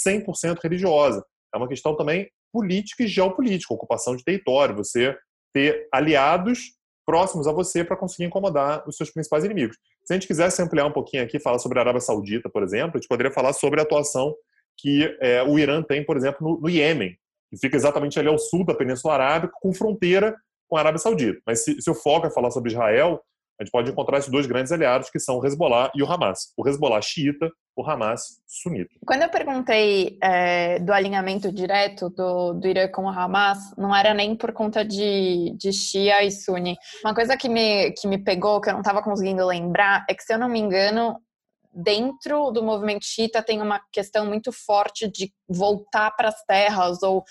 100% 0.07 0.59
religiosa. 0.61 1.25
É 1.53 1.57
uma 1.57 1.67
questão 1.67 1.95
também 1.95 2.29
política 2.51 3.03
e 3.03 3.07
geopolítica, 3.07 3.73
ocupação 3.73 4.15
de 4.15 4.23
território, 4.23 4.75
você 4.75 5.17
ter 5.53 5.87
aliados 5.91 6.77
próximos 7.05 7.47
a 7.47 7.51
você 7.51 7.83
para 7.83 7.95
conseguir 7.95 8.25
incomodar 8.25 8.83
os 8.87 8.97
seus 8.97 9.09
principais 9.09 9.43
inimigos. 9.43 9.77
Se 10.03 10.13
a 10.13 10.15
gente 10.15 10.27
quisesse 10.27 10.61
ampliar 10.61 10.85
um 10.85 10.91
pouquinho 10.91 11.23
aqui, 11.23 11.39
falar 11.39 11.59
sobre 11.59 11.79
a 11.79 11.81
Arábia 11.81 12.01
Saudita, 12.01 12.49
por 12.49 12.63
exemplo, 12.63 12.91
a 12.95 12.97
gente 12.97 13.07
poderia 13.07 13.31
falar 13.31 13.53
sobre 13.53 13.79
a 13.79 13.83
atuação 13.83 14.35
que 14.77 15.17
é, 15.19 15.41
o 15.41 15.57
Irã 15.57 15.81
tem, 15.81 16.05
por 16.05 16.15
exemplo, 16.15 16.47
no, 16.47 16.61
no 16.61 16.69
Iêmen, 16.69 17.17
que 17.49 17.57
fica 17.57 17.75
exatamente 17.75 18.19
ali 18.19 18.27
ao 18.27 18.37
sul 18.37 18.65
da 18.65 18.75
Península 18.75 19.15
Arábica, 19.15 19.53
com 19.61 19.73
fronteira 19.73 20.35
com 20.67 20.75
a 20.75 20.79
Arábia 20.79 20.99
Saudita. 20.99 21.39
Mas 21.45 21.63
se, 21.63 21.81
se 21.81 21.89
o 21.89 21.95
foco 21.95 22.27
é 22.27 22.29
falar 22.29 22.51
sobre 22.51 22.71
Israel, 22.71 23.21
a 23.59 23.63
gente 23.63 23.71
pode 23.71 23.89
encontrar 23.89 24.19
esses 24.19 24.29
dois 24.29 24.45
grandes 24.45 24.71
aliados, 24.71 25.09
que 25.09 25.19
são 25.19 25.39
o 25.39 25.45
Hezbollah 25.45 25.91
e 25.95 26.03
o 26.03 26.11
Hamas. 26.11 26.53
O 26.55 26.67
Hezbollah 26.67 27.01
xiita, 27.01 27.49
o 27.75 27.87
Hamas 27.87 28.39
sunita. 28.45 28.93
Quando 29.05 29.23
eu 29.23 29.29
perguntei 29.29 30.17
é, 30.21 30.77
do 30.79 30.93
alinhamento 30.93 31.51
direto 31.51 32.09
do, 32.09 32.53
do 32.53 32.67
Irã 32.67 32.87
com 32.87 33.05
o 33.05 33.09
Hamas, 33.09 33.57
não 33.75 33.95
era 33.95 34.13
nem 34.13 34.35
por 34.35 34.53
conta 34.53 34.85
de, 34.85 35.55
de 35.57 35.73
Shia 35.73 36.23
e 36.23 36.31
Sunni. 36.31 36.77
Uma 37.03 37.15
coisa 37.15 37.35
que 37.35 37.49
me, 37.49 37.91
que 37.91 38.07
me 38.07 38.19
pegou, 38.19 38.61
que 38.61 38.69
eu 38.69 38.73
não 38.73 38.81
estava 38.81 39.01
conseguindo 39.01 39.45
lembrar, 39.45 40.05
é 40.07 40.13
que, 40.13 40.21
se 40.21 40.33
eu 40.33 40.37
não 40.37 40.49
me 40.49 40.59
engano, 40.59 41.19
dentro 41.73 42.51
do 42.51 42.63
movimento 42.63 43.05
xiita 43.05 43.41
tem 43.41 43.61
uma 43.61 43.81
questão 43.91 44.25
muito 44.25 44.51
forte 44.51 45.07
de 45.07 45.31
voltar 45.47 46.11
para 46.11 46.29
as 46.29 46.43
terras 46.45 47.01
ou 47.01 47.23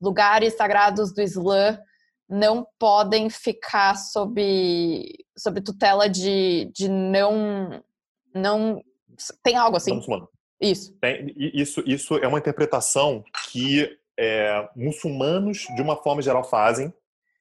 lugares 0.00 0.54
sagrados 0.56 1.14
do 1.14 1.22
Islã 1.22 1.78
não 2.28 2.66
podem 2.78 3.28
ficar 3.28 3.96
sob, 3.96 4.40
sob 5.36 5.60
tutela 5.60 6.08
de, 6.08 6.70
de 6.74 6.88
não, 6.88 7.82
não. 8.34 8.82
Tem 9.42 9.56
algo 9.56 9.76
assim? 9.76 10.00
Isso. 10.60 10.96
Tem, 11.00 11.32
isso. 11.36 11.82
Isso 11.86 12.16
é 12.18 12.26
uma 12.26 12.38
interpretação 12.38 13.22
que 13.50 13.98
é, 14.18 14.68
muçulmanos, 14.74 15.66
de 15.74 15.82
uma 15.82 15.96
forma 15.96 16.22
geral, 16.22 16.44
fazem. 16.44 16.92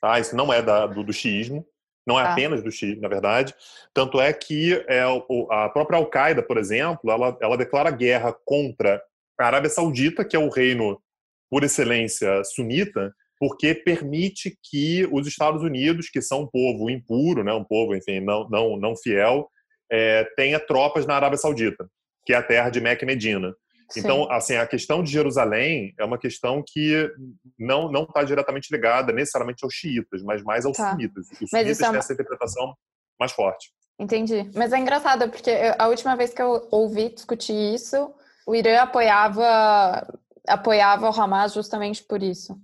Tá? 0.02 0.20
Isso 0.20 0.36
não 0.36 0.52
é 0.52 0.62
da, 0.62 0.86
do, 0.86 1.04
do 1.04 1.14
xiismo, 1.14 1.66
não 2.06 2.20
é 2.20 2.24
ah. 2.24 2.34
apenas 2.34 2.62
do 2.62 2.72
xiismo, 2.72 3.02
na 3.02 3.08
verdade. 3.08 3.56
Tanto 3.94 4.20
é 4.20 4.34
que 4.34 4.74
é, 4.88 5.02
a 5.50 5.70
própria 5.70 5.98
Al-Qaeda, 5.98 6.44
por 6.44 6.58
exemplo, 6.58 7.10
ela, 7.10 7.38
ela 7.42 7.58
declara 7.58 7.90
guerra 7.90 8.36
contra 8.46 9.02
a 9.40 9.46
Arábia 9.46 9.70
Saudita, 9.70 10.26
que 10.26 10.36
é 10.36 10.40
o 10.40 10.50
reino 10.50 11.02
por 11.50 11.64
excelência 11.64 12.44
sunita, 12.44 13.16
porque 13.40 13.74
permite 13.74 14.58
que 14.64 15.08
os 15.12 15.28
Estados 15.28 15.62
Unidos, 15.62 16.10
que 16.10 16.22
são 16.22 16.44
um 16.44 16.48
povo 16.48 16.90
impuro, 16.90 17.44
né, 17.44 17.54
um 17.54 17.64
povo, 17.64 17.96
enfim, 17.96 18.20
não, 18.20 18.48
não, 18.50 18.78
não 18.78 18.96
fiel, 18.96 19.50
é, 19.92 20.24
tenha 20.36 20.60
tropas 20.60 21.06
na 21.06 21.16
Arábia 21.16 21.38
Saudita, 21.38 21.88
que 22.26 22.34
é 22.34 22.38
a 22.38 22.44
terra 22.44 22.70
de 22.70 22.80
Meca 22.80 23.04
e 23.04 23.08
Medina. 23.08 23.54
Então, 23.96 24.32
assim, 24.32 24.56
a 24.56 24.66
questão 24.66 25.04
de 25.04 25.12
Jerusalém 25.12 25.94
é 26.00 26.06
uma 26.06 26.18
questão 26.18 26.64
que 26.66 27.12
não 27.60 27.92
não 27.92 28.04
está 28.04 28.24
diretamente 28.24 28.74
ligada 28.74 29.12
necessariamente 29.14 29.64
aos 29.64 29.74
xiitas, 29.74 30.24
mas 30.24 30.42
mais 30.42 30.66
aos 30.66 30.78
tá. 30.78 30.92
sunitas. 30.92 31.28
Os 31.30 31.50
sunitas 31.50 31.80
é 31.80 31.90
têm 31.90 31.98
essa 31.98 32.14
interpretação 32.14 32.76
mais 33.20 33.32
forte. 33.32 33.72
Entendi. 34.00 34.50
Mas 34.56 34.74
é 34.74 34.80
engraçado, 34.80 35.30
porque 35.30 35.52
a 35.78 35.88
última 35.88 36.16
vez 36.16 36.34
que 36.34 36.42
eu 36.42 36.68
ouvi 36.72 37.10
discutir 37.10 37.54
isso, 37.54 38.12
o 38.48 38.56
Irã 38.56 38.82
apoiava, 38.82 40.08
apoiava 40.48 41.10
o 41.10 41.22
Hamas 41.22 41.54
justamente 41.54 42.04
por 42.04 42.24
isso. 42.24 42.60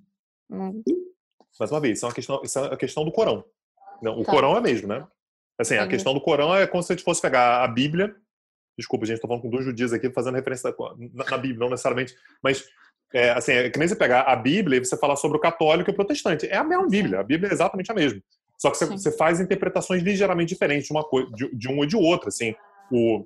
Hum. 0.49 0.83
Mais 1.59 1.71
uma 1.71 1.79
vez, 1.79 1.97
isso 1.97 2.05
é 2.05 2.07
uma 2.07 2.15
questão, 2.15 2.41
isso 2.43 2.59
é 2.59 2.73
a 2.73 2.77
questão 2.77 3.03
do 3.03 3.11
Corão. 3.11 3.43
Não, 4.01 4.17
o 4.17 4.23
tá. 4.23 4.31
Corão 4.31 4.55
é 4.55 4.61
mesmo, 4.61 4.87
né? 4.87 5.05
Assim, 5.57 5.75
Entendi. 5.75 5.87
a 5.87 5.91
questão 5.91 6.13
do 6.13 6.21
Corão 6.21 6.55
é 6.55 6.65
como 6.65 6.81
se 6.81 6.93
a 6.93 6.95
gente 6.95 7.03
fosse 7.03 7.21
pegar 7.21 7.63
a 7.63 7.67
Bíblia. 7.67 8.15
Desculpa, 8.77 9.05
gente, 9.05 9.15
estou 9.15 9.27
falando 9.27 9.43
com 9.43 9.49
dois 9.49 9.65
judias 9.65 9.91
aqui 9.91 10.09
fazendo 10.09 10.35
referência 10.35 10.73
na, 11.13 11.25
na 11.25 11.37
Bíblia, 11.37 11.59
não 11.59 11.69
necessariamente. 11.69 12.15
Mas, 12.41 12.63
é, 13.13 13.31
assim, 13.31 13.51
é 13.51 13.69
que 13.69 13.77
nem 13.77 13.87
você 13.87 13.95
pegar 13.95 14.21
a 14.21 14.35
Bíblia 14.37 14.77
e 14.77 14.85
você 14.85 14.95
falar 14.95 15.17
sobre 15.17 15.37
o 15.37 15.41
católico 15.41 15.89
e 15.89 15.91
o 15.91 15.95
protestante. 15.95 16.47
É 16.47 16.55
a 16.55 16.63
mesma 16.63 16.87
Bíblia. 16.87 17.19
A 17.19 17.23
Bíblia 17.23 17.49
é 17.49 17.53
exatamente 17.53 17.91
a 17.91 17.95
mesma. 17.95 18.21
Só 18.57 18.71
que 18.71 18.77
você, 18.77 18.85
você 18.85 19.11
faz 19.11 19.41
interpretações 19.41 20.01
ligeiramente 20.01 20.49
diferentes 20.49 20.85
de, 20.87 20.93
uma 20.93 21.03
coisa, 21.03 21.29
de, 21.31 21.53
de 21.53 21.67
um 21.67 21.83
e 21.83 21.87
de 21.87 21.97
outro. 21.97 22.29
Assim, 22.29 22.55
o, 22.89 23.25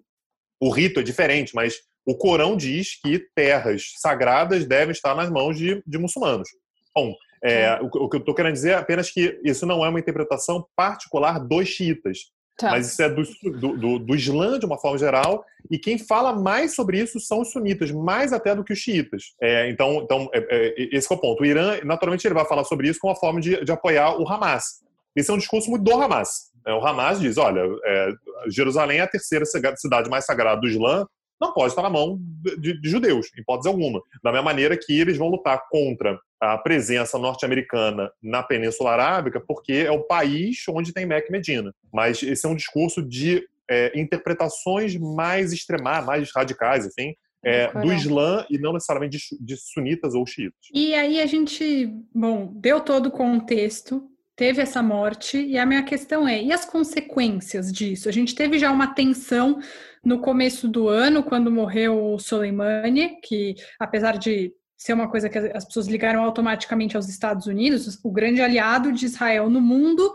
o 0.60 0.72
rito 0.72 1.00
é 1.00 1.04
diferente, 1.04 1.54
mas 1.54 1.82
o 2.04 2.16
Corão 2.16 2.58
diz 2.58 3.00
que 3.00 3.20
terras 3.36 3.94
sagradas 3.98 4.66
devem 4.66 4.92
estar 4.92 5.14
nas 5.14 5.30
mãos 5.30 5.56
de, 5.56 5.84
de 5.86 5.98
muçulmanos. 6.00 6.50
Bom, 6.96 7.16
é, 7.44 7.80
o, 7.82 7.86
o, 7.86 8.10
que 8.10 8.16
eu 8.16 8.20
estou 8.20 8.34
querendo 8.34 8.54
dizer 8.54 8.72
é 8.72 8.76
apenas 8.76 9.12
que 9.12 9.40
isso 9.44 9.66
não 9.66 9.84
é 9.84 9.90
uma 9.90 10.00
interpretação 10.00 10.66
particular 10.76 11.40
dos 11.40 11.68
xiitas, 11.68 12.32
tá. 12.58 12.72
mas 12.72 12.92
isso 12.92 13.02
é 13.02 13.10
do, 13.10 13.24
do, 13.60 13.78
do, 13.78 14.00
do, 14.00 14.16
Islã 14.16 14.58
de 14.58 14.66
uma 14.66 14.80
forma 14.80 14.98
geral, 14.98 15.44
e 15.70 15.78
quem 15.78 15.98
fala 15.98 16.34
mais 16.34 16.74
sobre 16.74 17.00
isso 17.00 17.20
são 17.20 17.42
os 17.42 17.52
sunitas, 17.52 17.92
mais 17.92 18.32
até 18.32 18.56
do 18.56 18.64
que 18.64 18.72
os 18.72 18.80
xiitas. 18.80 19.34
É, 19.42 19.70
então, 19.70 20.02
então 20.04 20.30
é, 20.34 20.40
é 20.40 20.96
esse 20.96 21.12
é 21.12 21.16
o 21.16 21.20
ponto. 21.20 21.44
O 21.44 21.46
Irã, 21.46 21.80
naturalmente, 21.84 22.26
ele 22.26 22.34
vai 22.34 22.46
falar 22.46 22.64
sobre 22.64 22.88
isso 22.88 23.00
como 23.02 23.12
uma 23.12 23.20
forma 23.20 23.42
de, 23.42 23.64
de 23.64 23.72
apoiar 23.72 24.18
o 24.18 24.28
Hamas. 24.28 24.82
Esse 25.16 25.30
é 25.30 25.34
um 25.34 25.38
discurso 25.38 25.70
muito 25.70 25.84
do 25.84 25.94
Hamas. 25.94 26.54
É, 26.66 26.74
o 26.74 26.86
Hamas 26.86 27.20
diz, 27.20 27.38
olha, 27.38 27.62
é, 27.86 28.10
Jerusalém 28.48 29.00
é 29.00 29.02
a 29.02 29.08
terceira 29.08 29.46
cidade 29.46 30.10
mais 30.10 30.26
sagrada 30.26 30.62
do 30.62 30.68
Islã, 30.68 31.06
não 31.44 31.54
pode 31.54 31.70
estar 31.70 31.82
na 31.82 31.90
mão 31.90 32.20
de, 32.58 32.80
de, 32.80 32.90
judeus, 32.90 33.30
em 33.38 33.42
hipótese 33.42 33.68
alguma. 33.68 34.02
Da 34.24 34.32
mesma 34.32 34.46
maneira 34.46 34.78
que 34.78 34.98
eles 35.00 35.18
vão 35.18 35.30
lutar 35.30 35.62
contra 35.70 36.20
a 36.40 36.58
presença 36.58 37.18
norte-americana 37.18 38.12
na 38.22 38.42
Península 38.42 38.92
Arábica, 38.92 39.40
porque 39.40 39.74
é 39.74 39.92
o 39.92 40.04
país 40.04 40.64
onde 40.70 40.94
tem 40.94 41.06
e 41.06 41.32
Medina. 41.32 41.74
Mas 41.92 42.24
esse 42.24 42.46
é 42.46 42.50
um 42.50 42.56
discurso 42.56 43.02
de 43.02 43.46
é, 43.70 43.92
interpretações 44.00 44.96
mais 44.98 45.52
extremas, 45.54 46.06
mais 46.06 46.30
radicais, 46.34 46.86
enfim, 46.86 47.14
é, 47.44 47.68
do 47.74 47.92
Islã 47.92 48.46
e 48.50 48.58
não 48.58 48.74
necessariamente 48.74 49.18
de, 49.18 49.46
de, 49.46 49.58
sunitas 49.58 50.16
ou 50.16 50.26
xiitas. 50.26 50.60
E 50.74 50.94
aí 50.94 51.20
a 51.20 51.26
gente, 51.26 51.88
bom, 52.14 52.54
deu 52.56 52.80
todo 52.80 53.08
o 53.08 53.12
contexto, 53.12 54.10
teve 54.36 54.62
essa 54.62 54.82
morte, 54.82 55.38
e 55.38 55.58
a 55.58 55.66
minha 55.66 55.84
questão 55.84 56.28
é: 56.28 56.42
e 56.42 56.52
as 56.52 56.66
consequências 56.66 57.72
disso? 57.72 58.10
A 58.10 58.12
gente 58.12 58.36
teve 58.36 58.58
já 58.58 58.72
uma 58.72 58.88
tensão 58.88 59.60
no 60.04 60.20
começo 60.20 60.68
do 60.68 60.88
ano, 60.90 61.24
quando 61.24 61.52
morreu 61.52 62.14
o 62.14 62.20
Soleimani, 62.20 63.20
que 63.22 63.56
apesar 63.80 64.18
de 64.18 64.54
ser 64.78 64.94
uma 64.94 65.10
coisa 65.10 65.30
que 65.30 65.38
as 65.38 65.64
pessoas 65.64 65.88
ligaram 65.88 66.22
automaticamente 66.24 66.98
aos 66.98 67.08
Estados 67.08 67.48
Unidos, 67.48 68.00
o 68.04 68.12
grande 68.12 68.42
aliado 68.42 68.92
de 68.92 69.06
Israel 69.06 69.50
no 69.50 69.62
mundo 69.62 70.14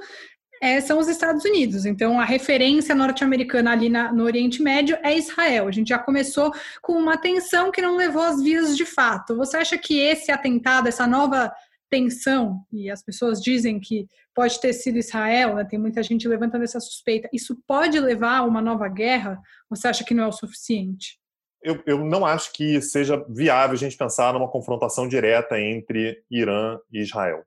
é, 0.60 0.80
são 0.80 0.98
os 0.98 1.08
Estados 1.08 1.44
Unidos. 1.44 1.86
Então, 1.86 2.20
a 2.20 2.24
referência 2.24 2.94
norte-americana 2.94 3.72
ali 3.72 3.88
na, 3.88 4.12
no 4.12 4.24
Oriente 4.24 4.60
Médio 4.60 4.98
é 5.02 5.16
Israel. 5.16 5.68
A 5.68 5.70
gente 5.70 5.88
já 5.88 5.98
começou 5.98 6.52
com 6.82 6.92
uma 6.92 7.16
tensão 7.16 7.70
que 7.70 7.80
não 7.80 7.96
levou 7.96 8.22
às 8.22 8.42
vias 8.42 8.76
de 8.76 8.84
fato. 8.84 9.36
Você 9.36 9.56
acha 9.56 9.78
que 9.78 9.98
esse 9.98 10.30
atentado, 10.30 10.88
essa 10.88 11.06
nova 11.06 11.50
tensão, 11.90 12.64
e 12.72 12.90
as 12.90 13.02
pessoas 13.02 13.40
dizem 13.40 13.80
que 13.80 14.06
pode 14.34 14.60
ter 14.60 14.72
sido 14.72 14.98
Israel, 14.98 15.56
né? 15.56 15.64
tem 15.64 15.78
muita 15.78 16.02
gente 16.02 16.28
levantando 16.28 16.64
essa 16.64 16.80
suspeita, 16.80 17.28
isso 17.32 17.56
pode 17.66 17.98
levar 17.98 18.38
a 18.38 18.44
uma 18.44 18.60
nova 18.60 18.88
guerra? 18.88 19.40
Você 19.70 19.88
acha 19.88 20.04
que 20.04 20.14
não 20.14 20.24
é 20.24 20.26
o 20.26 20.32
suficiente? 20.32 21.18
Eu, 21.62 21.82
eu 21.86 22.04
não 22.04 22.24
acho 22.24 22.52
que 22.52 22.80
seja 22.80 23.24
viável 23.28 23.74
a 23.74 23.78
gente 23.78 23.96
pensar 23.96 24.32
numa 24.32 24.48
confrontação 24.48 25.08
direta 25.08 25.60
entre 25.60 26.22
Irã 26.30 26.78
e 26.92 27.00
Israel. 27.00 27.42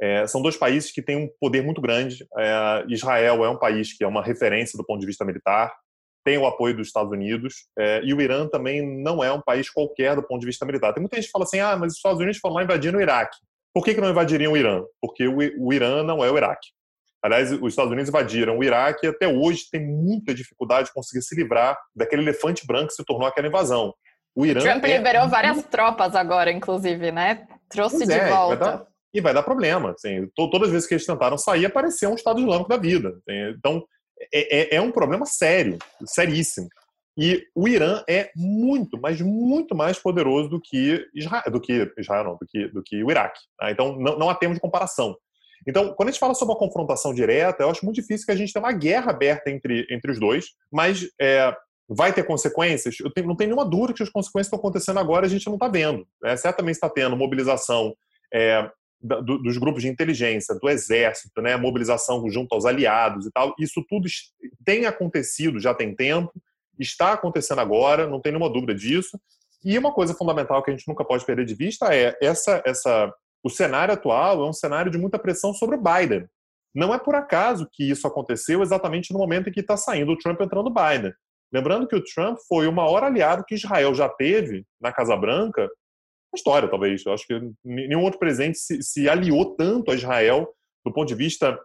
É, 0.00 0.26
são 0.26 0.42
dois 0.42 0.56
países 0.56 0.90
que 0.90 1.00
têm 1.00 1.16
um 1.16 1.30
poder 1.40 1.62
muito 1.62 1.80
grande. 1.80 2.26
É, 2.36 2.84
Israel 2.88 3.44
é 3.44 3.48
um 3.48 3.58
país 3.58 3.96
que 3.96 4.02
é 4.02 4.06
uma 4.06 4.22
referência 4.22 4.76
do 4.76 4.84
ponto 4.84 5.00
de 5.00 5.06
vista 5.06 5.24
militar, 5.24 5.72
tem 6.24 6.38
o 6.38 6.46
apoio 6.46 6.76
dos 6.76 6.88
Estados 6.88 7.12
Unidos, 7.12 7.66
é, 7.78 8.00
e 8.04 8.14
o 8.14 8.20
Irã 8.20 8.48
também 8.48 9.02
não 9.02 9.22
é 9.22 9.32
um 9.32 9.40
país 9.40 9.68
qualquer 9.70 10.14
do 10.14 10.22
ponto 10.22 10.40
de 10.40 10.46
vista 10.46 10.64
militar. 10.64 10.92
Tem 10.92 11.00
muita 11.00 11.16
gente 11.16 11.26
que 11.26 11.32
fala 11.32 11.44
assim: 11.44 11.60
ah, 11.60 11.76
mas 11.76 11.92
os 11.92 11.98
Estados 11.98 12.20
Unidos 12.20 12.38
foram 12.38 12.56
lá 12.56 12.64
invadindo 12.64 12.98
o 12.98 13.00
Iraque. 13.00 13.36
Por 13.74 13.84
que, 13.84 13.94
que 13.94 14.00
não 14.00 14.10
invadiriam 14.10 14.52
o 14.52 14.56
Irã? 14.56 14.82
Porque 15.00 15.26
o, 15.26 15.38
o 15.58 15.72
Irã 15.72 16.02
não 16.02 16.24
é 16.24 16.30
o 16.30 16.36
Iraque. 16.36 16.68
Aliás, 17.22 17.52
os 17.52 17.72
Estados 17.72 17.92
Unidos 17.92 18.08
invadiram 18.08 18.58
o 18.58 18.64
Iraque 18.64 19.06
e 19.06 19.10
até 19.10 19.28
hoje 19.28 19.68
tem 19.70 19.86
muita 19.86 20.34
dificuldade 20.34 20.88
de 20.88 20.92
conseguir 20.92 21.22
se 21.22 21.36
livrar 21.36 21.78
daquele 21.94 22.22
elefante 22.22 22.66
branco 22.66 22.88
que 22.88 22.94
se 22.94 23.04
tornou 23.04 23.26
aquela 23.28 23.46
invasão. 23.46 23.94
O 24.34 24.44
Irã 24.44 24.60
Trump 24.60 24.84
é... 24.84 24.96
liberou 24.96 25.28
várias 25.28 25.62
tropas 25.64 26.16
agora, 26.16 26.50
inclusive, 26.50 27.12
né? 27.12 27.46
Trouxe 27.68 27.98
pois 27.98 28.08
de 28.08 28.14
é, 28.14 28.28
volta. 28.28 28.56
Vai 28.56 28.76
dar, 28.76 28.86
e 29.14 29.20
vai 29.20 29.34
dar 29.34 29.42
problema. 29.42 29.90
Assim, 29.92 30.28
todas 30.34 30.68
as 30.68 30.72
vezes 30.72 30.88
que 30.88 30.94
eles 30.94 31.06
tentaram 31.06 31.38
sair, 31.38 31.66
apareceu 31.66 32.10
um 32.10 32.14
Estado 32.14 32.40
Islâmico 32.40 32.68
da 32.68 32.76
vida. 32.76 33.10
Assim, 33.10 33.54
então, 33.56 33.84
é, 34.32 34.74
é, 34.74 34.76
é 34.76 34.80
um 34.80 34.90
problema 34.90 35.24
sério, 35.24 35.78
seríssimo. 36.04 36.68
E 37.16 37.46
o 37.54 37.68
Irã 37.68 38.02
é 38.08 38.30
muito, 38.34 38.98
mas 39.00 39.20
muito 39.20 39.74
mais 39.74 39.98
poderoso 39.98 40.48
do 40.48 40.60
que 40.60 41.06
Israel, 41.14 41.42
do 41.50 41.60
que 41.60 41.92
Israel 41.98 42.24
não, 42.24 42.36
do 42.36 42.46
que, 42.46 42.68
do 42.68 42.82
que 42.82 43.04
o 43.04 43.10
Iraque. 43.10 43.40
Tá? 43.58 43.70
Então 43.70 43.98
não, 43.98 44.18
não 44.18 44.30
há 44.30 44.34
termo 44.34 44.54
de 44.54 44.60
comparação. 44.60 45.16
Então, 45.66 45.94
quando 45.94 46.08
a 46.08 46.12
gente 46.12 46.20
fala 46.20 46.34
sobre 46.34 46.54
uma 46.54 46.58
confrontação 46.58 47.14
direta, 47.14 47.62
eu 47.62 47.70
acho 47.70 47.84
muito 47.84 48.00
difícil 48.00 48.26
que 48.26 48.32
a 48.32 48.36
gente 48.36 48.52
tenha 48.52 48.64
uma 48.64 48.72
guerra 48.72 49.10
aberta 49.10 49.50
entre, 49.50 49.86
entre 49.90 50.10
os 50.10 50.18
dois, 50.18 50.46
mas 50.72 51.08
é, 51.20 51.54
vai 51.88 52.12
ter 52.12 52.24
consequências? 52.24 52.96
Eu 52.98 53.12
tenho, 53.12 53.28
não 53.28 53.36
tenho 53.36 53.50
nenhuma 53.50 53.68
dúvida 53.68 53.94
que 53.94 54.02
as 54.02 54.08
consequências 54.08 54.46
estão 54.46 54.58
acontecendo 54.58 54.98
agora 54.98 55.24
e 55.24 55.28
a 55.28 55.30
gente 55.30 55.46
não 55.46 55.54
está 55.54 55.68
vendo. 55.68 56.06
Né? 56.20 56.36
Certamente 56.36 56.74
está 56.74 56.90
tendo 56.90 57.16
mobilização 57.16 57.94
é, 58.32 58.68
do, 59.00 59.38
dos 59.38 59.56
grupos 59.56 59.82
de 59.82 59.88
inteligência, 59.88 60.54
do 60.54 60.68
exército, 60.68 61.40
né? 61.40 61.56
mobilização 61.56 62.28
junto 62.28 62.54
aos 62.54 62.64
aliados 62.64 63.26
e 63.26 63.30
tal. 63.30 63.54
Isso 63.58 63.84
tudo 63.88 64.08
tem 64.64 64.86
acontecido 64.86 65.60
já 65.60 65.74
tem 65.74 65.94
tempo 65.94 66.32
está 66.82 67.12
acontecendo 67.12 67.60
agora, 67.60 68.06
não 68.06 68.20
tem 68.20 68.32
nenhuma 68.32 68.50
dúvida 68.50 68.74
disso. 68.74 69.18
E 69.64 69.78
uma 69.78 69.92
coisa 69.92 70.14
fundamental 70.14 70.62
que 70.62 70.70
a 70.70 70.74
gente 70.74 70.88
nunca 70.88 71.04
pode 71.04 71.24
perder 71.24 71.44
de 71.44 71.54
vista 71.54 71.94
é 71.94 72.16
essa, 72.20 72.62
essa, 72.66 73.12
o 73.42 73.48
cenário 73.48 73.94
atual 73.94 74.44
é 74.44 74.48
um 74.48 74.52
cenário 74.52 74.90
de 74.90 74.98
muita 74.98 75.18
pressão 75.18 75.54
sobre 75.54 75.76
o 75.76 75.82
Biden. 75.82 76.26
Não 76.74 76.92
é 76.92 76.98
por 76.98 77.14
acaso 77.14 77.68
que 77.70 77.88
isso 77.88 78.06
aconteceu 78.06 78.62
exatamente 78.62 79.12
no 79.12 79.18
momento 79.18 79.48
em 79.48 79.52
que 79.52 79.60
está 79.60 79.76
saindo 79.76 80.12
o 80.12 80.18
Trump 80.18 80.40
entrando 80.40 80.68
o 80.68 80.74
Biden. 80.74 81.12
Lembrando 81.52 81.86
que 81.86 81.94
o 81.94 82.02
Trump 82.02 82.38
foi 82.48 82.66
o 82.66 82.72
maior 82.72 83.04
aliado 83.04 83.44
que 83.46 83.54
Israel 83.54 83.94
já 83.94 84.08
teve 84.08 84.64
na 84.80 84.90
Casa 84.90 85.14
Branca, 85.14 85.62
na 85.62 86.36
história 86.36 86.68
talvez. 86.68 87.04
Eu 87.04 87.12
acho 87.12 87.26
que 87.26 87.38
nenhum 87.62 88.02
outro 88.02 88.18
presidente 88.18 88.58
se, 88.58 88.82
se 88.82 89.08
aliou 89.08 89.54
tanto 89.54 89.90
a 89.90 89.94
Israel 89.94 90.48
do 90.84 90.92
ponto 90.92 91.08
de 91.08 91.14
vista 91.14 91.58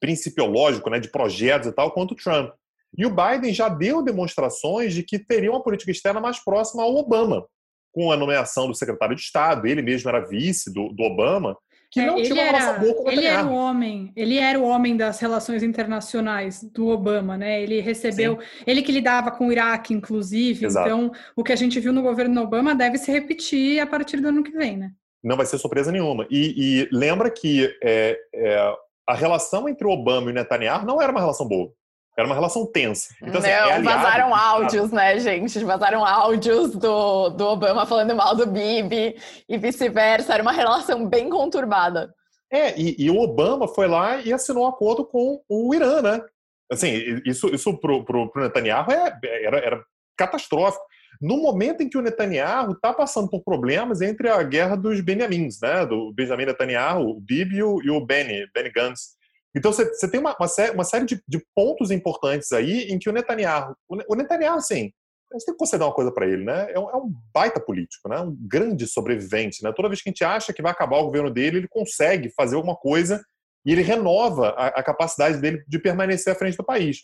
principiológico, 0.00 0.88
né, 0.90 0.98
de 0.98 1.10
projetos 1.10 1.68
e 1.68 1.72
tal, 1.72 1.92
quanto 1.92 2.12
o 2.12 2.16
Trump. 2.16 2.52
E 2.96 3.06
o 3.06 3.14
Biden 3.14 3.52
já 3.52 3.68
deu 3.68 4.02
demonstrações 4.02 4.94
de 4.94 5.02
que 5.02 5.18
teria 5.18 5.50
uma 5.50 5.62
política 5.62 5.90
externa 5.90 6.20
mais 6.20 6.42
próxima 6.42 6.82
ao 6.82 6.94
Obama, 6.94 7.46
com 7.92 8.10
a 8.10 8.16
nomeação 8.16 8.66
do 8.66 8.74
secretário 8.74 9.14
de 9.14 9.22
Estado, 9.22 9.66
ele 9.66 9.80
mesmo 9.80 10.08
era 10.08 10.26
vice 10.26 10.72
do, 10.72 10.88
do 10.88 11.04
Obama, 11.04 11.56
que 11.94 12.00
é, 12.00 12.06
não 12.06 12.20
tinha 12.20 12.34
uma 12.34 12.42
era, 12.42 12.72
boa 12.72 12.94
com 12.94 13.08
Ele 13.08 13.24
era 13.24 13.46
o 13.46 13.54
homem, 13.54 14.12
ele 14.16 14.36
era 14.36 14.58
o 14.58 14.64
homem 14.64 14.96
das 14.96 15.20
relações 15.20 15.62
internacionais 15.62 16.60
do 16.60 16.88
Obama, 16.88 17.38
né? 17.38 17.62
Ele 17.62 17.80
recebeu, 17.80 18.40
Sim. 18.40 18.64
ele 18.66 18.82
que 18.82 18.90
lidava 18.90 19.30
com 19.30 19.46
o 19.46 19.52
Iraque, 19.52 19.94
inclusive. 19.94 20.66
Exato. 20.66 20.88
Então, 20.88 21.12
o 21.36 21.44
que 21.44 21.52
a 21.52 21.56
gente 21.56 21.78
viu 21.78 21.92
no 21.92 22.02
governo 22.02 22.42
Obama 22.42 22.74
deve 22.74 22.98
se 22.98 23.12
repetir 23.12 23.78
a 23.78 23.86
partir 23.86 24.16
do 24.16 24.26
ano 24.26 24.42
que 24.42 24.50
vem, 24.50 24.76
né? 24.76 24.90
Não 25.22 25.36
vai 25.36 25.46
ser 25.46 25.56
surpresa 25.56 25.92
nenhuma. 25.92 26.26
E, 26.28 26.82
e 26.82 26.88
lembra 26.90 27.30
que 27.30 27.72
é, 27.80 28.18
é, 28.34 28.74
a 29.08 29.14
relação 29.14 29.68
entre 29.68 29.86
o 29.86 29.90
Obama 29.90 30.28
e 30.28 30.32
o 30.32 30.34
Netanyahu 30.34 30.84
não 30.84 31.00
era 31.00 31.12
uma 31.12 31.20
relação 31.20 31.46
boa. 31.46 31.72
Era 32.16 32.26
uma 32.26 32.34
relação 32.34 32.64
tensa. 32.64 33.12
Então, 33.20 33.40
assim, 33.40 33.50
Não, 33.50 33.70
é 33.70 33.82
vazaram 33.82 34.34
áudios, 34.34 34.92
né, 34.92 35.18
gente? 35.18 35.64
Vazaram 35.64 36.04
áudios 36.04 36.70
do, 36.76 37.30
do 37.30 37.46
Obama 37.46 37.86
falando 37.86 38.14
mal 38.14 38.36
do 38.36 38.46
Bibi 38.46 39.16
e 39.48 39.58
vice-versa. 39.58 40.34
Era 40.34 40.42
uma 40.42 40.52
relação 40.52 41.08
bem 41.08 41.28
conturbada. 41.28 42.14
É, 42.52 42.78
e, 42.78 42.94
e, 42.98 43.10
o 43.10 43.20
Obama 43.20 43.66
foi 43.66 43.88
lá 43.88 44.20
e 44.20 44.32
assinou 44.32 44.64
um 44.64 44.68
acordo 44.68 45.04
com 45.04 45.42
o 45.48 45.74
Irã, 45.74 46.00
né? 46.00 46.22
Assim, 46.70 47.20
isso, 47.26 47.52
isso 47.52 47.76
pro, 47.78 48.04
pro, 48.04 48.30
pro 48.30 48.42
Netanyahu 48.42 48.92
é, 48.92 49.18
era, 49.42 49.58
era 49.58 49.84
catastrófico. 50.16 50.84
No 51.20 51.36
momento 51.36 51.82
em 51.82 51.88
que 51.88 51.98
o 51.98 52.02
Netanyahu 52.02 52.72
está 52.72 52.92
passando 52.92 53.28
por 53.28 53.42
problemas 53.42 54.00
entre 54.00 54.28
a 54.28 54.42
guerra 54.42 54.76
dos 54.76 55.00
Benjamins, 55.00 55.60
né? 55.60 55.84
Do 55.84 56.12
Benjamin 56.12 56.46
Netanyahu, 56.46 57.10
o 57.10 57.20
Bibi 57.20 57.56
e 57.56 57.90
o 57.90 58.00
Benny, 58.00 58.46
Benny 58.54 58.70
Gantz. 58.70 59.16
Então 59.56 59.72
você, 59.72 60.08
tem 60.10 60.18
uma, 60.18 60.36
uma, 60.38 60.48
série, 60.48 60.72
uma 60.72 60.84
série 60.84 61.04
de, 61.04 61.22
de, 61.28 61.44
pontos 61.54 61.90
importantes 61.90 62.50
aí 62.52 62.88
em 62.88 62.98
que 62.98 63.08
o 63.08 63.12
Netanyahu, 63.12 63.76
o 63.88 64.14
Netanyahu, 64.16 64.56
assim, 64.56 64.90
a 65.32 65.36
gente 65.36 65.46
tem 65.46 65.54
que 65.54 65.58
conceder 65.58 65.86
uma 65.86 65.94
coisa 65.94 66.12
para 66.12 66.26
ele, 66.26 66.44
né? 66.44 66.72
É 66.72 66.78
um, 66.78 66.90
é 66.90 66.96
um, 66.96 67.12
baita 67.32 67.60
político, 67.60 68.08
né? 68.08 68.20
Um 68.20 68.36
grande 68.40 68.86
sobrevivente, 68.86 69.62
né? 69.62 69.72
Toda 69.72 69.88
vez 69.88 70.02
que 70.02 70.08
a 70.08 70.12
gente 70.12 70.24
acha 70.24 70.52
que 70.52 70.62
vai 70.62 70.72
acabar 70.72 70.98
o 70.98 71.04
governo 71.04 71.30
dele, 71.30 71.58
ele 71.58 71.68
consegue 71.68 72.30
fazer 72.30 72.56
alguma 72.56 72.76
coisa 72.76 73.24
e 73.64 73.72
ele 73.72 73.82
renova 73.82 74.50
a, 74.50 74.66
a 74.66 74.82
capacidade 74.82 75.38
dele 75.38 75.64
de 75.66 75.78
permanecer 75.78 76.32
à 76.32 76.36
frente 76.36 76.56
do 76.56 76.64
país. 76.64 77.02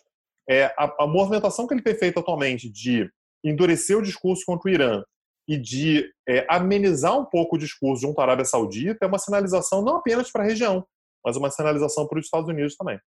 É, 0.49 0.65
a, 0.77 1.05
a, 1.05 1.07
movimentação 1.07 1.67
que 1.67 1.75
ele 1.75 1.83
tem 1.83 1.95
feito 1.95 2.19
atualmente 2.19 2.69
de 2.69 3.11
endurecer 3.45 3.97
o 3.97 4.03
discurso 4.03 4.45
contra 4.45 4.69
o 4.69 4.73
Irã 4.73 5.03
e 5.49 5.57
de 5.57 6.09
é, 6.29 6.47
amenizar 6.49 7.19
um 7.19 7.25
pouco 7.25 7.57
o 7.57 7.59
discurso 7.59 8.03
junto 8.03 8.21
à 8.21 8.25
Arábia 8.25 8.45
Saudita 8.45 9.05
é 9.05 9.09
uma 9.09 9.19
sinalização 9.19 9.83
não 9.83 9.97
apenas 9.97 10.31
para 10.31 10.43
a 10.43 10.47
região, 10.47 10.85
mas 11.25 11.37
uma 11.37 11.51
sinalização 11.51 12.07
para 12.07 12.19
os 12.19 12.25
Estados 12.27 12.49
Unidos 12.49 12.77
também. 12.77 12.99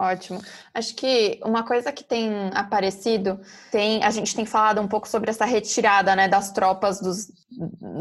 Ótimo. 0.00 0.40
Acho 0.74 0.92
que 0.96 1.38
uma 1.44 1.62
coisa 1.64 1.92
que 1.92 2.02
tem 2.02 2.50
aparecido, 2.52 3.40
tem, 3.70 4.02
a 4.02 4.10
gente 4.10 4.34
tem 4.34 4.44
falado 4.44 4.80
um 4.80 4.88
pouco 4.88 5.06
sobre 5.06 5.30
essa 5.30 5.44
retirada 5.44 6.16
né, 6.16 6.26
das 6.26 6.50
tropas 6.50 7.00
dos, 7.00 7.28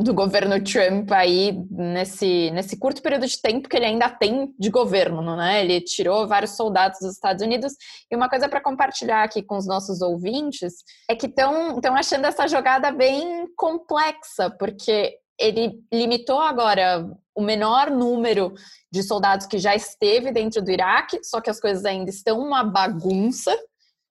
do 0.03 0.11
governo 0.11 0.59
Trump 0.63 1.11
aí 1.11 1.51
nesse, 1.69 2.49
nesse 2.49 2.77
curto 2.77 2.99
período 2.99 3.27
de 3.27 3.39
tempo 3.39 3.69
que 3.69 3.77
ele 3.77 3.85
ainda 3.85 4.09
tem 4.09 4.51
de 4.57 4.71
governo, 4.71 5.35
né? 5.35 5.63
Ele 5.63 5.81
tirou 5.81 6.27
vários 6.27 6.55
soldados 6.55 6.97
dos 6.99 7.13
Estados 7.13 7.43
Unidos. 7.43 7.73
E 8.09 8.15
uma 8.15 8.27
coisa 8.27 8.49
para 8.49 8.59
compartilhar 8.59 9.21
aqui 9.21 9.43
com 9.43 9.55
os 9.55 9.67
nossos 9.67 10.01
ouvintes 10.01 10.73
é 11.07 11.15
que 11.15 11.27
estão 11.27 11.79
achando 11.95 12.25
essa 12.25 12.47
jogada 12.47 12.91
bem 12.91 13.45
complexa, 13.55 14.49
porque 14.57 15.15
ele 15.43 15.83
limitou 15.91 16.39
agora 16.39 17.05
o 17.35 17.41
menor 17.41 17.89
número 17.89 18.53
de 18.91 19.03
soldados 19.03 19.45
que 19.45 19.57
já 19.57 19.75
esteve 19.75 20.31
dentro 20.31 20.61
do 20.61 20.71
Iraque, 20.71 21.19
só 21.23 21.41
que 21.41 21.49
as 21.49 21.59
coisas 21.59 21.83
ainda 21.83 22.09
estão 22.09 22.39
uma 22.39 22.63
bagunça. 22.63 23.55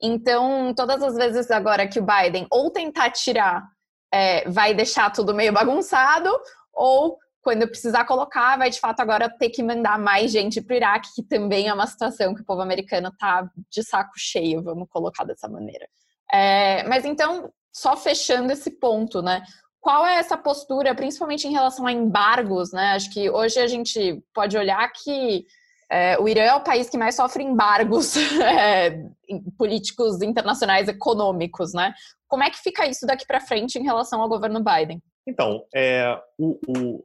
Então, 0.00 0.74
todas 0.74 1.02
as 1.02 1.14
vezes 1.14 1.50
agora 1.50 1.86
que 1.86 2.00
o 2.00 2.06
Biden 2.06 2.46
ou 2.50 2.70
tentar 2.70 3.10
tirar, 3.10 3.64
é, 4.12 4.48
vai 4.50 4.74
deixar 4.74 5.10
tudo 5.10 5.32
meio 5.32 5.52
bagunçado, 5.52 6.28
ou 6.72 7.16
quando 7.40 7.66
precisar 7.66 8.04
colocar, 8.04 8.56
vai 8.58 8.70
de 8.70 8.78
fato 8.78 9.00
agora 9.00 9.28
ter 9.28 9.50
que 9.50 9.62
mandar 9.62 9.98
mais 9.98 10.30
gente 10.30 10.60
para 10.60 10.74
o 10.74 10.76
Iraque, 10.76 11.14
que 11.14 11.22
também 11.22 11.68
é 11.68 11.74
uma 11.74 11.86
situação 11.86 12.34
que 12.34 12.42
o 12.42 12.44
povo 12.44 12.60
americano 12.60 13.08
está 13.08 13.48
de 13.70 13.82
saco 13.82 14.12
cheio, 14.16 14.62
vamos 14.62 14.88
colocar 14.88 15.24
dessa 15.24 15.48
maneira. 15.48 15.88
É, 16.32 16.82
mas 16.84 17.04
então, 17.04 17.52
só 17.72 17.96
fechando 17.96 18.52
esse 18.52 18.70
ponto, 18.70 19.22
né? 19.22 19.42
Qual 19.82 20.06
é 20.06 20.14
essa 20.18 20.36
postura, 20.36 20.94
principalmente 20.94 21.48
em 21.48 21.50
relação 21.50 21.84
a 21.88 21.92
embargos, 21.92 22.72
né? 22.72 22.92
Acho 22.92 23.12
que 23.12 23.28
hoje 23.28 23.58
a 23.58 23.66
gente 23.66 24.22
pode 24.32 24.56
olhar 24.56 24.88
que 24.92 25.44
é, 25.90 26.16
o 26.20 26.28
Irã 26.28 26.42
é 26.42 26.54
o 26.54 26.62
país 26.62 26.88
que 26.88 26.96
mais 26.96 27.16
sofre 27.16 27.42
embargos 27.42 28.16
é, 28.40 29.04
políticos 29.58 30.22
internacionais 30.22 30.86
econômicos, 30.86 31.74
né? 31.74 31.92
Como 32.28 32.44
é 32.44 32.48
que 32.48 32.62
fica 32.62 32.86
isso 32.86 33.04
daqui 33.04 33.26
para 33.26 33.40
frente 33.40 33.76
em 33.76 33.82
relação 33.82 34.22
ao 34.22 34.28
governo 34.28 34.62
Biden? 34.62 35.02
Então, 35.26 35.64
é, 35.74 36.16
o, 36.38 36.60
o, 36.68 37.04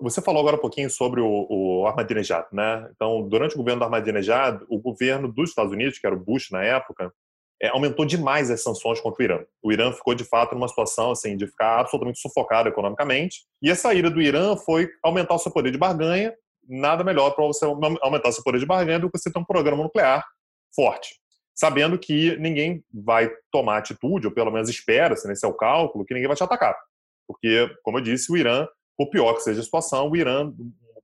você 0.00 0.22
falou 0.22 0.40
agora 0.40 0.56
um 0.56 0.60
pouquinho 0.60 0.88
sobre 0.88 1.20
o, 1.20 1.46
o 1.50 1.86
Ahmadinejad, 1.86 2.46
né? 2.52 2.88
Então, 2.94 3.28
durante 3.28 3.54
o 3.54 3.58
governo 3.58 3.80
do 3.80 3.84
Ahmadinejad, 3.84 4.62
o 4.70 4.80
governo 4.80 5.30
dos 5.30 5.50
Estados 5.50 5.72
Unidos, 5.72 5.98
que 5.98 6.06
era 6.06 6.16
o 6.16 6.24
Bush 6.24 6.50
na 6.50 6.64
época, 6.64 7.12
é, 7.60 7.68
aumentou 7.68 8.04
demais 8.04 8.50
as 8.50 8.62
sanções 8.62 9.00
contra 9.00 9.22
o 9.22 9.24
Irã. 9.24 9.44
O 9.62 9.72
Irã 9.72 9.92
ficou, 9.92 10.14
de 10.14 10.24
fato, 10.24 10.54
numa 10.54 10.68
situação 10.68 11.10
assim, 11.10 11.36
de 11.36 11.46
ficar 11.46 11.80
absolutamente 11.80 12.20
sufocado 12.20 12.68
economicamente. 12.68 13.42
E 13.62 13.70
a 13.70 13.76
saída 13.76 14.10
do 14.10 14.20
Irã 14.20 14.56
foi 14.56 14.88
aumentar 15.02 15.34
o 15.34 15.38
seu 15.38 15.52
poder 15.52 15.70
de 15.70 15.78
barganha. 15.78 16.34
Nada 16.68 17.04
melhor 17.04 17.30
para 17.30 17.44
você 17.44 17.64
aumentar 17.64 18.28
o 18.28 18.32
seu 18.32 18.42
poder 18.42 18.58
de 18.58 18.66
barganha 18.66 18.98
do 18.98 19.10
que 19.10 19.18
você 19.18 19.30
ter 19.30 19.38
um 19.38 19.44
programa 19.44 19.82
nuclear 19.82 20.24
forte. 20.74 21.16
Sabendo 21.54 21.98
que 21.98 22.36
ninguém 22.38 22.82
vai 22.92 23.30
tomar 23.52 23.78
atitude, 23.78 24.26
ou 24.26 24.32
pelo 24.32 24.50
menos 24.50 24.68
espera-se, 24.68 25.28
nesse 25.28 25.46
é 25.46 25.48
o 25.48 25.54
cálculo, 25.54 26.04
que 26.04 26.12
ninguém 26.12 26.26
vai 26.26 26.36
te 26.36 26.42
atacar. 26.42 26.76
Porque, 27.28 27.70
como 27.82 27.98
eu 27.98 28.02
disse, 28.02 28.32
o 28.32 28.36
Irã, 28.36 28.66
por 28.96 29.08
pior 29.08 29.34
que 29.34 29.42
seja 29.42 29.60
a 29.60 29.64
situação, 29.64 30.10
o 30.10 30.16
Irã, 30.16 30.52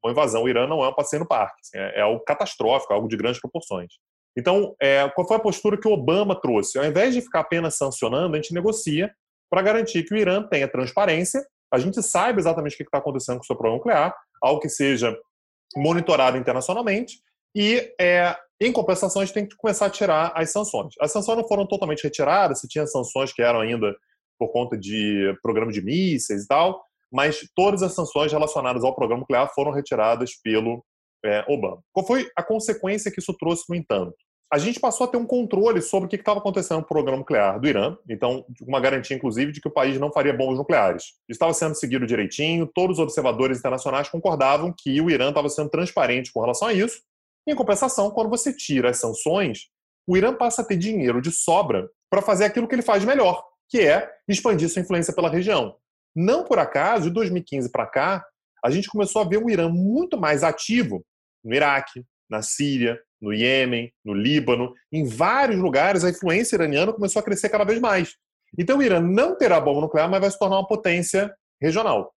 uma 0.03 0.13
invasão, 0.13 0.43
o 0.43 0.49
Irã 0.49 0.67
não 0.67 0.83
é 0.85 0.89
um 0.89 0.95
passeio 0.95 1.21
no 1.21 1.29
parque. 1.29 1.61
Assim, 1.61 1.79
é, 1.79 1.99
é 1.99 2.03
algo 2.03 2.21
catastrófico, 2.25 2.93
algo 2.93 3.09
de 3.09 3.17
grandes 3.17 3.41
proporções. 3.41 3.95
Então, 4.37 4.75
é, 4.81 5.09
qual 5.11 5.27
foi 5.27 5.37
a 5.37 5.41
postura 5.41 5.79
que 5.79 5.89
o 5.89 5.93
Obama 5.93 6.41
trouxe? 6.41 6.79
Ao 6.79 6.85
invés 6.85 7.15
de 7.15 7.21
ficar 7.21 7.41
apenas 7.41 7.77
sancionando, 7.77 8.35
a 8.35 8.41
gente 8.41 8.55
negocia 8.55 9.13
para 9.51 9.63
garantir 9.63 10.05
que 10.05 10.15
o 10.15 10.17
Irã 10.17 10.43
tenha 10.43 10.69
transparência, 10.69 11.45
a 11.73 11.79
gente 11.79 12.01
saiba 12.03 12.39
exatamente 12.39 12.75
o 12.75 12.77
que 12.77 12.83
está 12.85 12.99
acontecendo 12.99 13.39
com 13.39 13.43
o 13.43 13.47
seu 13.47 13.57
programa 13.57 13.79
nuclear, 13.79 14.17
algo 14.43 14.61
que 14.61 14.69
seja 14.69 15.17
monitorado 15.77 16.37
internacionalmente, 16.37 17.19
e, 17.55 17.93
é, 18.01 18.37
em 18.61 18.73
compensação, 18.73 19.23
a 19.23 19.25
gente 19.25 19.35
tem 19.35 19.47
que 19.47 19.57
começar 19.57 19.87
a 19.87 19.91
tirar 19.91 20.33
as 20.35 20.51
sanções. 20.51 20.95
As 21.01 21.11
sanções 21.11 21.39
não 21.39 21.49
foram 21.49 21.67
totalmente 21.67 22.03
retiradas, 22.03 22.61
se 22.61 22.69
tinha 22.69 22.87
sanções 22.87 23.33
que 23.33 23.43
eram 23.43 23.61
ainda 23.61 23.95
por 24.39 24.53
conta 24.53 24.77
de 24.77 25.37
programa 25.43 25.73
de 25.73 25.83
mísseis 25.83 26.45
e 26.45 26.47
tal, 26.47 26.83
mas 27.13 27.41
todas 27.55 27.83
as 27.83 27.93
sanções 27.93 28.33
relacionadas 28.33 28.85
ao 28.85 28.95
programa 28.95 29.21
nuclear 29.21 29.53
foram 29.55 29.73
retiradas 29.73 30.31
pelo 30.43 30.85
é, 31.25 31.45
Obama. 31.49 31.83
Qual 31.93 32.07
foi 32.07 32.29
a 32.37 32.43
consequência 32.43 33.11
que 33.11 33.21
isso 33.21 33.35
trouxe, 33.35 33.65
no 33.69 33.75
entanto? 33.75 34.15
A 34.53 34.59
gente 34.59 34.81
passou 34.81 35.07
a 35.07 35.09
ter 35.09 35.17
um 35.17 35.27
controle 35.27 35.81
sobre 35.81 36.07
o 36.07 36.11
que 36.11 36.17
estava 36.17 36.41
acontecendo 36.41 36.79
no 36.79 36.87
programa 36.87 37.19
nuclear 37.19 37.61
do 37.61 37.69
Irã, 37.69 37.97
então, 38.09 38.45
uma 38.63 38.81
garantia, 38.81 39.17
inclusive, 39.17 39.53
de 39.53 39.61
que 39.61 39.69
o 39.69 39.73
país 39.73 40.01
não 40.01 40.13
faria 40.13 40.33
bombas 40.33 40.59
nucleares. 40.59 41.05
Isso 41.05 41.37
estava 41.37 41.55
sendo 41.55 41.77
seguido 41.77 42.05
direitinho, 42.05 42.67
todos 42.67 42.99
os 42.99 43.03
observadores 43.03 43.59
internacionais 43.59 44.09
concordavam 44.09 44.75
que 44.77 45.01
o 45.01 45.09
Irã 45.09 45.29
estava 45.29 45.49
sendo 45.49 45.71
transparente 45.71 46.33
com 46.33 46.41
relação 46.41 46.67
a 46.67 46.73
isso. 46.73 47.01
Em 47.47 47.55
compensação, 47.55 48.11
quando 48.11 48.29
você 48.29 48.53
tira 48.53 48.91
as 48.91 48.99
sanções, 48.99 49.69
o 50.05 50.17
Irã 50.17 50.35
passa 50.35 50.63
a 50.63 50.65
ter 50.65 50.77
dinheiro 50.77 51.23
de 51.23 51.31
sobra 51.31 51.89
para 52.11 52.21
fazer 52.21 52.45
aquilo 52.45 52.67
que 52.67 52.75
ele 52.75 52.83
faz 52.83 53.05
melhor, 53.05 53.45
que 53.69 53.79
é 53.79 54.11
expandir 54.29 54.69
sua 54.69 54.83
influência 54.83 55.15
pela 55.15 55.31
região. 55.31 55.77
Não 56.15 56.43
por 56.43 56.59
acaso, 56.59 57.05
de 57.05 57.11
2015 57.11 57.71
para 57.71 57.87
cá, 57.87 58.27
a 58.65 58.71
gente 58.71 58.89
começou 58.89 59.23
a 59.23 59.25
ver 59.25 59.39
um 59.39 59.49
Irã 59.49 59.69
muito 59.69 60.19
mais 60.19 60.43
ativo 60.43 61.05
no 61.45 61.55
Iraque, 61.55 62.05
na 62.29 62.43
Síria, 62.43 63.01
no 63.21 63.33
Iêmen, 63.33 63.93
no 64.05 64.15
Líbano, 64.15 64.73
em 64.93 65.05
vários 65.05 65.59
lugares 65.59 66.05
a 66.05 66.11
influência 66.11 66.57
iraniana 66.57 66.93
começou 66.93 67.21
a 67.21 67.23
crescer 67.23 67.49
cada 67.49 67.65
vez 67.65 67.81
mais. 67.81 68.15
Então 68.59 68.79
o 68.79 68.83
Irã 68.83 69.01
não 69.01 69.37
terá 69.37 69.61
bomba 69.61 69.83
nuclear, 69.83 70.09
mas 70.09 70.21
vai 70.21 70.31
se 70.31 70.39
tornar 70.39 70.57
uma 70.57 70.67
potência 70.67 71.33
regional. 71.61 72.13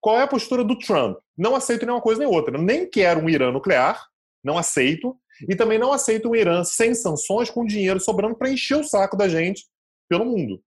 Qual 0.00 0.18
é 0.18 0.22
a 0.22 0.28
postura 0.28 0.62
do 0.62 0.78
Trump? 0.78 1.18
Não 1.36 1.56
aceito 1.56 1.84
nenhuma 1.84 2.02
coisa 2.02 2.20
nem 2.20 2.28
outra. 2.28 2.56
Nem 2.58 2.88
quero 2.88 3.20
um 3.20 3.28
Irã 3.28 3.50
nuclear, 3.50 4.06
não 4.42 4.58
aceito, 4.58 5.16
e 5.48 5.56
também 5.56 5.78
não 5.78 5.92
aceito 5.92 6.28
um 6.28 6.36
Irã 6.36 6.62
sem 6.62 6.94
sanções, 6.94 7.50
com 7.50 7.64
dinheiro 7.64 7.98
sobrando 7.98 8.36
para 8.36 8.50
encher 8.50 8.76
o 8.76 8.84
saco 8.84 9.16
da 9.16 9.28
gente 9.28 9.64
pelo 10.08 10.24
mundo. 10.24 10.62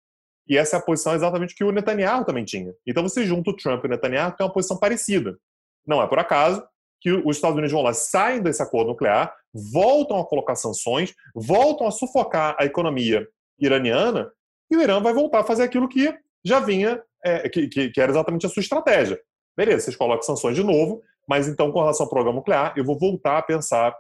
E 0.48 0.58
essa 0.58 0.78
é 0.78 0.80
a 0.80 0.82
posição 0.82 1.14
exatamente 1.14 1.56
que 1.56 1.64
o 1.64 1.72
Netanyahu 1.72 2.26
também 2.26 2.46
tinha. 2.46 2.74
Então 2.86 3.04
você 3.04 3.26
junta 3.26 3.52
o 3.52 3.56
Trump 3.56 3.84
e 3.84 3.88
o 3.88 3.90
Netanyahu, 3.90 4.36
tem 4.36 4.46
uma 4.46 4.54
posição 4.54 4.78
parecida. 4.78 5.38
Não 5.86 6.02
é 6.02 6.08
por 6.08 6.20
acaso 6.20 6.64
que 7.00 7.12
os 7.12 7.38
Estados 7.38 7.56
Unidos 7.56 7.72
vão 7.72 7.82
lá, 7.82 7.94
saem 7.94 8.42
desse 8.42 8.62
acordo 8.62 8.90
nuclear, 8.90 9.34
voltam 9.72 10.20
a 10.20 10.26
colocar 10.26 10.56
sanções, 10.56 11.14
voltam 11.36 11.88
a 11.88 11.92
sufocar 11.92 12.56
a 12.60 12.66
economia 12.66 13.28
iraniana, 13.60 14.32
e 14.70 14.76
o 14.76 14.82
Irã 14.82 15.02
vai 15.02 15.14
voltar 15.14 15.40
a 15.40 15.44
fazer 15.44 15.64
aquilo 15.64 15.88
que 15.88 16.14
já 16.44 16.60
vinha, 16.60 17.02
é, 17.24 17.48
que, 17.50 17.68
que, 17.68 17.90
que, 17.90 18.02
era 18.02 18.12
exatamente 18.12 18.46
a 18.46 18.50
sua 18.50 18.62
estratégia. 18.62 19.20
Beleza, 19.56 19.86
vocês 19.86 19.96
colocam 19.96 20.24
sanções 20.24 20.56
de 20.56 20.64
novo, 20.64 21.02
mas 21.28 21.48
então, 21.48 21.72
com 21.72 21.80
relação 21.80 22.06
ao 22.06 22.10
programa 22.10 22.38
nuclear, 22.38 22.74
eu 22.76 22.86
vou 22.86 22.98
voltar 22.98 23.38
a 23.38 23.42
pensar 23.42 23.96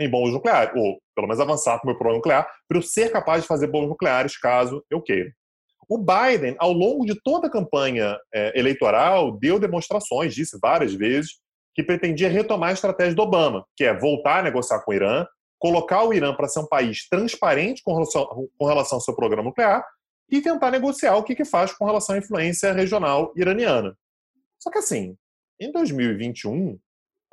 em 0.00 0.08
bombas 0.08 0.32
nucleares, 0.32 0.74
ou 0.76 1.00
pelo 1.14 1.26
menos 1.26 1.40
avançar 1.40 1.78
com 1.78 1.86
o 1.86 1.90
meu 1.90 1.96
programa 1.96 2.18
nuclear, 2.18 2.48
para 2.68 2.78
eu 2.78 2.82
ser 2.82 3.10
capaz 3.10 3.42
de 3.42 3.48
fazer 3.48 3.66
bombas 3.66 3.88
nucleares 3.88 4.38
caso 4.38 4.84
eu 4.90 5.00
queira. 5.00 5.32
O 5.88 5.98
Biden, 5.98 6.54
ao 6.58 6.72
longo 6.72 7.06
de 7.06 7.18
toda 7.22 7.46
a 7.46 7.50
campanha 7.50 8.18
é, 8.32 8.58
eleitoral, 8.58 9.32
deu 9.32 9.58
demonstrações, 9.58 10.34
disse 10.34 10.58
várias 10.60 10.92
vezes, 10.92 11.40
que 11.78 11.82
pretendia 11.84 12.28
retomar 12.28 12.70
a 12.70 12.72
estratégia 12.72 13.14
do 13.14 13.22
Obama, 13.22 13.64
que 13.76 13.84
é 13.84 13.96
voltar 13.96 14.40
a 14.40 14.42
negociar 14.42 14.80
com 14.80 14.90
o 14.90 14.94
Irã, 14.94 15.24
colocar 15.60 16.02
o 16.02 16.12
Irã 16.12 16.34
para 16.34 16.48
ser 16.48 16.58
um 16.58 16.66
país 16.66 17.08
transparente 17.08 17.84
com 17.84 17.92
relação, 17.92 18.48
com 18.58 18.66
relação 18.66 18.96
ao 18.96 19.00
seu 19.00 19.14
programa 19.14 19.44
nuclear 19.44 19.86
e 20.28 20.40
tentar 20.40 20.72
negociar 20.72 21.14
o 21.14 21.22
que, 21.22 21.36
que 21.36 21.44
faz 21.44 21.72
com 21.72 21.84
relação 21.84 22.16
à 22.16 22.18
influência 22.18 22.72
regional 22.72 23.32
iraniana. 23.36 23.96
Só 24.58 24.72
que 24.72 24.78
assim, 24.78 25.16
em 25.60 25.70
2021, 25.70 26.76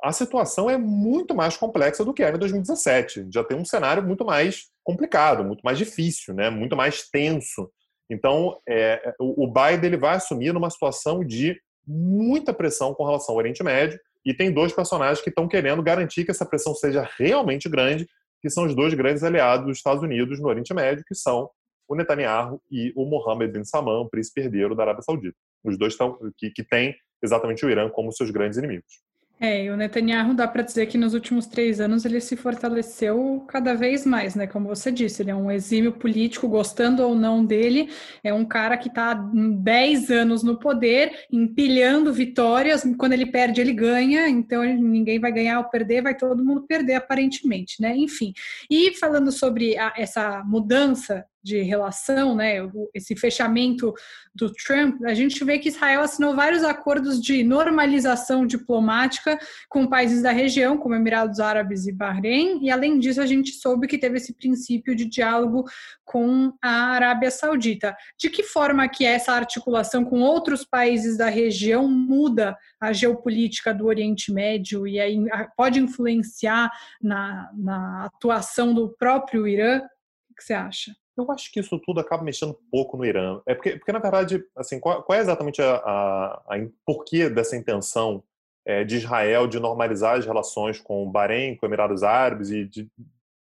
a 0.00 0.12
situação 0.12 0.70
é 0.70 0.78
muito 0.78 1.34
mais 1.34 1.56
complexa 1.56 2.04
do 2.04 2.14
que 2.14 2.22
era 2.22 2.36
em 2.36 2.38
2017. 2.38 3.26
Já 3.34 3.42
tem 3.42 3.58
um 3.58 3.64
cenário 3.64 4.00
muito 4.00 4.24
mais 4.24 4.66
complicado, 4.84 5.42
muito 5.42 5.62
mais 5.62 5.76
difícil, 5.76 6.34
né? 6.34 6.50
muito 6.50 6.76
mais 6.76 7.08
tenso. 7.10 7.68
Então, 8.08 8.60
é, 8.68 9.12
o 9.18 9.48
Biden 9.48 9.86
ele 9.86 9.96
vai 9.96 10.14
assumir 10.14 10.52
numa 10.52 10.70
situação 10.70 11.24
de 11.24 11.60
muita 11.84 12.54
pressão 12.54 12.94
com 12.94 13.04
relação 13.04 13.32
ao 13.32 13.38
Oriente 13.38 13.64
Médio 13.64 13.98
e 14.26 14.34
tem 14.34 14.52
dois 14.52 14.72
personagens 14.72 15.22
que 15.22 15.30
estão 15.30 15.46
querendo 15.46 15.80
garantir 15.80 16.24
que 16.24 16.32
essa 16.32 16.44
pressão 16.44 16.74
seja 16.74 17.08
realmente 17.16 17.68
grande, 17.68 18.08
que 18.42 18.50
são 18.50 18.64
os 18.64 18.74
dois 18.74 18.92
grandes 18.92 19.22
aliados 19.22 19.66
dos 19.66 19.76
Estados 19.76 20.02
Unidos 20.02 20.40
no 20.40 20.48
Oriente 20.48 20.74
Médio, 20.74 21.04
que 21.06 21.14
são 21.14 21.48
o 21.88 21.94
Netanyahu 21.94 22.60
e 22.68 22.92
o 22.96 23.04
Mohammed 23.04 23.52
bin 23.52 23.64
Salman, 23.64 24.00
o 24.00 24.08
príncipe 24.08 24.40
herdeiro 24.40 24.74
da 24.74 24.82
Arábia 24.82 25.02
Saudita. 25.02 25.36
Os 25.62 25.78
dois 25.78 25.92
estão 25.92 26.18
que, 26.36 26.50
que 26.50 26.64
têm 26.64 26.96
exatamente 27.22 27.64
o 27.64 27.70
Irã 27.70 27.88
como 27.88 28.12
seus 28.12 28.30
grandes 28.32 28.58
inimigos. 28.58 29.05
É, 29.38 29.64
e 29.64 29.70
o 29.70 29.76
Netanyahu 29.76 30.32
dá 30.32 30.48
para 30.48 30.62
dizer 30.62 30.86
que 30.86 30.96
nos 30.96 31.12
últimos 31.12 31.46
três 31.46 31.78
anos 31.78 32.06
ele 32.06 32.22
se 32.22 32.36
fortaleceu 32.36 33.44
cada 33.46 33.74
vez 33.74 34.06
mais, 34.06 34.34
né? 34.34 34.46
Como 34.46 34.66
você 34.66 34.90
disse, 34.90 35.22
ele 35.22 35.30
é 35.30 35.34
um 35.34 35.50
exímio 35.50 35.92
político, 35.92 36.48
gostando 36.48 37.02
ou 37.02 37.14
não 37.14 37.44
dele, 37.44 37.90
é 38.24 38.32
um 38.32 38.46
cara 38.46 38.78
que 38.78 38.88
está 38.88 39.10
há 39.10 39.14
dez 39.58 40.10
anos 40.10 40.42
no 40.42 40.58
poder, 40.58 41.26
empilhando 41.30 42.14
vitórias. 42.14 42.82
Quando 42.96 43.12
ele 43.12 43.26
perde, 43.26 43.60
ele 43.60 43.74
ganha, 43.74 44.26
então 44.26 44.64
ninguém 44.64 45.20
vai 45.20 45.30
ganhar 45.30 45.58
ou 45.58 45.64
perder, 45.64 46.02
vai 46.02 46.16
todo 46.16 46.42
mundo 46.42 46.62
perder, 46.66 46.94
aparentemente, 46.94 47.82
né? 47.82 47.94
Enfim. 47.94 48.32
E 48.70 48.94
falando 48.94 49.30
sobre 49.30 49.76
a, 49.76 49.92
essa 49.98 50.42
mudança 50.46 51.26
de 51.46 51.62
relação, 51.62 52.34
né, 52.34 52.56
esse 52.92 53.14
fechamento 53.14 53.94
do 54.34 54.52
Trump, 54.52 55.00
a 55.04 55.14
gente 55.14 55.42
vê 55.44 55.60
que 55.60 55.68
Israel 55.68 56.00
assinou 56.00 56.34
vários 56.34 56.64
acordos 56.64 57.22
de 57.22 57.44
normalização 57.44 58.44
diplomática 58.44 59.38
com 59.68 59.86
países 59.86 60.24
da 60.24 60.32
região, 60.32 60.76
como 60.76 60.96
Emirados 60.96 61.38
Árabes 61.38 61.86
e 61.86 61.92
Bahrein, 61.92 62.58
e 62.64 62.68
além 62.68 62.98
disso 62.98 63.20
a 63.22 63.26
gente 63.26 63.52
soube 63.52 63.86
que 63.86 63.96
teve 63.96 64.16
esse 64.16 64.34
princípio 64.34 64.96
de 64.96 65.04
diálogo 65.04 65.64
com 66.04 66.52
a 66.60 66.68
Arábia 66.68 67.30
Saudita. 67.30 67.96
De 68.18 68.28
que 68.28 68.42
forma 68.42 68.88
que 68.88 69.04
essa 69.04 69.32
articulação 69.32 70.04
com 70.04 70.22
outros 70.22 70.64
países 70.64 71.16
da 71.16 71.28
região 71.28 71.86
muda 71.86 72.56
a 72.80 72.92
geopolítica 72.92 73.72
do 73.72 73.86
Oriente 73.86 74.32
Médio 74.32 74.84
e 74.84 74.98
aí 74.98 75.16
pode 75.56 75.78
influenciar 75.78 76.72
na, 77.00 77.48
na 77.54 78.06
atuação 78.06 78.74
do 78.74 78.88
próprio 78.98 79.46
Irã? 79.46 79.80
O 80.28 80.34
que 80.34 80.42
você 80.42 80.54
acha? 80.54 80.92
Eu 81.16 81.30
acho 81.30 81.50
que 81.50 81.60
isso 81.60 81.78
tudo 81.78 82.00
acaba 82.00 82.22
mexendo 82.22 82.58
pouco 82.70 82.96
no 82.96 83.04
Irã. 83.04 83.40
É 83.46 83.54
porque, 83.54 83.76
porque 83.76 83.92
na 83.92 83.98
verdade, 83.98 84.44
assim, 84.54 84.78
qual, 84.78 85.02
qual 85.02 85.18
é 85.18 85.22
exatamente 85.22 85.62
a, 85.62 85.76
a, 85.76 86.42
a, 86.48 86.68
porquê 86.84 87.30
dessa 87.30 87.56
intenção 87.56 88.22
é, 88.66 88.84
de 88.84 88.96
Israel 88.96 89.46
de 89.46 89.58
normalizar 89.58 90.18
as 90.18 90.26
relações 90.26 90.80
com 90.80 91.02
o 91.02 91.10
Bahrein, 91.10 91.56
com 91.56 91.66
Emirados 91.66 92.02
Árabes 92.02 92.50
e 92.50 92.64
de 92.64 92.88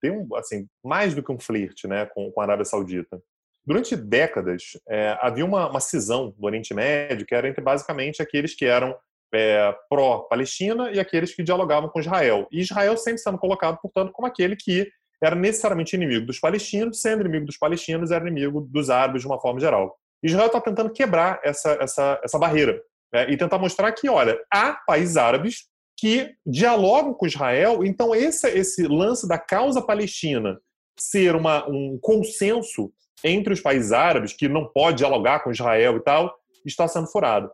ter 0.02 0.12
um, 0.12 0.34
assim, 0.36 0.68
mais 0.84 1.14
do 1.14 1.22
que 1.22 1.32
um 1.32 1.40
flerte, 1.40 1.88
né, 1.88 2.06
com, 2.06 2.32
com 2.32 2.40
a 2.40 2.44
Arábia 2.44 2.64
Saudita? 2.64 3.22
Durante 3.66 3.96
décadas, 3.96 4.78
é, 4.88 5.18
havia 5.20 5.44
uma, 5.44 5.68
uma 5.68 5.80
cisão 5.80 6.34
do 6.38 6.46
Oriente 6.46 6.74
Médio 6.74 7.26
que 7.26 7.34
era 7.34 7.50
entre 7.50 7.62
basicamente 7.62 8.22
aqueles 8.22 8.54
que 8.54 8.64
eram 8.64 8.96
é, 9.34 9.76
pró-Palestina 9.90 10.92
e 10.92 11.00
aqueles 11.00 11.36
que 11.36 11.44
dialogavam 11.44 11.90
com 11.90 12.00
Israel. 12.00 12.48
E 12.52 12.62
Israel 12.62 12.96
sempre 12.96 13.18
sendo 13.18 13.40
colocado, 13.40 13.80
portanto, 13.82 14.12
como 14.12 14.28
aquele 14.28 14.56
que 14.56 14.90
era 15.22 15.36
necessariamente 15.36 15.96
inimigo 15.96 16.26
dos 16.26 16.40
palestinos, 16.40 17.02
sendo 17.02 17.22
inimigo 17.22 17.46
dos 17.46 17.58
palestinos, 17.58 18.12
era 18.12 18.28
inimigo 18.28 18.62
dos 18.62 18.90
árabes 18.90 19.22
de 19.22 19.28
uma 19.28 19.40
forma 19.40 19.60
geral. 19.60 19.98
Israel 20.24 20.48
está 20.48 20.62
tentando 20.62 20.92
quebrar 20.92 21.40
essa, 21.44 21.78
essa, 21.80 22.20
essa 22.24 22.40
barreira 22.40 22.82
né? 23.14 23.30
e 23.30 23.38
tentar 23.38 23.58
mostrar 23.58 23.92
que, 23.92 24.10
olha, 24.10 24.40
há 24.52 24.74
países 24.74 25.18
árabes 25.18 25.68
que 25.98 26.32
dialogam 26.46 27.14
com 27.14 27.26
Israel, 27.26 27.84
então 27.84 28.14
esse, 28.14 28.48
esse 28.50 28.86
lance 28.88 29.28
da 29.28 29.38
causa 29.38 29.82
palestina 29.82 30.60
ser 30.98 31.36
uma, 31.36 31.68
um 31.70 31.98
consenso 32.02 32.92
entre 33.24 33.54
os 33.54 33.62
países 33.62 33.92
árabes, 33.92 34.34
que 34.34 34.48
não 34.48 34.66
pode 34.68 34.98
dialogar 34.98 35.40
com 35.40 35.52
Israel 35.52 35.98
e 35.98 36.00
tal, 36.02 36.34
está 36.66 36.88
sendo 36.88 37.08
furado. 37.08 37.50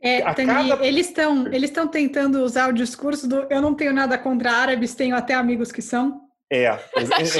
É, 0.00 0.20
Tani, 0.34 0.46
cada... 0.46 0.86
eles 0.86 1.06
estão 1.06 1.46
eles 1.46 1.70
estão 1.70 1.88
tentando 1.88 2.42
usar 2.42 2.68
o 2.68 2.72
discurso 2.72 3.26
do 3.26 3.46
eu 3.48 3.62
não 3.62 3.74
tenho 3.74 3.94
nada 3.94 4.18
contra 4.18 4.52
árabes, 4.52 4.94
tenho 4.94 5.16
até 5.16 5.34
amigos 5.34 5.72
que 5.72 5.80
são. 5.80 6.25
É, 6.50 6.64
é, 6.64 6.80
é, 6.94 7.02
exatamente, 7.02 7.38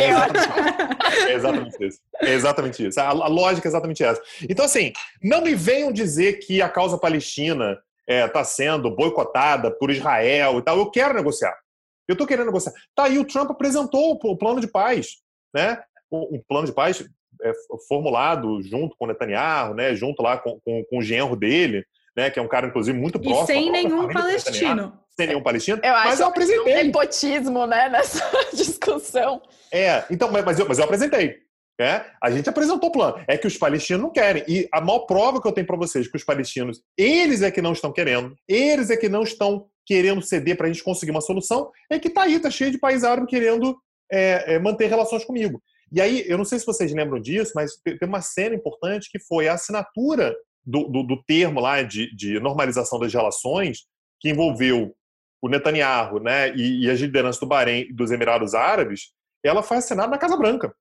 é 1.29 1.33
exatamente 1.33 1.87
isso. 1.87 2.01
É 2.21 2.33
exatamente 2.33 2.87
isso. 2.87 3.01
A, 3.01 3.09
a, 3.09 3.29
lógica 3.29 3.69
é 3.69 3.71
exatamente 3.71 4.03
essa. 4.03 4.21
Então, 4.49 4.65
assim, 4.65 4.93
não 5.23 5.43
me 5.43 5.55
venham 5.55 5.93
dizer 5.93 6.35
que 6.41 6.61
a 6.61 6.69
causa 6.69 6.99
palestina 6.99 7.79
está 8.09 8.41
é, 8.41 8.45
sendo 8.45 8.91
boicotada 8.91 9.71
por 9.71 9.91
Israel 9.91 10.59
e 10.59 10.63
tal. 10.63 10.79
Eu 10.79 10.91
quero 10.91 11.15
negociar. 11.15 11.57
Eu 12.09 12.13
estou 12.13 12.27
querendo 12.27 12.47
negociar. 12.47 12.73
Tá 12.95 13.05
aí, 13.05 13.19
o 13.19 13.25
Trump 13.25 13.51
apresentou 13.51 14.19
o 14.23 14.37
plano 14.37 14.61
de 14.61 14.69
paz, 14.69 15.19
né? 15.55 15.81
Um 16.11 16.41
plano 16.47 16.67
de 16.67 16.73
paz 16.73 17.05
é, 17.43 17.53
formulado 17.89 18.63
junto 18.63 18.97
com 18.97 19.05
o 19.05 19.09
Netanyahu, 19.09 19.75
né? 19.75 19.95
Junto 19.95 20.23
lá 20.23 20.39
com, 20.39 20.61
com, 20.61 20.85
com 20.85 20.99
o 20.99 21.03
genro 21.03 21.35
dele, 21.37 21.85
né? 22.17 22.31
Que 22.31 22.39
é 22.39 22.43
um 22.43 22.49
cara, 22.49 22.67
inclusive, 22.69 22.99
muito 22.99 23.21
próximo. 23.21 23.45
E 23.45 23.47
sem 23.47 23.71
nenhum 23.71 24.09
palestino 24.09 24.93
sem 25.17 25.27
nenhum 25.29 25.43
palestino, 25.43 25.81
eu 25.83 25.93
mas 25.93 26.21
eu 26.21 26.27
apresentei. 26.27 26.75
Um 26.75 26.85
nepotismo, 26.85 27.67
né, 27.67 27.89
nessa 27.91 28.23
discussão. 28.53 29.41
É, 29.73 30.05
então, 30.11 30.31
mas 30.31 30.59
eu, 30.59 30.69
mas 30.69 30.79
eu 30.79 30.85
apresentei. 30.85 31.39
É, 31.81 32.05
a 32.23 32.31
gente 32.31 32.49
apresentou 32.49 32.89
o 32.89 32.93
plano. 32.93 33.23
É 33.27 33.37
que 33.37 33.47
os 33.47 33.57
palestinos 33.57 34.03
não 34.03 34.11
querem. 34.11 34.45
E 34.49 34.69
a 34.73 34.81
maior 34.81 35.01
prova 35.01 35.41
que 35.41 35.49
eu 35.49 35.53
tenho 35.53 35.67
para 35.67 35.77
vocês 35.77 36.09
que 36.09 36.17
os 36.17 36.25
palestinos, 36.25 36.83
eles 36.97 37.43
é 37.43 37.51
que 37.51 37.61
não 37.61 37.73
estão 37.73 37.93
querendo, 37.93 38.35
eles 38.49 38.91
é 38.91 38.97
que 38.97 39.09
não 39.09 39.23
estão 39.23 39.67
querendo 39.87 40.23
ceder 40.23 40.57
para 40.57 40.67
a 40.67 40.73
gente 40.73 40.83
conseguir 40.83 41.11
uma 41.11 41.21
solução, 41.21 41.71
é 41.91 41.99
que 41.99 42.11
tá 42.11 42.23
aí, 42.23 42.41
tá 42.41 42.51
cheio 42.51 42.71
de 42.71 42.79
país 42.79 43.05
árabe 43.05 43.27
querendo 43.27 43.77
é, 44.11 44.55
é, 44.55 44.59
manter 44.59 44.87
relações 44.87 45.25
comigo. 45.25 45.63
E 45.93 46.01
aí, 46.01 46.25
eu 46.27 46.37
não 46.37 46.45
sei 46.45 46.59
se 46.59 46.67
vocês 46.67 46.93
lembram 46.93 47.21
disso, 47.21 47.53
mas 47.55 47.73
tem 47.85 48.09
uma 48.09 48.21
cena 48.21 48.55
importante 48.55 49.09
que 49.11 49.21
foi 49.21 49.47
a 49.47 49.55
assinatura 49.55 50.35
do, 50.67 50.85
do, 50.89 51.03
do 51.03 51.23
termo 51.23 51.61
lá 51.61 51.83
de, 51.83 52.15
de 52.15 52.41
normalização 52.41 52.99
das 52.99 53.13
relações, 53.13 53.87
que 54.21 54.31
envolveu 54.31 54.95
o 55.41 55.49
Netanyahu 55.49 56.19
né, 56.19 56.55
e, 56.57 56.85
e 56.85 56.91
as 56.91 56.99
lideranças 56.99 57.41
do 57.41 57.47
Bahrein 57.47 57.93
dos 57.95 58.11
Emirados 58.11 58.55
Árabes, 58.55 59.13
ela 59.45 59.63
foi 59.63 59.77
assinada 59.77 60.11
na 60.11 60.19
Casa 60.19 60.37
Branca, 60.37 60.75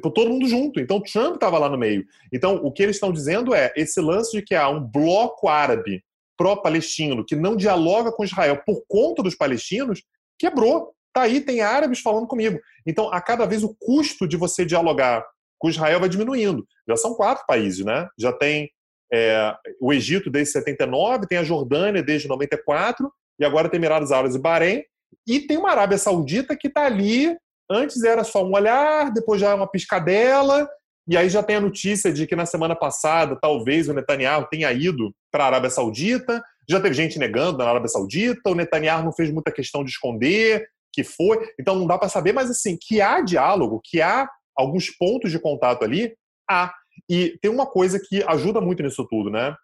por 0.00 0.12
todo 0.12 0.30
mundo 0.30 0.46
junto. 0.46 0.78
Então, 0.78 1.00
Trump 1.00 1.34
estava 1.34 1.58
lá 1.58 1.68
no 1.68 1.76
meio. 1.76 2.04
Então, 2.32 2.56
o 2.56 2.70
que 2.70 2.82
eles 2.82 2.96
estão 2.96 3.12
dizendo 3.12 3.54
é 3.54 3.72
esse 3.74 4.00
lance 4.00 4.30
de 4.30 4.42
que 4.42 4.54
há 4.54 4.68
um 4.68 4.80
bloco 4.80 5.48
árabe 5.48 6.04
pró-palestino 6.36 7.24
que 7.24 7.36
não 7.36 7.56
dialoga 7.56 8.12
com 8.12 8.24
Israel 8.24 8.62
por 8.64 8.82
conta 8.86 9.22
dos 9.22 9.34
palestinos, 9.34 10.02
quebrou. 10.38 10.94
Tá 11.12 11.22
aí, 11.22 11.40
tem 11.40 11.60
árabes 11.60 12.00
falando 12.00 12.26
comigo. 12.26 12.58
Então, 12.86 13.12
a 13.12 13.20
cada 13.20 13.44
vez 13.44 13.62
o 13.62 13.74
custo 13.74 14.26
de 14.26 14.36
você 14.36 14.64
dialogar 14.64 15.24
com 15.58 15.68
Israel 15.68 16.00
vai 16.00 16.08
diminuindo. 16.08 16.66
Já 16.88 16.96
são 16.96 17.14
quatro 17.14 17.44
países, 17.46 17.84
né? 17.84 18.08
Já 18.18 18.32
tem 18.32 18.70
é, 19.12 19.54
o 19.80 19.92
Egito 19.92 20.30
desde 20.30 20.52
79, 20.52 21.26
tem 21.26 21.38
a 21.38 21.44
Jordânia 21.44 22.02
desde 22.02 22.28
94 22.28 23.12
e 23.38 23.44
agora 23.44 23.68
tem 23.68 23.78
Emirados 23.78 24.12
Árabes 24.12 24.36
e 24.36 24.40
Bahrein, 24.40 24.82
e 25.26 25.40
tem 25.40 25.56
uma 25.56 25.70
Arábia 25.70 25.98
Saudita 25.98 26.56
que 26.56 26.68
está 26.68 26.86
ali, 26.86 27.36
antes 27.70 28.02
era 28.02 28.24
só 28.24 28.44
um 28.44 28.54
olhar, 28.54 29.10
depois 29.12 29.40
já 29.40 29.50
é 29.50 29.54
uma 29.54 29.66
piscadela, 29.66 30.68
e 31.08 31.16
aí 31.16 31.28
já 31.28 31.42
tem 31.42 31.56
a 31.56 31.60
notícia 31.60 32.12
de 32.12 32.26
que 32.26 32.36
na 32.36 32.46
semana 32.46 32.76
passada 32.76 33.36
talvez 33.40 33.88
o 33.88 33.94
Netanyahu 33.94 34.46
tenha 34.48 34.72
ido 34.72 35.12
para 35.30 35.44
a 35.44 35.46
Arábia 35.48 35.70
Saudita, 35.70 36.42
já 36.68 36.80
teve 36.80 36.94
gente 36.94 37.18
negando 37.18 37.58
na 37.58 37.68
Arábia 37.68 37.88
Saudita, 37.88 38.50
o 38.50 38.54
Netanyahu 38.54 39.04
não 39.04 39.12
fez 39.12 39.30
muita 39.30 39.50
questão 39.50 39.82
de 39.82 39.90
esconder 39.90 40.66
que 40.92 41.02
foi, 41.02 41.38
então 41.58 41.74
não 41.74 41.86
dá 41.86 41.98
para 41.98 42.08
saber, 42.08 42.32
mas 42.32 42.50
assim, 42.50 42.76
que 42.80 43.00
há 43.00 43.20
diálogo, 43.22 43.80
que 43.82 44.00
há 44.00 44.28
alguns 44.56 44.90
pontos 44.90 45.30
de 45.30 45.38
contato 45.38 45.84
ali, 45.84 46.14
há. 46.48 46.72
E 47.08 47.38
tem 47.40 47.50
uma 47.50 47.66
coisa 47.66 48.00
que 48.00 48.22
ajuda 48.24 48.60
muito 48.60 48.82
nisso 48.82 49.06
tudo, 49.08 49.30
né? 49.30 49.54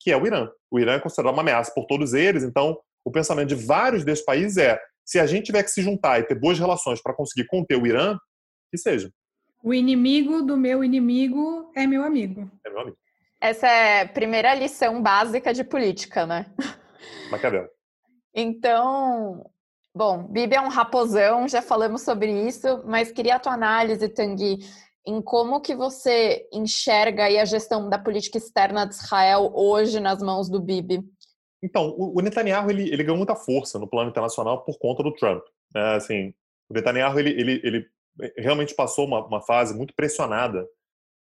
Que 0.00 0.10
é 0.10 0.16
o 0.16 0.26
Irã. 0.26 0.48
O 0.70 0.78
Irã 0.78 0.94
é 0.94 1.00
considerado 1.00 1.34
uma 1.34 1.42
ameaça 1.42 1.72
por 1.74 1.86
todos 1.86 2.14
eles, 2.14 2.42
então 2.42 2.78
o 3.04 3.10
pensamento 3.10 3.48
de 3.48 3.54
vários 3.54 4.04
desses 4.04 4.24
países 4.24 4.56
é: 4.56 4.78
se 5.04 5.18
a 5.18 5.26
gente 5.26 5.46
tiver 5.46 5.62
que 5.62 5.70
se 5.70 5.82
juntar 5.82 6.20
e 6.20 6.24
ter 6.24 6.34
boas 6.34 6.58
relações 6.58 7.02
para 7.02 7.14
conseguir 7.14 7.46
conter 7.46 7.76
o 7.76 7.86
Irã, 7.86 8.18
que 8.70 8.78
seja. 8.78 9.10
O 9.62 9.74
inimigo 9.74 10.42
do 10.42 10.56
meu 10.56 10.84
inimigo 10.84 11.70
é 11.74 11.86
meu 11.86 12.04
amigo. 12.04 12.50
É 12.64 12.70
meu 12.70 12.80
amigo. 12.80 12.96
Essa 13.40 13.68
é 13.68 14.02
a 14.02 14.08
primeira 14.08 14.54
lição 14.54 15.02
básica 15.02 15.52
de 15.54 15.64
política, 15.64 16.26
né? 16.26 16.46
Maquiavel. 17.30 17.68
Então, 18.34 19.44
bom, 19.94 20.24
Bibi 20.24 20.56
é 20.56 20.60
um 20.60 20.68
raposão, 20.68 21.48
já 21.48 21.62
falamos 21.62 22.02
sobre 22.02 22.30
isso, 22.46 22.82
mas 22.84 23.10
queria 23.10 23.36
a 23.36 23.40
tua 23.40 23.52
análise, 23.52 24.08
Tanguy, 24.08 24.58
em 25.08 25.22
como 25.22 25.62
que 25.62 25.74
você 25.74 26.46
enxerga 26.52 27.24
a 27.24 27.44
gestão 27.46 27.88
da 27.88 27.98
política 27.98 28.36
externa 28.36 28.86
de 28.86 28.94
Israel 28.94 29.50
hoje 29.54 30.00
nas 30.00 30.22
mãos 30.22 30.50
do 30.50 30.60
Bibi? 30.60 31.02
Então, 31.62 31.94
o 31.96 32.20
Netanyahu 32.20 32.70
ele, 32.70 32.82
ele 32.92 33.02
ganhou 33.02 33.16
muita 33.16 33.34
força 33.34 33.78
no 33.78 33.88
plano 33.88 34.10
internacional 34.10 34.62
por 34.64 34.78
conta 34.78 35.02
do 35.02 35.14
Trump. 35.14 35.42
Né? 35.74 35.94
Assim, 35.94 36.34
o 36.68 36.74
Netanyahu 36.74 37.18
ele, 37.18 37.30
ele, 37.30 37.60
ele 37.64 37.86
realmente 38.36 38.74
passou 38.74 39.06
uma, 39.06 39.24
uma 39.24 39.40
fase 39.40 39.74
muito 39.74 39.94
pressionada 39.94 40.68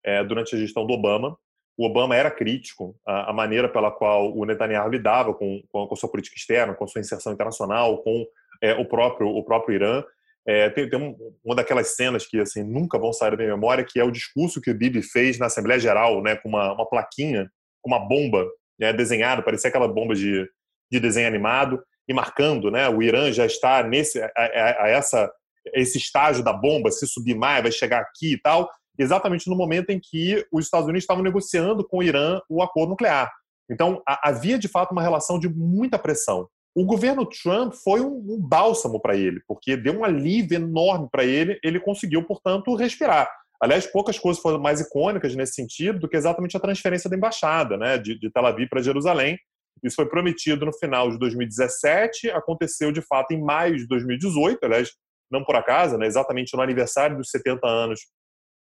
é, 0.03 0.23
durante 0.23 0.55
a 0.55 0.59
gestão 0.59 0.85
do 0.85 0.93
Obama. 0.93 1.37
O 1.77 1.85
Obama 1.85 2.15
era 2.15 2.31
crítico 2.31 2.99
à, 3.05 3.29
à 3.29 3.33
maneira 3.33 3.69
pela 3.69 3.91
qual 3.91 4.35
o 4.35 4.43
Netanyahu 4.43 4.89
lidava 4.89 5.35
com, 5.35 5.61
com, 5.69 5.87
a 5.91 5.95
sua 5.95 6.09
política 6.09 6.35
externa, 6.35 6.73
com 6.73 6.83
a 6.83 6.87
sua 6.87 6.99
inserção 6.99 7.31
internacional, 7.31 7.99
com 7.99 8.25
é, 8.59 8.73
o 8.73 8.85
próprio 8.85 9.27
o 9.27 9.43
próprio 9.43 9.75
Irã. 9.75 10.03
É, 10.47 10.69
tem, 10.69 10.89
tem 10.89 11.15
uma 11.43 11.55
daquelas 11.55 11.95
cenas 11.95 12.25
que 12.25 12.39
assim 12.39 12.63
nunca 12.63 12.97
vão 12.97 13.11
sair 13.11 13.31
da 13.31 13.37
minha 13.37 13.49
memória, 13.49 13.83
que 13.83 13.99
é 13.99 14.03
o 14.03 14.11
discurso 14.11 14.61
que 14.61 14.71
o 14.71 14.73
Bibi 14.73 15.01
fez 15.01 15.37
na 15.37 15.47
Assembleia 15.47 15.79
Geral, 15.79 16.23
né, 16.23 16.37
com 16.37 16.47
uma, 16.47 16.73
uma 16.73 16.89
plaquinha, 16.89 17.51
com 17.81 17.89
uma 17.89 17.99
bomba 17.99 18.47
né, 18.79 18.93
desenhado, 18.93 19.43
parecia 19.43 19.67
aquela 19.69 19.87
bomba 19.87 20.15
de, 20.15 20.49
de 20.89 20.99
desenho 20.99 21.27
animado, 21.27 21.83
e 22.07 22.13
marcando, 22.13 22.71
né, 22.71 22.87
o 22.87 23.03
Irã 23.03 23.29
já 23.33 23.45
está 23.45 23.83
nesse 23.83 24.21
a, 24.21 24.31
a, 24.37 24.83
a 24.85 24.87
essa 24.87 25.29
esse 25.73 25.97
estágio 25.97 26.41
da 26.41 26.53
bomba, 26.53 26.91
se 26.91 27.05
subir 27.05 27.35
mais, 27.35 27.61
vai 27.61 27.71
chegar 27.71 27.99
aqui 27.99 28.33
e 28.33 28.41
tal, 28.41 28.69
exatamente 28.97 29.49
no 29.49 29.55
momento 29.55 29.89
em 29.89 29.99
que 29.99 30.45
os 30.51 30.65
Estados 30.65 30.87
Unidos 30.87 31.03
estavam 31.03 31.23
negociando 31.23 31.85
com 31.85 31.97
o 31.97 32.03
Irã 32.03 32.39
o 32.49 32.63
acordo 32.63 32.91
nuclear. 32.91 33.29
Então, 33.69 34.01
havia 34.05 34.57
de 34.57 34.67
fato 34.67 34.91
uma 34.91 35.01
relação 35.01 35.37
de 35.37 35.49
muita 35.49 35.99
pressão. 35.99 36.47
O 36.77 36.85
governo 36.85 37.25
Trump 37.25 37.73
foi 37.73 38.01
um, 38.01 38.17
um 38.17 38.39
bálsamo 38.39 39.01
para 39.01 39.17
ele, 39.17 39.41
porque 39.47 39.75
deu 39.75 39.97
um 39.97 40.03
alívio 40.03 40.57
enorme 40.57 41.07
para 41.11 41.25
ele, 41.25 41.59
ele 41.63 41.79
conseguiu, 41.79 42.23
portanto, 42.23 42.75
respirar. 42.75 43.27
Aliás, 43.59 43.87
poucas 43.87 44.19
coisas 44.19 44.39
foram 44.39 44.59
mais 44.59 44.79
icônicas 44.79 45.35
nesse 45.35 45.55
sentido 45.55 45.97
do 45.97 46.07
que 46.07 46.15
exatamente 46.15 46.55
a 46.55 46.59
transferência 46.59 47.09
da 47.09 47.17
embaixada 47.17 47.77
né, 47.77 47.97
de, 47.97 48.19
de 48.19 48.29
Tel 48.29 48.45
Aviv 48.45 48.69
para 48.69 48.83
Jerusalém. 48.83 49.39
Isso 49.83 49.95
foi 49.95 50.07
prometido 50.07 50.67
no 50.67 50.73
final 50.77 51.09
de 51.09 51.17
2017, 51.17 52.29
aconteceu 52.29 52.91
de 52.91 53.01
fato 53.01 53.31
em 53.31 53.41
maio 53.41 53.75
de 53.75 53.87
2018, 53.87 54.63
aliás, 54.63 54.91
não 55.31 55.43
por 55.43 55.55
acaso, 55.55 55.97
né, 55.97 56.05
exatamente 56.05 56.55
no 56.55 56.61
aniversário 56.61 57.17
dos 57.17 57.31
70 57.31 57.67
anos 57.67 58.01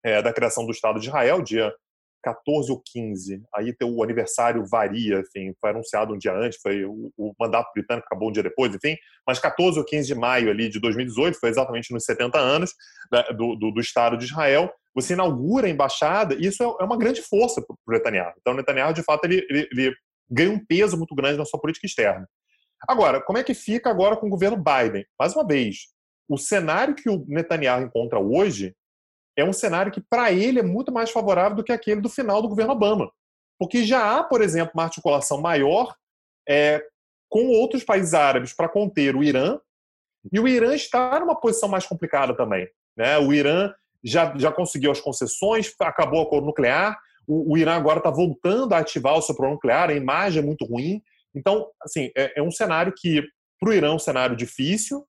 é, 0.05 0.21
da 0.21 0.33
criação 0.33 0.67
do 0.67 0.73
Estado 0.73 0.99
de 0.99 1.07
Israel, 1.07 1.41
dia 1.41 1.73
14 2.23 2.71
ou 2.71 2.83
15. 2.85 3.43
Aí 3.55 3.75
o 3.83 4.03
aniversário 4.03 4.65
varia, 4.67 5.21
enfim, 5.21 5.53
foi 5.61 5.71
anunciado 5.71 6.15
um 6.15 6.19
dia 6.19 6.33
antes, 6.33 6.59
foi 6.63 6.85
o, 6.85 7.13
o, 7.17 7.35
mandato 7.39 7.71
britânico 7.75 8.07
acabou 8.07 8.29
um 8.29 8.33
dia 8.33 8.43
depois, 8.43 8.75
enfim, 8.75 8.97
mas 9.27 9.39
14 9.39 9.79
ou 9.79 9.85
15 9.85 10.07
de 10.07 10.15
maio 10.15 10.51
ali 10.51 10.69
de 10.69 10.81
2018, 10.81 11.39
foi 11.39 11.49
exatamente 11.49 11.93
nos 11.93 12.05
70 12.05 12.39
anos 12.39 12.73
da, 13.11 13.23
do, 13.31 13.57
do, 13.57 13.71
do, 13.73 13.81
Estado 13.81 14.17
de 14.17 14.25
Israel, 14.25 14.73
você 14.95 15.15
inaugura 15.15 15.67
a 15.67 15.71
embaixada, 15.71 16.35
e 16.35 16.47
isso 16.47 16.63
é, 16.63 16.67
é 16.67 16.85
uma 16.85 16.99
grande 16.99 17.23
força 17.23 17.61
para 17.61 17.75
o 17.75 17.93
Netanyahu. 17.93 18.33
Então, 18.41 18.53
o 18.53 18.57
Netanyahu, 18.57 18.93
de 18.93 19.03
fato, 19.03 19.25
ele, 19.25 19.45
ele, 19.49 19.69
ele 19.73 19.95
ganha 20.31 20.51
um 20.51 20.65
peso 20.65 20.97
muito 20.97 21.15
grande 21.15 21.39
na 21.39 21.45
sua 21.45 21.61
política 21.61 21.87
externa. 21.87 22.29
Agora, 22.89 23.21
como 23.21 23.39
é 23.39 23.45
que 23.45 23.55
fica 23.55 23.91
agora 23.91 24.17
com 24.17 24.27
o 24.27 24.31
governo 24.31 24.57
Biden? 24.57 25.05
Mais 25.19 25.35
uma 25.35 25.47
vez, 25.47 25.87
o 26.29 26.37
cenário 26.37 26.95
que 26.95 27.09
o 27.09 27.25
Netanyahu 27.29 27.83
encontra 27.83 28.19
hoje 28.19 28.75
é 29.37 29.45
um 29.45 29.53
cenário 29.53 29.93
que, 29.93 30.01
para 30.01 30.33
ele, 30.33 30.61
é 30.61 30.63
muito 30.63 30.93
mais 30.93 31.11
favorável 31.11 31.57
do 31.57 31.65
que 31.65 31.73
aquele 31.73 32.01
do 32.01 32.09
final 32.09 32.43
do 32.43 32.49
governo 32.49 32.73
Obama. 32.73 33.11
Porque 33.59 33.85
já 33.85 34.19
há, 34.19 34.25
por 34.25 34.43
exemplo, 34.43 34.73
uma 34.75 34.85
articulação 34.85 35.41
maior 35.41 35.95
é, 36.49 36.85
com 37.29 37.47
outros 37.49 37.85
países 37.85 38.15
árabes 38.15 38.53
para 38.53 38.69
conter 38.69 39.17
o 39.17 39.23
Irã, 39.23 39.59
e 40.31 40.39
o 40.39 40.47
Irã 40.47 40.75
está 40.75 41.19
numa 41.19 41.35
posição 41.35 41.69
mais 41.69 41.87
complicada 41.87 42.37
também. 42.37 42.69
Né? 42.97 43.19
O 43.19 43.33
Irã 43.33 43.73
já, 44.05 44.35
já 44.37 44.53
conseguiu 44.53 44.91
as 44.91 45.01
concessões, 45.01 45.73
acabou 45.81 46.21
o 46.21 46.23
acordo 46.23 46.47
nuclear, 46.47 46.99
o, 47.27 47.55
o 47.55 47.59
Irã 47.59 47.75
agora 47.75 47.99
está 47.99 48.11
voltando 48.11 48.73
a 48.73 48.79
ativar 48.79 49.17
o 49.17 49.23
seu 49.23 49.35
programa 49.35 49.55
nuclear, 49.55 49.91
a 49.91 49.95
imagem 49.95 50.43
é 50.43 50.47
muito 50.47 50.65
ruim. 50.65 51.03
Então, 51.35 51.69
assim, 51.83 52.11
é, 52.17 52.41
é 52.41 52.43
um 52.43 52.51
cenário 52.51 52.93
que, 52.95 53.23
para 53.59 53.71
o 53.71 53.73
Irã, 53.73 53.89
é 53.89 53.95
um 53.95 53.99
cenário 53.99 54.37
difícil, 54.37 55.07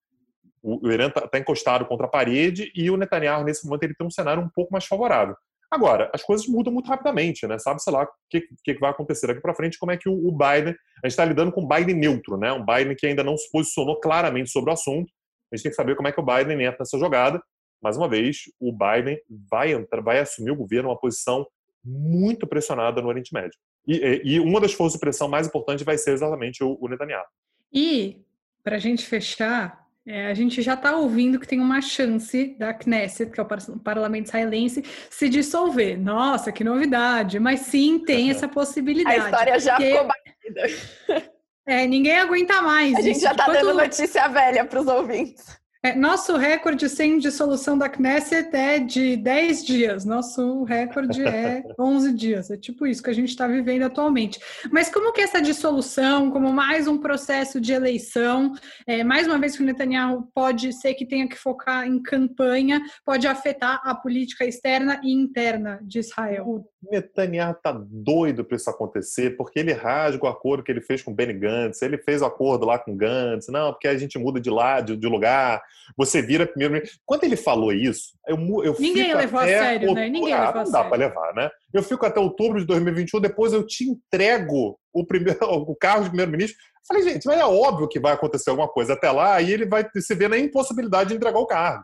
o, 0.64 0.90
Irã 0.90 1.08
está 1.08 1.28
tá 1.28 1.38
encostado 1.38 1.86
contra 1.86 2.08
a 2.08 2.10
parede 2.10 2.72
e 2.74 2.90
o 2.90 2.98
Netanyahu, 2.98 3.44
nesse 3.44 3.66
momento, 3.66 3.84
ele 3.84 3.94
tem 3.94 4.08
um 4.08 4.12
cenário 4.12 4.42
um 4.42 4.50
pouco 4.50 4.72
mais 4.72 4.86
favorável. 4.86 5.36
Agora, 5.70 6.10
as 6.14 6.24
coisas 6.24 6.48
mudam 6.48 6.72
muito 6.72 6.88
rapidamente, 6.88 7.48
né? 7.48 7.58
Sabe, 7.58 7.82
sei 7.82 7.92
lá, 7.92 8.04
o 8.04 8.08
que, 8.30 8.48
que 8.64 8.80
vai 8.80 8.92
acontecer 8.92 9.28
daqui 9.28 9.42
para 9.42 9.56
frente, 9.56 9.80
como 9.80 9.92
é 9.92 9.98
que 9.98 10.08
o, 10.08 10.14
o 10.14 10.32
Biden. 10.32 10.76
A 11.04 11.08
gente 11.08 11.14
está 11.14 11.26
lidando 11.26 11.52
com 11.52 11.62
um 11.62 11.68
Biden 11.68 11.96
neutro, 11.96 12.38
né? 12.38 12.54
Um 12.54 12.64
Biden 12.64 12.96
que 12.96 13.08
ainda 13.08 13.24
não 13.24 13.36
se 13.36 13.52
posicionou 13.52 14.00
claramente 14.00 14.52
sobre 14.52 14.70
o 14.70 14.74
assunto. 14.74 15.12
A 15.52 15.56
gente 15.56 15.64
tem 15.64 15.72
que 15.72 15.76
saber 15.76 15.96
como 15.96 16.08
é 16.08 16.12
que 16.12 16.20
o 16.20 16.24
Biden 16.24 16.64
entra 16.64 16.78
nessa 16.80 16.98
jogada. 16.98 17.42
Mais 17.82 17.98
uma 17.98 18.08
vez, 18.08 18.44
o 18.60 18.72
Biden 18.72 19.20
vai 19.50 19.74
entrar, 19.74 20.02
vai 20.02 20.20
assumir 20.20 20.52
o 20.52 20.56
governo 20.56 20.90
uma 20.90 21.00
posição 21.00 21.46
muito 21.84 22.48
pressionada 22.48 23.02
no 23.02 23.08
Oriente 23.08 23.34
Médio. 23.34 23.58
E, 23.86 24.22
e, 24.24 24.40
uma 24.40 24.62
das 24.62 24.74
forças 24.74 24.94
de 24.94 25.00
pressão 25.00 25.28
mais 25.28 25.48
importantes 25.48 25.84
vai 25.84 25.98
ser 25.98 26.12
exatamente 26.12 26.64
o, 26.64 26.78
o 26.80 26.88
Netanyahu. 26.88 27.26
E, 27.74 28.24
para 28.64 28.78
a 28.78 28.80
gente 28.80 29.06
fechar, 29.06 29.83
é, 30.06 30.28
a 30.28 30.34
gente 30.34 30.62
já 30.62 30.74
está 30.74 30.96
ouvindo 30.98 31.40
que 31.40 31.48
tem 31.48 31.60
uma 31.60 31.82
chance 31.82 32.56
da 32.60 32.74
Knesset, 32.74 33.32
que 33.32 33.40
é 33.40 33.44
o 33.44 33.80
parlamento 33.80 34.26
israelense, 34.26 34.84
se 35.10 35.30
dissolver. 35.30 35.98
Nossa, 35.98 36.52
que 36.52 36.64
novidade! 36.64 37.40
Mas 37.40 37.62
sim, 37.62 38.00
tem 38.00 38.30
essa 38.30 38.48
possibilidade. 38.48 39.22
A 39.22 39.26
história 39.26 39.60
já 39.60 39.76
porque... 39.76 39.92
ficou 39.92 40.08
batida. 40.08 41.24
É, 41.66 41.88
ninguém 41.88 42.18
aguenta 42.20 42.62
mais. 42.62 42.94
A 42.98 43.02
gente 43.02 43.22
já 43.22 43.32
está 43.32 43.46
dando 43.46 43.74
notícia 43.74 44.28
velha 44.28 44.66
para 44.66 44.82
os 44.82 44.88
ouvintes. 44.88 45.63
É, 45.86 45.94
nosso 45.94 46.38
recorde 46.38 46.88
sem 46.88 47.18
dissolução 47.18 47.78
da 47.78 47.90
Knesset 47.90 48.56
é 48.56 48.80
de 48.80 49.18
10 49.18 49.66
dias, 49.66 50.06
nosso 50.06 50.64
recorde 50.64 51.22
é 51.26 51.62
11 51.78 52.14
dias. 52.14 52.50
É 52.50 52.56
tipo 52.56 52.88
isso 52.88 53.04
que 53.04 53.10
a 53.10 53.14
gente 53.14 53.28
está 53.28 53.46
vivendo 53.48 53.84
atualmente. 53.84 54.40
Mas 54.72 54.90
como 54.90 55.12
que 55.12 55.20
essa 55.20 55.42
dissolução, 55.42 56.32
como 56.32 56.54
mais 56.54 56.88
um 56.88 56.98
processo 56.98 57.60
de 57.60 57.74
eleição, 57.74 58.54
é, 58.88 59.04
mais 59.04 59.28
uma 59.28 59.38
vez 59.38 59.58
que 59.58 59.64
o 59.64 59.66
Netanyahu 59.66 60.30
pode 60.34 60.72
ser 60.72 60.94
que 60.94 61.06
tenha 61.06 61.28
que 61.28 61.36
focar 61.36 61.86
em 61.86 62.02
campanha, 62.02 62.82
pode 63.04 63.28
afetar 63.28 63.82
a 63.84 63.94
política 63.94 64.46
externa 64.46 65.02
e 65.04 65.12
interna 65.12 65.82
de 65.84 66.00
Israel? 66.00 66.66
O 66.86 66.92
Netanyahu 66.92 67.54
está 67.54 67.72
doido 67.72 68.44
para 68.44 68.58
isso 68.58 68.70
acontecer, 68.70 69.38
porque 69.38 69.60
ele 69.60 69.72
rasga 69.72 70.26
o 70.26 70.28
acordo 70.28 70.64
que 70.64 70.72
ele 70.72 70.82
fez 70.82 71.02
com 71.02 71.14
Benny 71.14 71.34
Gantz, 71.34 71.82
ele 71.82 71.98
fez 71.98 72.22
o 72.22 72.26
acordo 72.26 72.66
lá 72.66 72.78
com 72.78 72.96
Gantz, 72.96 73.48
não, 73.48 73.72
porque 73.72 73.88
a 73.88 73.98
gente 73.98 74.20
muda 74.20 74.40
de 74.40 74.50
lado, 74.50 74.98
de 74.98 75.08
lugar 75.08 75.62
você 75.98 76.22
vira 76.22 76.46
primeiro. 76.46 76.86
Quando 77.06 77.24
ele 77.24 77.36
falou 77.36 77.72
isso, 77.72 78.14
eu, 78.28 78.38
eu 78.64 78.76
Ninguém 78.80 79.14
levou 79.14 79.40
a 79.40 79.46
sério, 79.46 79.90
outubro, 79.90 79.94
né? 79.96 80.10
Ninguém 80.10 80.34
ah, 80.34 80.48
levou 80.48 80.62
a 80.62 80.66
sério. 80.66 80.72
Não 80.72 80.84
dá 80.84 80.90
para 80.90 80.98
levar, 80.98 81.34
né? 81.34 81.50
Eu 81.74 81.84
fico 81.84 82.06
até 82.06 82.20
outubro 82.20 82.60
de 82.60 82.66
2021, 82.66 83.20
depois 83.20 83.54
eu 83.54 83.66
te 83.66 83.86
entrego 83.86 84.78
o, 84.94 85.06
primeiro, 85.06 85.40
o 85.42 85.76
carro 85.76 86.04
de 86.04 86.10
primeiro-ministro. 86.10 86.58
Falei, 86.88 87.04
gente, 87.04 87.26
mas 87.26 87.40
é 87.40 87.46
óbvio 87.46 87.88
que 87.88 88.00
vai 88.00 88.14
acontecer 88.14 88.50
alguma 88.50 88.68
coisa 88.68 88.94
até 88.94 89.10
lá, 89.10 89.42
e 89.42 89.52
ele 89.52 89.66
vai 89.66 89.88
se 89.96 90.16
ver 90.16 90.30
na 90.30 90.38
impossibilidade 90.38 91.10
de 91.10 91.16
entregar 91.16 91.40
o 91.40 91.48
cargo. 91.48 91.84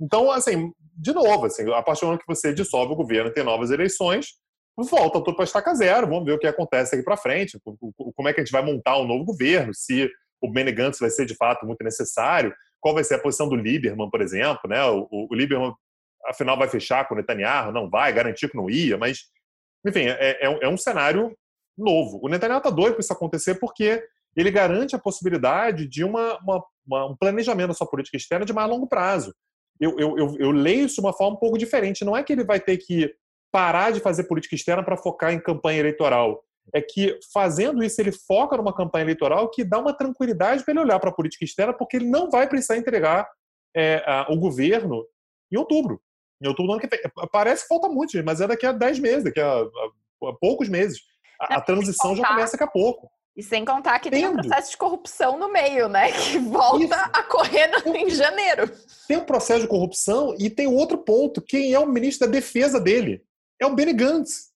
Então, 0.00 0.30
assim, 0.30 0.72
de 0.98 1.12
novo, 1.12 1.46
assim, 1.46 1.70
a 1.72 1.82
partir 1.82 2.00
do 2.00 2.06
momento 2.06 2.20
que 2.22 2.34
você 2.34 2.52
dissolve 2.52 2.92
o 2.92 2.96
governo, 2.96 3.32
tem 3.32 3.44
novas 3.44 3.70
eleições, 3.70 4.34
volta 4.76 5.22
tudo 5.22 5.36
para 5.36 5.44
estaca 5.44 5.74
zero, 5.74 6.08
vamos 6.08 6.24
ver 6.24 6.32
o 6.32 6.38
que 6.38 6.46
acontece 6.46 6.94
aqui 6.94 7.04
para 7.04 7.16
frente, 7.16 7.58
como 8.14 8.28
é 8.28 8.32
que 8.32 8.40
a 8.40 8.44
gente 8.44 8.52
vai 8.52 8.62
montar 8.62 8.98
um 8.98 9.06
novo 9.06 9.24
governo, 9.24 9.72
se 9.74 10.10
o 10.40 10.50
Benny 10.50 10.72
Gantz 10.72 10.98
vai 10.98 11.10
ser 11.10 11.24
de 11.24 11.34
fato 11.34 11.66
muito 11.66 11.82
necessário 11.82 12.54
qual 12.80 12.94
vai 12.94 13.04
ser 13.04 13.14
a 13.14 13.18
posição 13.20 13.48
do 13.48 13.56
Lieberman, 13.56 14.10
por 14.10 14.20
exemplo, 14.20 14.60
né? 14.68 14.84
O, 14.84 15.08
o, 15.10 15.34
Lieberman, 15.34 15.74
afinal, 16.26 16.56
vai 16.56 16.68
fechar 16.68 17.06
com 17.06 17.14
o 17.14 17.16
Netanyahu? 17.16 17.72
Não 17.72 17.90
vai, 17.90 18.12
garantir 18.12 18.48
que 18.48 18.56
não 18.56 18.70
ia, 18.70 18.96
mas, 18.96 19.24
enfim, 19.84 20.06
é, 20.06 20.38
é, 20.40 20.58
é 20.62 20.68
um 20.68 20.76
cenário 20.76 21.36
novo. 21.76 22.20
O 22.22 22.28
Netanyahu 22.28 22.58
está 22.58 22.70
doido 22.70 22.94
para 22.94 23.00
isso 23.00 23.12
acontecer 23.12 23.56
porque 23.56 24.02
ele 24.36 24.50
garante 24.50 24.94
a 24.94 24.98
possibilidade 24.98 25.88
de 25.88 26.04
uma, 26.04 26.38
uma, 26.38 26.64
uma, 26.86 27.06
um 27.06 27.16
planejamento 27.16 27.68
da 27.68 27.74
sua 27.74 27.88
política 27.88 28.16
externa 28.16 28.46
de 28.46 28.52
mais 28.52 28.70
longo 28.70 28.86
prazo. 28.86 29.34
Eu, 29.80 29.98
eu, 29.98 30.18
eu, 30.18 30.36
eu 30.38 30.50
leio 30.50 30.86
isso 30.86 30.96
de 30.96 31.00
uma 31.00 31.12
forma 31.12 31.36
um 31.36 31.40
pouco 31.40 31.58
diferente. 31.58 32.04
Não 32.04 32.16
é 32.16 32.22
que 32.22 32.32
ele 32.32 32.44
vai 32.44 32.60
ter 32.60 32.76
que 32.76 33.14
parar 33.52 33.92
de 33.92 34.00
fazer 34.00 34.24
política 34.24 34.54
externa 34.54 34.82
para 34.82 34.96
focar 34.96 35.32
em 35.32 35.40
campanha 35.40 35.80
eleitoral 35.80 36.44
é 36.72 36.80
que 36.80 37.18
fazendo 37.32 37.82
isso 37.82 38.00
ele 38.00 38.12
foca 38.12 38.56
numa 38.56 38.74
campanha 38.74 39.04
eleitoral 39.04 39.48
que 39.50 39.64
dá 39.64 39.78
uma 39.78 39.92
tranquilidade 39.92 40.64
para 40.64 40.72
ele 40.72 40.80
olhar 40.80 40.98
para 40.98 41.10
a 41.10 41.14
política 41.14 41.44
externa, 41.44 41.72
porque 41.72 41.96
ele 41.96 42.08
não 42.08 42.30
vai 42.30 42.48
precisar 42.48 42.76
entregar 42.76 43.28
é, 43.74 44.02
a, 44.06 44.26
o 44.30 44.36
governo 44.36 45.04
em 45.50 45.56
outubro. 45.56 46.00
Em 46.42 46.48
outubro 46.48 46.72
do 46.72 46.72
ano 46.74 46.80
que 46.80 46.88
vem. 46.88 47.00
Parece 47.32 47.62
que 47.62 47.68
falta 47.68 47.88
muito, 47.88 48.22
mas 48.24 48.40
é 48.40 48.46
daqui 48.46 48.66
a 48.66 48.72
10 48.72 48.98
meses, 48.98 49.24
daqui 49.24 49.40
a, 49.40 49.52
a, 49.52 50.28
a 50.28 50.32
poucos 50.40 50.68
meses. 50.68 51.00
A, 51.40 51.56
a 51.56 51.60
transição 51.60 52.14
já 52.14 52.26
começa 52.26 52.52
daqui 52.52 52.64
a 52.64 52.68
pouco. 52.72 53.10
E 53.38 53.42
sem 53.42 53.64
contar 53.64 53.98
que 54.00 54.10
Tendo. 54.10 54.20
tem 54.20 54.28
um 54.28 54.34
processo 54.34 54.72
de 54.72 54.76
corrupção 54.76 55.38
no 55.38 55.50
meio, 55.50 55.88
né? 55.88 56.10
Que 56.32 56.38
volta 56.38 56.84
Isso. 56.84 56.94
a 56.94 57.22
correr 57.22 57.70
em 57.86 58.10
janeiro. 58.10 58.70
Tem 59.06 59.16
um 59.16 59.24
processo 59.24 59.60
de 59.60 59.68
corrupção 59.68 60.34
e 60.38 60.50
tem 60.50 60.66
outro 60.66 60.98
ponto. 60.98 61.40
Quem 61.40 61.72
é 61.72 61.78
o 61.78 61.86
ministro 61.86 62.26
da 62.26 62.32
defesa 62.32 62.80
dele? 62.80 63.22
É 63.60 63.64
o 63.64 63.74
Benny 63.74 63.92
Gantz 63.92 64.48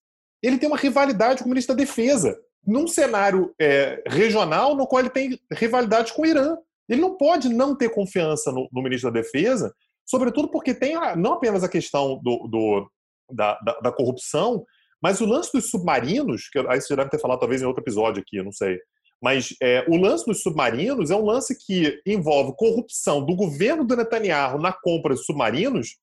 ele 0.42 0.59
tem 0.59 0.68
uma 0.68 0.77
rivalidade 0.77 1.42
com 1.42 1.47
o 1.47 1.49
ministro 1.49 1.75
da 1.75 1.83
Defesa, 1.83 2.37
num 2.66 2.88
cenário 2.88 3.55
é, 3.61 4.03
regional 4.07 4.75
no 4.75 4.87
qual 4.87 5.01
ele 5.01 5.11
tem 5.11 5.38
rivalidade 5.53 6.12
com 6.12 6.23
o 6.23 6.27
Irã. 6.27 6.57
Ele 6.88 7.01
não 7.01 7.16
pode 7.16 7.49
não 7.49 7.77
ter 7.77 7.90
confiança 7.90 8.51
no, 8.51 8.68
no 8.73 8.83
ministro 8.83 9.11
da 9.11 9.21
Defesa, 9.21 9.73
sobretudo 10.05 10.51
porque 10.51 10.75
tem 10.75 10.97
a, 10.97 11.14
não 11.14 11.35
apenas 11.35 11.62
a 11.62 11.68
questão 11.68 12.21
do, 12.23 12.49
do 12.49 12.90
da, 13.31 13.59
da, 13.61 13.81
da, 13.81 13.92
corrupção, 13.92 14.64
mas 15.03 15.21
o 15.21 15.27
lance 15.27 15.51
dos 15.53 15.71
submarinos, 15.71 16.49
que 16.49 16.59
aí 16.59 16.81
você 16.81 16.95
deve 16.95 17.11
ter 17.11 17.19
falado 17.19 17.41
talvez 17.41 17.61
em 17.61 17.67
outro 17.67 17.83
episódio 17.83 18.23
aqui, 18.23 18.37
eu 18.37 18.45
não 18.45 18.53
sei. 18.53 18.79
Mas 19.21 19.55
é, 19.62 19.85
o 19.88 19.97
lance 19.97 20.25
dos 20.25 20.43
submarinos 20.43 21.11
é 21.11 21.17
um 21.17 21.25
lance 21.25 21.57
que 21.67 22.01
envolve 22.07 22.57
corrupção 22.57 23.25
do 23.25 23.37
governo 23.37 23.85
do 23.85 23.97
Netanyahu 23.97 24.59
na 24.59 24.73
compra 24.73 25.15
de 25.15 25.25
submarinos 25.25 25.97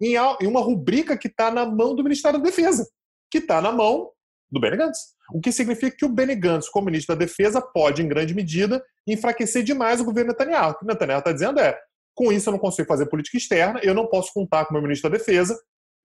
em, 0.00 0.14
em 0.14 0.46
uma 0.46 0.60
rubrica 0.60 1.16
que 1.16 1.28
está 1.28 1.50
na 1.50 1.66
mão 1.66 1.94
do 1.94 2.02
Ministério 2.02 2.38
da 2.38 2.44
Defesa 2.44 2.86
que 3.30 3.38
está 3.38 3.62
na 3.62 3.70
mão 3.70 4.10
do 4.50 4.60
Benny 4.60 4.76
Gantz. 4.76 4.98
O 5.32 5.40
que 5.40 5.52
significa 5.52 5.96
que 5.96 6.04
o 6.04 6.08
Benny 6.08 6.34
Gantz, 6.34 6.68
como 6.68 6.86
ministro 6.86 7.14
da 7.14 7.24
Defesa, 7.24 7.62
pode, 7.62 8.02
em 8.02 8.08
grande 8.08 8.34
medida, 8.34 8.82
enfraquecer 9.06 9.62
demais 9.62 10.00
o 10.00 10.04
governo 10.04 10.32
Netanyahu. 10.32 10.72
O 10.72 10.78
que 10.78 10.84
o 10.84 10.88
Netanyahu 10.88 11.20
está 11.20 11.32
dizendo 11.32 11.60
é: 11.60 11.78
com 12.14 12.32
isso 12.32 12.48
eu 12.48 12.52
não 12.52 12.58
consigo 12.58 12.88
fazer 12.88 13.06
política 13.06 13.38
externa, 13.38 13.80
eu 13.82 13.94
não 13.94 14.08
posso 14.08 14.32
contar 14.34 14.64
com 14.64 14.72
o 14.72 14.74
meu 14.74 14.82
ministro 14.82 15.08
da 15.08 15.16
Defesa, 15.16 15.56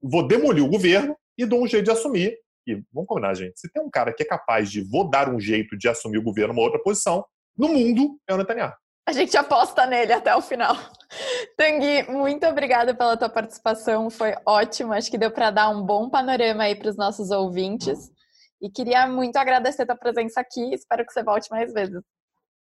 vou 0.02 0.28
demolir 0.28 0.64
o 0.64 0.70
governo 0.70 1.18
e 1.38 1.46
dou 1.46 1.64
um 1.64 1.68
jeito 1.68 1.86
de 1.86 1.92
assumir. 1.92 2.38
E 2.68 2.82
vamos 2.92 3.08
combinar, 3.08 3.34
gente: 3.36 3.60
se 3.60 3.72
tem 3.72 3.82
um 3.82 3.90
cara 3.90 4.14
que 4.14 4.24
é 4.24 4.26
capaz 4.26 4.72
de 4.72 4.82
vou 4.82 5.10
dar 5.10 5.30
um 5.30 5.40
jeito 5.40 5.78
de 5.78 5.88
assumir 5.88 6.18
o 6.18 6.24
governo 6.24 6.54
numa 6.54 6.64
outra 6.64 6.82
posição, 6.82 7.26
no 7.58 7.68
mundo 7.70 8.20
é 8.28 8.34
o 8.34 8.38
Netanyahu. 8.38 8.74
A 9.08 9.12
gente 9.12 9.38
aposta 9.38 9.86
nele 9.86 10.14
até 10.14 10.36
o 10.36 10.42
final. 10.42 10.76
Tanguy, 11.56 12.04
muito 12.10 12.46
obrigada 12.48 12.96
pela 12.96 13.16
tua 13.16 13.30
participação, 13.30 14.10
foi 14.10 14.34
ótimo. 14.44 14.94
Acho 14.94 15.12
que 15.12 15.18
deu 15.18 15.30
para 15.30 15.52
dar 15.52 15.70
um 15.70 15.86
bom 15.86 16.10
panorama 16.10 16.64
aí 16.64 16.76
para 16.76 16.90
os 16.90 16.98
nossos 16.98 17.30
ouvintes. 17.30 18.12
E 18.60 18.70
queria 18.70 19.06
muito 19.06 19.38
agradecer 19.38 19.84
a 19.84 19.86
tua 19.86 19.96
presença 19.96 20.42
aqui. 20.42 20.74
Espero 20.74 21.06
que 21.06 21.14
você 21.14 21.24
volte 21.24 21.52
mais 21.52 21.72
vezes. 21.72 22.02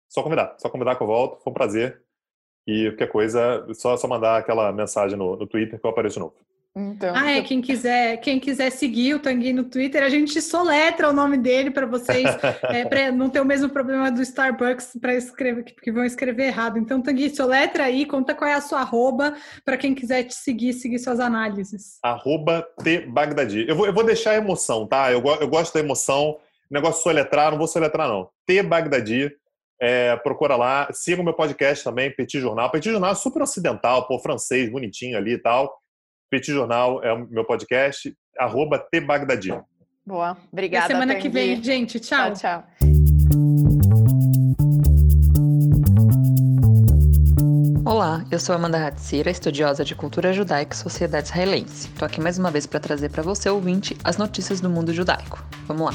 Só 0.07 0.23
convidar, 0.23 0.55
só 0.57 0.69
convidar 0.69 0.95
que 0.95 1.03
eu 1.03 1.07
volto, 1.07 1.43
foi 1.43 1.51
um 1.51 1.53
prazer. 1.53 2.01
E 2.65 2.89
qualquer 2.91 3.11
coisa, 3.11 3.67
só, 3.73 3.97
só 3.97 4.07
mandar 4.07 4.37
aquela 4.37 4.71
mensagem 4.71 5.17
no, 5.17 5.35
no 5.35 5.47
Twitter 5.47 5.79
que 5.79 5.85
eu 5.85 5.91
apareço 5.91 6.13
de 6.13 6.19
novo. 6.21 6.35
Então, 6.73 7.13
ah, 7.13 7.31
é, 7.31 7.41
quem 7.41 7.61
quiser, 7.61 8.17
quem 8.17 8.39
quiser 8.39 8.69
seguir 8.69 9.15
o 9.15 9.19
Tanguy 9.19 9.51
no 9.51 9.65
Twitter, 9.65 10.01
a 10.01 10.07
gente 10.07 10.41
soletra 10.41 11.09
o 11.09 11.13
nome 11.13 11.37
dele 11.37 11.69
para 11.69 11.85
vocês, 11.85 12.25
é, 12.63 12.85
para 12.85 13.11
não 13.11 13.29
ter 13.29 13.41
o 13.41 13.45
mesmo 13.45 13.69
problema 13.69 14.09
do 14.09 14.21
Starbucks 14.21 14.97
para 15.01 15.13
escrever, 15.13 15.63
que 15.63 15.91
vão 15.91 16.05
escrever 16.05 16.45
errado. 16.45 16.77
Então, 16.77 17.01
Tanguy, 17.01 17.29
soletra 17.35 17.83
aí, 17.83 18.05
conta 18.05 18.33
qual 18.33 18.49
é 18.49 18.53
a 18.53 18.61
sua 18.61 18.79
arroba 18.79 19.35
para 19.65 19.75
quem 19.75 19.93
quiser 19.93 20.23
te 20.23 20.33
seguir, 20.33 20.71
seguir 20.71 20.99
suas 20.99 21.19
análises. 21.19 21.99
Arroba 22.01 22.65
T 22.81 23.01
Bagdadi. 23.01 23.65
Eu 23.67 23.75
vou, 23.75 23.85
eu 23.85 23.93
vou 23.93 24.05
deixar 24.05 24.31
a 24.31 24.37
emoção, 24.37 24.87
tá? 24.87 25.11
Eu, 25.11 25.21
eu 25.41 25.47
gosto 25.49 25.73
da 25.73 25.81
emoção. 25.81 26.37
Negócio 26.69 26.99
de 26.99 27.03
soletrar, 27.03 27.51
não 27.51 27.57
vou 27.57 27.67
soletrar, 27.67 28.07
não. 28.07 28.29
T 28.47 28.63
Bagdadi. 28.63 29.29
É, 29.83 30.15
procura 30.17 30.55
lá, 30.55 30.87
siga 30.93 31.21
o 31.21 31.25
meu 31.25 31.33
podcast 31.33 31.83
também, 31.83 32.15
Petit 32.15 32.39
Jornal. 32.39 32.69
Petit 32.69 32.91
Jornal 32.91 33.13
é 33.13 33.15
super 33.15 33.41
ocidental, 33.41 34.07
pô, 34.07 34.19
francês, 34.19 34.71
bonitinho 34.71 35.17
ali 35.17 35.33
e 35.33 35.37
tal. 35.39 35.80
Petit 36.31 36.53
Jornal 36.53 37.03
é 37.03 37.11
o 37.11 37.27
meu 37.29 37.43
podcast, 37.43 38.15
arroba 38.39 38.79
tbagdadi. 38.79 39.53
Boa, 40.05 40.37
obrigada. 40.49 40.85
Até 40.85 40.93
semana 40.93 41.15
que 41.15 41.27
vem, 41.27 41.61
gente. 41.61 41.99
Tchau. 41.99 42.31
Tchau, 42.31 42.63
tchau. 42.63 42.63
Olá, 47.85 48.23
eu 48.31 48.39
sou 48.39 48.55
Amanda 48.55 48.87
Hatzira, 48.87 49.29
estudiosa 49.29 49.83
de 49.83 49.93
cultura 49.93 50.31
judaica 50.31 50.73
e 50.73 50.77
sociedade 50.77 51.27
israelense. 51.27 51.89
Estou 51.89 52.05
aqui 52.05 52.21
mais 52.21 52.37
uma 52.37 52.49
vez 52.49 52.65
para 52.65 52.79
trazer 52.79 53.09
para 53.09 53.21
você, 53.21 53.49
ouvinte, 53.49 53.97
as 54.01 54.15
notícias 54.15 54.61
do 54.61 54.69
mundo 54.69 54.93
judaico. 54.93 55.45
Vamos 55.67 55.87
lá. 55.87 55.91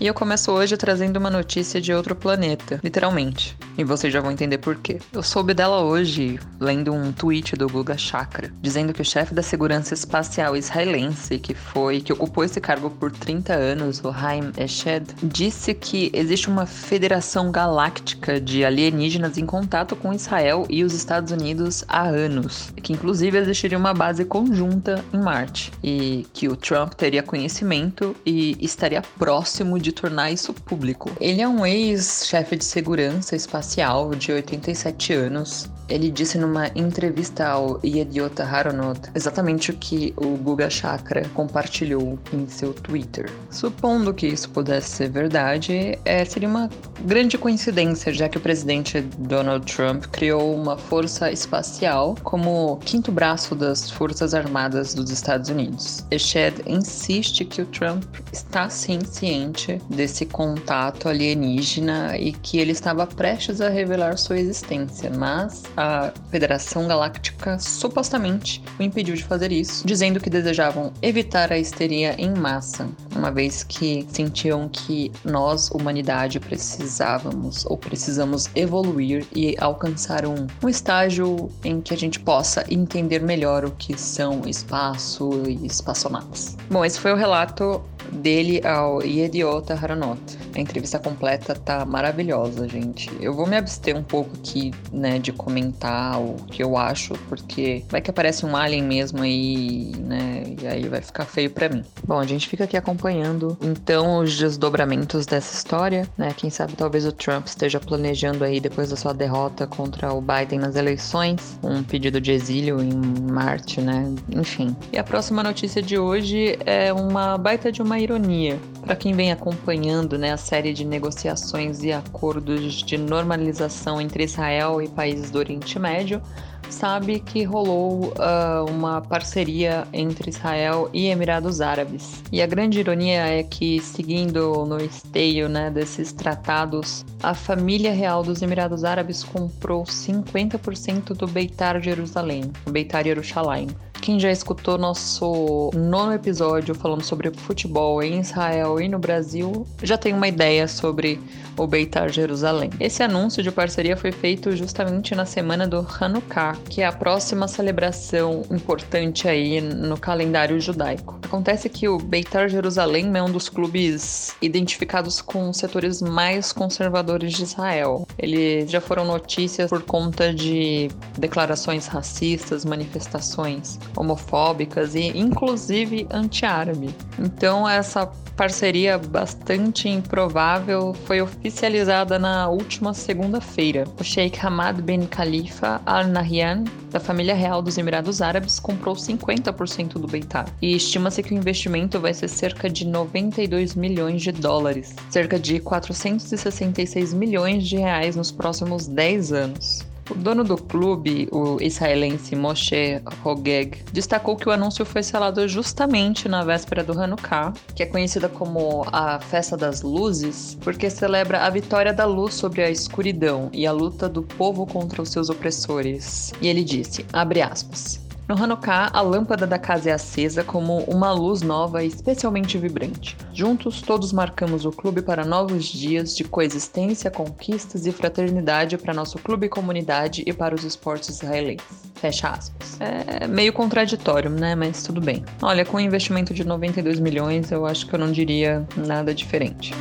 E 0.00 0.06
eu 0.06 0.14
começo 0.14 0.52
hoje 0.52 0.76
trazendo 0.76 1.16
uma 1.16 1.30
notícia 1.30 1.80
de 1.80 1.92
outro 1.92 2.14
planeta, 2.14 2.78
literalmente. 2.84 3.58
E 3.80 3.84
vocês 3.84 4.12
já 4.12 4.20
vão 4.20 4.30
entender 4.30 4.58
por 4.58 4.76
quê. 4.76 4.98
Eu 5.10 5.22
soube 5.22 5.54
dela 5.54 5.80
hoje 5.80 6.38
lendo 6.60 6.92
um 6.92 7.12
tweet 7.12 7.56
do 7.56 7.66
Guga 7.66 7.96
Chakra, 7.96 8.52
dizendo 8.60 8.92
que 8.92 9.00
o 9.00 9.04
chefe 9.04 9.32
da 9.32 9.42
segurança 9.42 9.94
espacial 9.94 10.54
israelense, 10.54 11.38
que 11.38 11.54
foi 11.54 12.02
que 12.02 12.12
ocupou 12.12 12.44
esse 12.44 12.60
cargo 12.60 12.90
por 12.90 13.10
30 13.10 13.54
anos, 13.54 14.04
o 14.04 14.10
Haim 14.10 14.52
Eshed, 14.58 15.06
disse 15.22 15.72
que 15.72 16.10
existe 16.12 16.50
uma 16.50 16.66
federação 16.66 17.50
galáctica 17.50 18.38
de 18.38 18.66
alienígenas 18.66 19.38
em 19.38 19.46
contato 19.46 19.96
com 19.96 20.12
Israel 20.12 20.66
e 20.68 20.84
os 20.84 20.92
Estados 20.92 21.32
Unidos 21.32 21.82
há 21.88 22.02
anos, 22.02 22.74
que 22.82 22.92
inclusive 22.92 23.38
existiria 23.38 23.78
uma 23.78 23.94
base 23.94 24.26
conjunta 24.26 25.02
em 25.10 25.18
Marte 25.18 25.72
e 25.82 26.26
que 26.34 26.48
o 26.48 26.54
Trump 26.54 26.92
teria 26.92 27.22
conhecimento 27.22 28.14
e 28.26 28.58
estaria 28.60 29.00
próximo 29.18 29.80
de 29.80 29.90
tornar 29.90 30.30
isso 30.30 30.52
público. 30.52 31.10
Ele 31.18 31.40
é 31.40 31.48
um 31.48 31.64
ex-chefe 31.64 32.56
de 32.56 32.64
segurança 32.66 33.34
espacial 33.34 33.69
de 34.18 34.32
87 34.32 35.12
anos. 35.12 35.70
Ele 35.88 36.10
disse 36.10 36.38
numa 36.38 36.68
entrevista 36.76 37.46
ao 37.48 37.80
Yediota 37.84 38.44
Haronot 38.44 39.00
exatamente 39.14 39.72
o 39.72 39.74
que 39.74 40.14
o 40.16 40.36
Guga 40.36 40.70
Chakra 40.70 41.28
compartilhou 41.34 42.18
em 42.32 42.46
seu 42.46 42.72
Twitter. 42.72 43.28
Supondo 43.50 44.14
que 44.14 44.28
isso 44.28 44.48
pudesse 44.50 44.90
ser 44.90 45.10
verdade, 45.10 45.98
é, 46.04 46.24
seria 46.24 46.48
uma 46.48 46.70
grande 47.00 47.36
coincidência, 47.36 48.12
já 48.12 48.28
que 48.28 48.38
o 48.38 48.40
presidente 48.40 49.00
Donald 49.18 49.66
Trump 49.66 50.04
criou 50.06 50.54
uma 50.54 50.76
força 50.76 51.32
espacial 51.32 52.14
como 52.22 52.78
quinto 52.84 53.10
braço 53.10 53.56
das 53.56 53.90
Forças 53.90 54.32
Armadas 54.32 54.94
dos 54.94 55.10
Estados 55.10 55.48
Unidos. 55.48 56.04
Eshed 56.10 56.62
insiste 56.66 57.44
que 57.44 57.62
o 57.62 57.66
Trump 57.66 58.04
está 58.32 58.68
sim 58.68 59.00
ciente 59.04 59.80
desse 59.90 60.24
contato 60.24 61.08
alienígena 61.08 62.16
e 62.16 62.32
que 62.32 62.58
ele 62.58 62.72
estava 62.72 63.06
prestes 63.06 63.59
a 63.64 63.68
revelar 63.68 64.16
sua 64.18 64.38
existência, 64.38 65.10
mas 65.10 65.62
a 65.76 66.12
Federação 66.30 66.86
Galáctica 66.86 67.58
supostamente 67.58 68.62
o 68.78 68.82
impediu 68.82 69.14
de 69.14 69.24
fazer 69.24 69.52
isso, 69.52 69.86
dizendo 69.86 70.20
que 70.20 70.30
desejavam 70.30 70.92
evitar 71.02 71.52
a 71.52 71.58
histeria 71.58 72.14
em 72.18 72.34
massa, 72.34 72.88
uma 73.14 73.30
vez 73.30 73.62
que 73.62 74.06
sentiam 74.10 74.68
que 74.68 75.12
nós, 75.24 75.70
humanidade, 75.70 76.40
precisávamos 76.40 77.64
ou 77.66 77.76
precisamos 77.76 78.48
evoluir 78.54 79.26
e 79.34 79.56
alcançar 79.58 80.26
um, 80.26 80.46
um 80.62 80.68
estágio 80.68 81.50
em 81.64 81.80
que 81.80 81.94
a 81.94 81.96
gente 81.96 82.20
possa 82.20 82.64
entender 82.70 83.20
melhor 83.20 83.64
o 83.64 83.70
que 83.72 83.98
são 83.98 84.42
espaço 84.46 85.30
e 85.46 85.66
espaçonaves. 85.66 86.56
Bom, 86.70 86.84
esse 86.84 86.98
foi 86.98 87.12
o 87.12 87.16
relato 87.16 87.82
dele 88.12 88.60
ao 88.66 89.02
Yediota 89.02 89.74
Haranot. 89.74 90.20
A 90.54 90.60
entrevista 90.60 90.98
completa 90.98 91.54
tá 91.54 91.84
maravilhosa, 91.84 92.68
gente. 92.68 93.10
Eu 93.20 93.32
vou 93.32 93.46
me 93.46 93.56
abster 93.56 93.96
um 93.96 94.02
pouco 94.02 94.30
aqui, 94.34 94.72
né, 94.92 95.18
de 95.18 95.32
comentar 95.32 96.20
o 96.20 96.34
que 96.50 96.62
eu 96.62 96.76
acho, 96.76 97.14
porque 97.28 97.84
vai 97.88 98.00
que 98.00 98.10
aparece 98.10 98.44
um 98.44 98.56
alien 98.56 98.82
mesmo 98.82 99.22
aí, 99.22 99.92
né, 99.98 100.42
e 100.60 100.66
aí 100.66 100.88
vai 100.88 101.00
ficar 101.00 101.24
feio 101.24 101.50
para 101.50 101.68
mim. 101.68 101.84
Bom, 102.04 102.18
a 102.18 102.26
gente 102.26 102.48
fica 102.48 102.64
aqui 102.64 102.76
acompanhando 102.76 103.56
então 103.60 104.18
os 104.18 104.36
desdobramentos 104.36 105.26
dessa 105.26 105.54
história, 105.54 106.08
né? 106.18 106.34
Quem 106.36 106.50
sabe 106.50 106.74
talvez 106.74 107.06
o 107.06 107.12
Trump 107.12 107.46
esteja 107.46 107.78
planejando 107.78 108.44
aí 108.44 108.60
depois 108.60 108.90
da 108.90 108.96
sua 108.96 109.12
derrota 109.12 109.66
contra 109.66 110.12
o 110.12 110.20
Biden 110.20 110.58
nas 110.58 110.76
eleições, 110.76 111.58
um 111.62 111.82
pedido 111.82 112.20
de 112.20 112.32
exílio 112.32 112.82
em 112.82 112.92
Marte, 113.30 113.80
né? 113.80 114.12
Enfim. 114.30 114.74
E 114.92 114.98
a 114.98 115.04
próxima 115.04 115.42
notícia 115.42 115.80
de 115.80 115.98
hoje 115.98 116.58
é 116.66 116.92
uma 116.92 117.38
baita 117.38 117.70
de 117.70 117.82
uma 117.82 117.99
ironia. 118.02 118.58
Para 118.82 118.96
quem 118.96 119.12
vem 119.12 119.30
acompanhando 119.30 120.18
né, 120.18 120.32
a 120.32 120.36
série 120.36 120.72
de 120.72 120.84
negociações 120.84 121.82
e 121.82 121.92
acordos 121.92 122.82
de 122.82 122.96
normalização 122.96 124.00
entre 124.00 124.24
Israel 124.24 124.80
e 124.80 124.88
países 124.88 125.30
do 125.30 125.38
Oriente 125.38 125.78
Médio, 125.78 126.20
sabe 126.68 127.20
que 127.20 127.42
rolou 127.42 128.12
uh, 128.14 128.70
uma 128.70 129.00
parceria 129.00 129.86
entre 129.92 130.30
Israel 130.30 130.88
e 130.92 131.06
Emirados 131.08 131.60
Árabes. 131.60 132.22
E 132.32 132.40
a 132.40 132.46
grande 132.46 132.80
ironia 132.80 133.26
é 133.26 133.42
que, 133.42 133.80
seguindo 133.80 134.64
no 134.64 134.78
esteio 134.78 135.48
né, 135.48 135.70
desses 135.70 136.12
tratados, 136.12 137.04
a 137.22 137.34
família 137.34 137.92
real 137.92 138.22
dos 138.22 138.42
Emirados 138.42 138.84
Árabes 138.84 139.24
comprou 139.24 139.84
50% 139.84 141.14
do 141.14 141.26
Beitar 141.26 141.80
Jerusalém, 141.80 142.50
Beitar 142.70 143.06
Yerushalayim. 143.06 143.68
Quem 144.00 144.18
já 144.18 144.30
escutou 144.30 144.78
nosso 144.78 145.70
nono 145.74 146.14
episódio 146.14 146.74
falando 146.74 147.02
sobre 147.02 147.30
futebol 147.30 148.02
em 148.02 148.20
Israel 148.20 148.80
e 148.80 148.88
no 148.88 148.98
Brasil 148.98 149.66
já 149.82 149.98
tem 149.98 150.14
uma 150.14 150.26
ideia 150.26 150.66
sobre 150.66 151.20
o 151.56 151.66
Beitar 151.66 152.08
Jerusalém. 152.08 152.70
Esse 152.80 153.02
anúncio 153.02 153.42
de 153.42 153.52
parceria 153.52 153.98
foi 153.98 154.10
feito 154.10 154.56
justamente 154.56 155.14
na 155.14 155.26
semana 155.26 155.68
do 155.68 155.86
Hanukkah, 156.00 156.56
que 156.70 156.80
é 156.80 156.86
a 156.86 156.92
próxima 156.92 157.46
celebração 157.46 158.42
importante 158.50 159.28
aí 159.28 159.60
no 159.60 159.98
calendário 159.98 160.58
judaico. 160.58 161.18
Acontece 161.22 161.68
que 161.68 161.86
o 161.86 161.98
Beitar 161.98 162.48
Jerusalém 162.48 163.10
é 163.14 163.22
um 163.22 163.30
dos 163.30 163.50
clubes 163.50 164.34
identificados 164.40 165.20
com 165.20 165.50
os 165.50 165.58
setores 165.58 166.00
mais 166.00 166.52
conservadores 166.52 167.34
de 167.34 167.42
Israel. 167.42 168.06
Eles 168.18 168.70
já 168.70 168.80
foram 168.80 169.04
notícias 169.04 169.68
por 169.68 169.82
conta 169.82 170.32
de 170.32 170.90
declarações 171.18 171.86
racistas, 171.86 172.64
manifestações 172.64 173.78
homofóbicas 173.96 174.94
e 174.94 175.08
inclusive 175.16 176.06
anti-árabe. 176.10 176.94
Então 177.18 177.68
essa 177.68 178.10
parceria 178.40 178.96
bastante 178.96 179.86
improvável 179.86 180.94
foi 181.04 181.20
oficializada 181.20 182.18
na 182.18 182.48
última 182.48 182.94
segunda-feira. 182.94 183.84
O 184.00 184.02
Sheikh 184.02 184.38
Hamad 184.42 184.80
bin 184.80 185.06
Khalifa 185.06 185.78
Al 185.84 186.06
Nahyan, 186.06 186.64
da 186.90 186.98
família 186.98 187.34
real 187.34 187.60
dos 187.60 187.76
Emirados 187.76 188.22
Árabes, 188.22 188.58
comprou 188.58 188.94
50% 188.94 189.98
do 189.98 190.06
Beitar. 190.06 190.46
E 190.62 190.74
estima-se 190.74 191.22
que 191.22 191.34
o 191.34 191.36
investimento 191.36 192.00
vai 192.00 192.14
ser 192.14 192.28
cerca 192.28 192.70
de 192.70 192.86
92 192.86 193.74
milhões 193.74 194.22
de 194.22 194.32
dólares, 194.32 194.94
cerca 195.10 195.38
de 195.38 195.60
466 195.60 197.12
milhões 197.12 197.68
de 197.68 197.76
reais 197.76 198.16
nos 198.16 198.32
próximos 198.32 198.86
10 198.86 199.32
anos. 199.34 199.89
O 200.10 200.14
dono 200.14 200.42
do 200.42 200.56
clube, 200.56 201.28
o 201.30 201.58
israelense 201.60 202.34
Moshe 202.34 203.00
Hogeg, 203.24 203.78
destacou 203.92 204.36
que 204.36 204.48
o 204.48 204.52
anúncio 204.52 204.84
foi 204.84 205.02
selado 205.02 205.46
justamente 205.46 206.28
na 206.28 206.42
véspera 206.42 206.82
do 206.82 206.92
Hanukkah, 206.92 207.52
que 207.74 207.82
é 207.82 207.86
conhecida 207.86 208.28
como 208.28 208.84
a 208.92 209.20
Festa 209.20 209.56
das 209.56 209.82
Luzes, 209.82 210.58
porque 210.60 210.90
celebra 210.90 211.46
a 211.46 211.50
vitória 211.50 211.92
da 211.92 212.04
luz 212.04 212.34
sobre 212.34 212.62
a 212.62 212.70
escuridão 212.70 213.48
e 213.52 213.66
a 213.66 213.72
luta 213.72 214.08
do 214.08 214.22
povo 214.22 214.66
contra 214.66 215.00
os 215.00 215.10
seus 215.10 215.30
opressores. 215.30 216.32
E 216.40 216.48
ele 216.48 216.64
disse, 216.64 217.06
abre 217.12 217.40
aspas, 217.40 218.00
no 218.30 218.40
Hanukkah, 218.40 218.90
a 218.92 219.00
lâmpada 219.00 219.44
da 219.44 219.58
casa 219.58 219.90
é 219.90 219.92
acesa 219.92 220.44
como 220.44 220.84
uma 220.84 221.10
luz 221.10 221.42
nova 221.42 221.82
e 221.82 221.88
especialmente 221.88 222.56
vibrante. 222.56 223.16
Juntos, 223.34 223.82
todos 223.82 224.12
marcamos 224.12 224.64
o 224.64 224.70
clube 224.70 225.02
para 225.02 225.24
novos 225.24 225.64
dias 225.64 226.16
de 226.16 226.22
coexistência, 226.22 227.10
conquistas 227.10 227.86
e 227.86 227.92
fraternidade 227.92 228.78
para 228.78 228.94
nosso 228.94 229.18
clube 229.18 229.46
e 229.46 229.48
comunidade 229.48 230.22
e 230.24 230.32
para 230.32 230.54
os 230.54 230.62
esportes 230.62 231.08
israelenses. 231.08 231.90
Fecha 231.96 232.28
aspas. 232.28 232.78
É 232.78 233.26
meio 233.26 233.52
contraditório, 233.52 234.30
né? 234.30 234.54
Mas 234.54 234.84
tudo 234.84 235.00
bem. 235.00 235.24
Olha, 235.42 235.64
com 235.64 235.78
um 235.78 235.80
investimento 235.80 236.32
de 236.32 236.44
92 236.44 237.00
milhões, 237.00 237.50
eu 237.50 237.66
acho 237.66 237.84
que 237.88 237.94
eu 237.96 237.98
não 237.98 238.12
diria 238.12 238.64
nada 238.76 239.12
diferente 239.12 239.74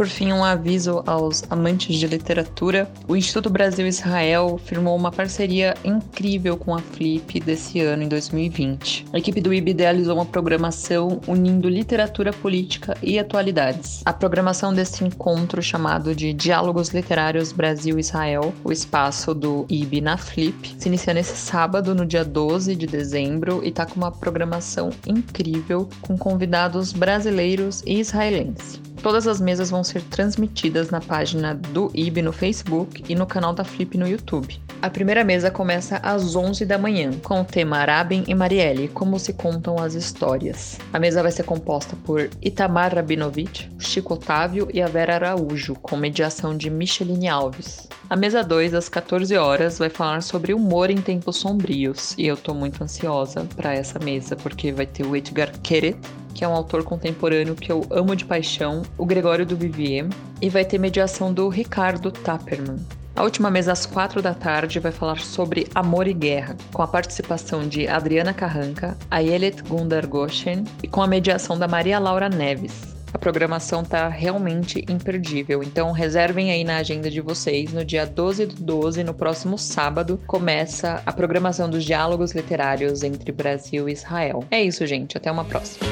por 0.00 0.08
fim, 0.08 0.32
um 0.32 0.42
aviso 0.42 1.02
aos 1.04 1.44
amantes 1.50 1.94
de 1.96 2.06
literatura. 2.06 2.90
O 3.06 3.14
Instituto 3.14 3.50
Brasil-Israel 3.50 4.58
firmou 4.64 4.96
uma 4.96 5.12
parceria 5.12 5.74
incrível 5.84 6.56
com 6.56 6.74
a 6.74 6.78
Flip 6.78 7.38
desse 7.38 7.80
ano, 7.80 8.04
em 8.04 8.08
2020. 8.08 9.04
A 9.12 9.18
equipe 9.18 9.42
do 9.42 9.52
IB 9.52 9.72
idealizou 9.72 10.14
uma 10.14 10.24
programação 10.24 11.20
unindo 11.26 11.68
literatura 11.68 12.32
política 12.32 12.96
e 13.02 13.18
atualidades. 13.18 14.00
A 14.06 14.12
programação 14.14 14.72
desse 14.72 15.04
encontro, 15.04 15.62
chamado 15.62 16.14
de 16.14 16.32
Diálogos 16.32 16.88
Literários 16.88 17.52
Brasil-Israel, 17.52 18.54
o 18.64 18.72
espaço 18.72 19.34
do 19.34 19.66
IB 19.68 20.00
na 20.00 20.16
Flip, 20.16 20.76
se 20.78 20.88
inicia 20.88 21.12
nesse 21.12 21.36
sábado, 21.36 21.94
no 21.94 22.06
dia 22.06 22.24
12 22.24 22.74
de 22.74 22.86
dezembro, 22.86 23.60
e 23.62 23.68
está 23.68 23.84
com 23.84 23.96
uma 23.96 24.10
programação 24.10 24.88
incrível 25.06 25.90
com 26.00 26.16
convidados 26.16 26.90
brasileiros 26.90 27.82
e 27.84 28.00
israelenses. 28.00 28.80
Todas 29.02 29.26
as 29.26 29.40
mesas 29.40 29.70
vão 29.70 29.82
ser 29.82 30.02
transmitidas 30.02 30.90
na 30.90 31.00
página 31.00 31.54
do 31.54 31.90
IB 31.94 32.20
no 32.20 32.32
Facebook 32.32 33.02
e 33.08 33.14
no 33.14 33.26
canal 33.26 33.54
da 33.54 33.64
Flip 33.64 33.96
no 33.96 34.06
YouTube. 34.06 34.60
A 34.82 34.90
primeira 34.90 35.24
mesa 35.24 35.50
começa 35.50 35.96
às 36.02 36.36
11 36.36 36.66
da 36.66 36.76
manhã, 36.76 37.10
com 37.22 37.40
o 37.40 37.44
tema 37.44 37.78
Arabin 37.78 38.24
e 38.28 38.34
Marielle, 38.34 38.88
como 38.88 39.18
se 39.18 39.32
contam 39.32 39.78
as 39.78 39.94
histórias. 39.94 40.78
A 40.92 40.98
mesa 40.98 41.22
vai 41.22 41.32
ser 41.32 41.44
composta 41.44 41.96
por 42.04 42.28
Itamar 42.42 42.94
Rabinovich, 42.94 43.70
Chico 43.78 44.14
Otávio 44.14 44.68
e 44.72 44.82
a 44.82 44.86
Vera 44.86 45.14
Araújo, 45.14 45.74
com 45.74 45.96
mediação 45.96 46.54
de 46.54 46.68
Micheline 46.68 47.28
Alves. 47.28 47.88
A 48.08 48.16
mesa 48.16 48.42
2, 48.42 48.74
às 48.74 48.88
14 48.88 49.34
horas, 49.36 49.78
vai 49.78 49.88
falar 49.88 50.22
sobre 50.22 50.52
humor 50.52 50.90
em 50.90 51.00
tempos 51.00 51.36
sombrios, 51.36 52.14
e 52.18 52.26
eu 52.26 52.36
tô 52.36 52.52
muito 52.52 52.82
ansiosa 52.82 53.46
para 53.56 53.74
essa 53.74 53.98
mesa, 53.98 54.36
porque 54.36 54.72
vai 54.72 54.86
ter 54.86 55.06
o 55.06 55.16
Edgar 55.16 55.52
Keret, 55.60 55.96
que 56.34 56.44
é 56.44 56.48
um 56.48 56.54
autor 56.54 56.84
contemporâneo 56.84 57.54
que 57.54 57.70
eu 57.70 57.86
amo 57.90 58.16
de 58.16 58.24
paixão, 58.24 58.82
o 58.96 59.06
Gregório 59.06 59.46
do 59.46 59.56
Vivier, 59.56 60.08
e 60.40 60.48
vai 60.48 60.64
ter 60.64 60.78
mediação 60.78 61.32
do 61.32 61.48
Ricardo 61.48 62.10
Tapperman. 62.10 62.78
A 63.16 63.22
última 63.22 63.50
mesa, 63.50 63.72
às 63.72 63.84
quatro 63.84 64.22
da 64.22 64.32
tarde, 64.32 64.78
vai 64.78 64.92
falar 64.92 65.20
sobre 65.20 65.66
amor 65.74 66.06
e 66.06 66.14
guerra, 66.14 66.56
com 66.72 66.82
a 66.82 66.88
participação 66.88 67.68
de 67.68 67.86
Adriana 67.86 68.32
Carranca, 68.32 68.96
Ayelet 69.10 69.62
Gundar 69.62 70.08
Goshen 70.08 70.64
e 70.82 70.88
com 70.88 71.02
a 71.02 71.06
mediação 71.06 71.58
da 71.58 71.68
Maria 71.68 71.98
Laura 71.98 72.28
Neves. 72.28 72.99
A 73.12 73.18
programação 73.18 73.84
tá 73.84 74.08
realmente 74.08 74.84
imperdível, 74.88 75.62
então 75.62 75.92
reservem 75.92 76.50
aí 76.50 76.64
na 76.64 76.76
agenda 76.76 77.10
de 77.10 77.20
vocês. 77.20 77.72
No 77.72 77.84
dia 77.84 78.06
12 78.06 78.46
do 78.46 78.62
12, 78.62 79.04
no 79.04 79.12
próximo 79.12 79.58
sábado, 79.58 80.20
começa 80.26 81.02
a 81.04 81.12
programação 81.12 81.68
dos 81.68 81.84
diálogos 81.84 82.32
literários 82.32 83.02
entre 83.02 83.32
Brasil 83.32 83.88
e 83.88 83.92
Israel. 83.92 84.44
É 84.50 84.62
isso, 84.62 84.86
gente. 84.86 85.16
Até 85.16 85.30
uma 85.30 85.44
próxima. 85.44 85.86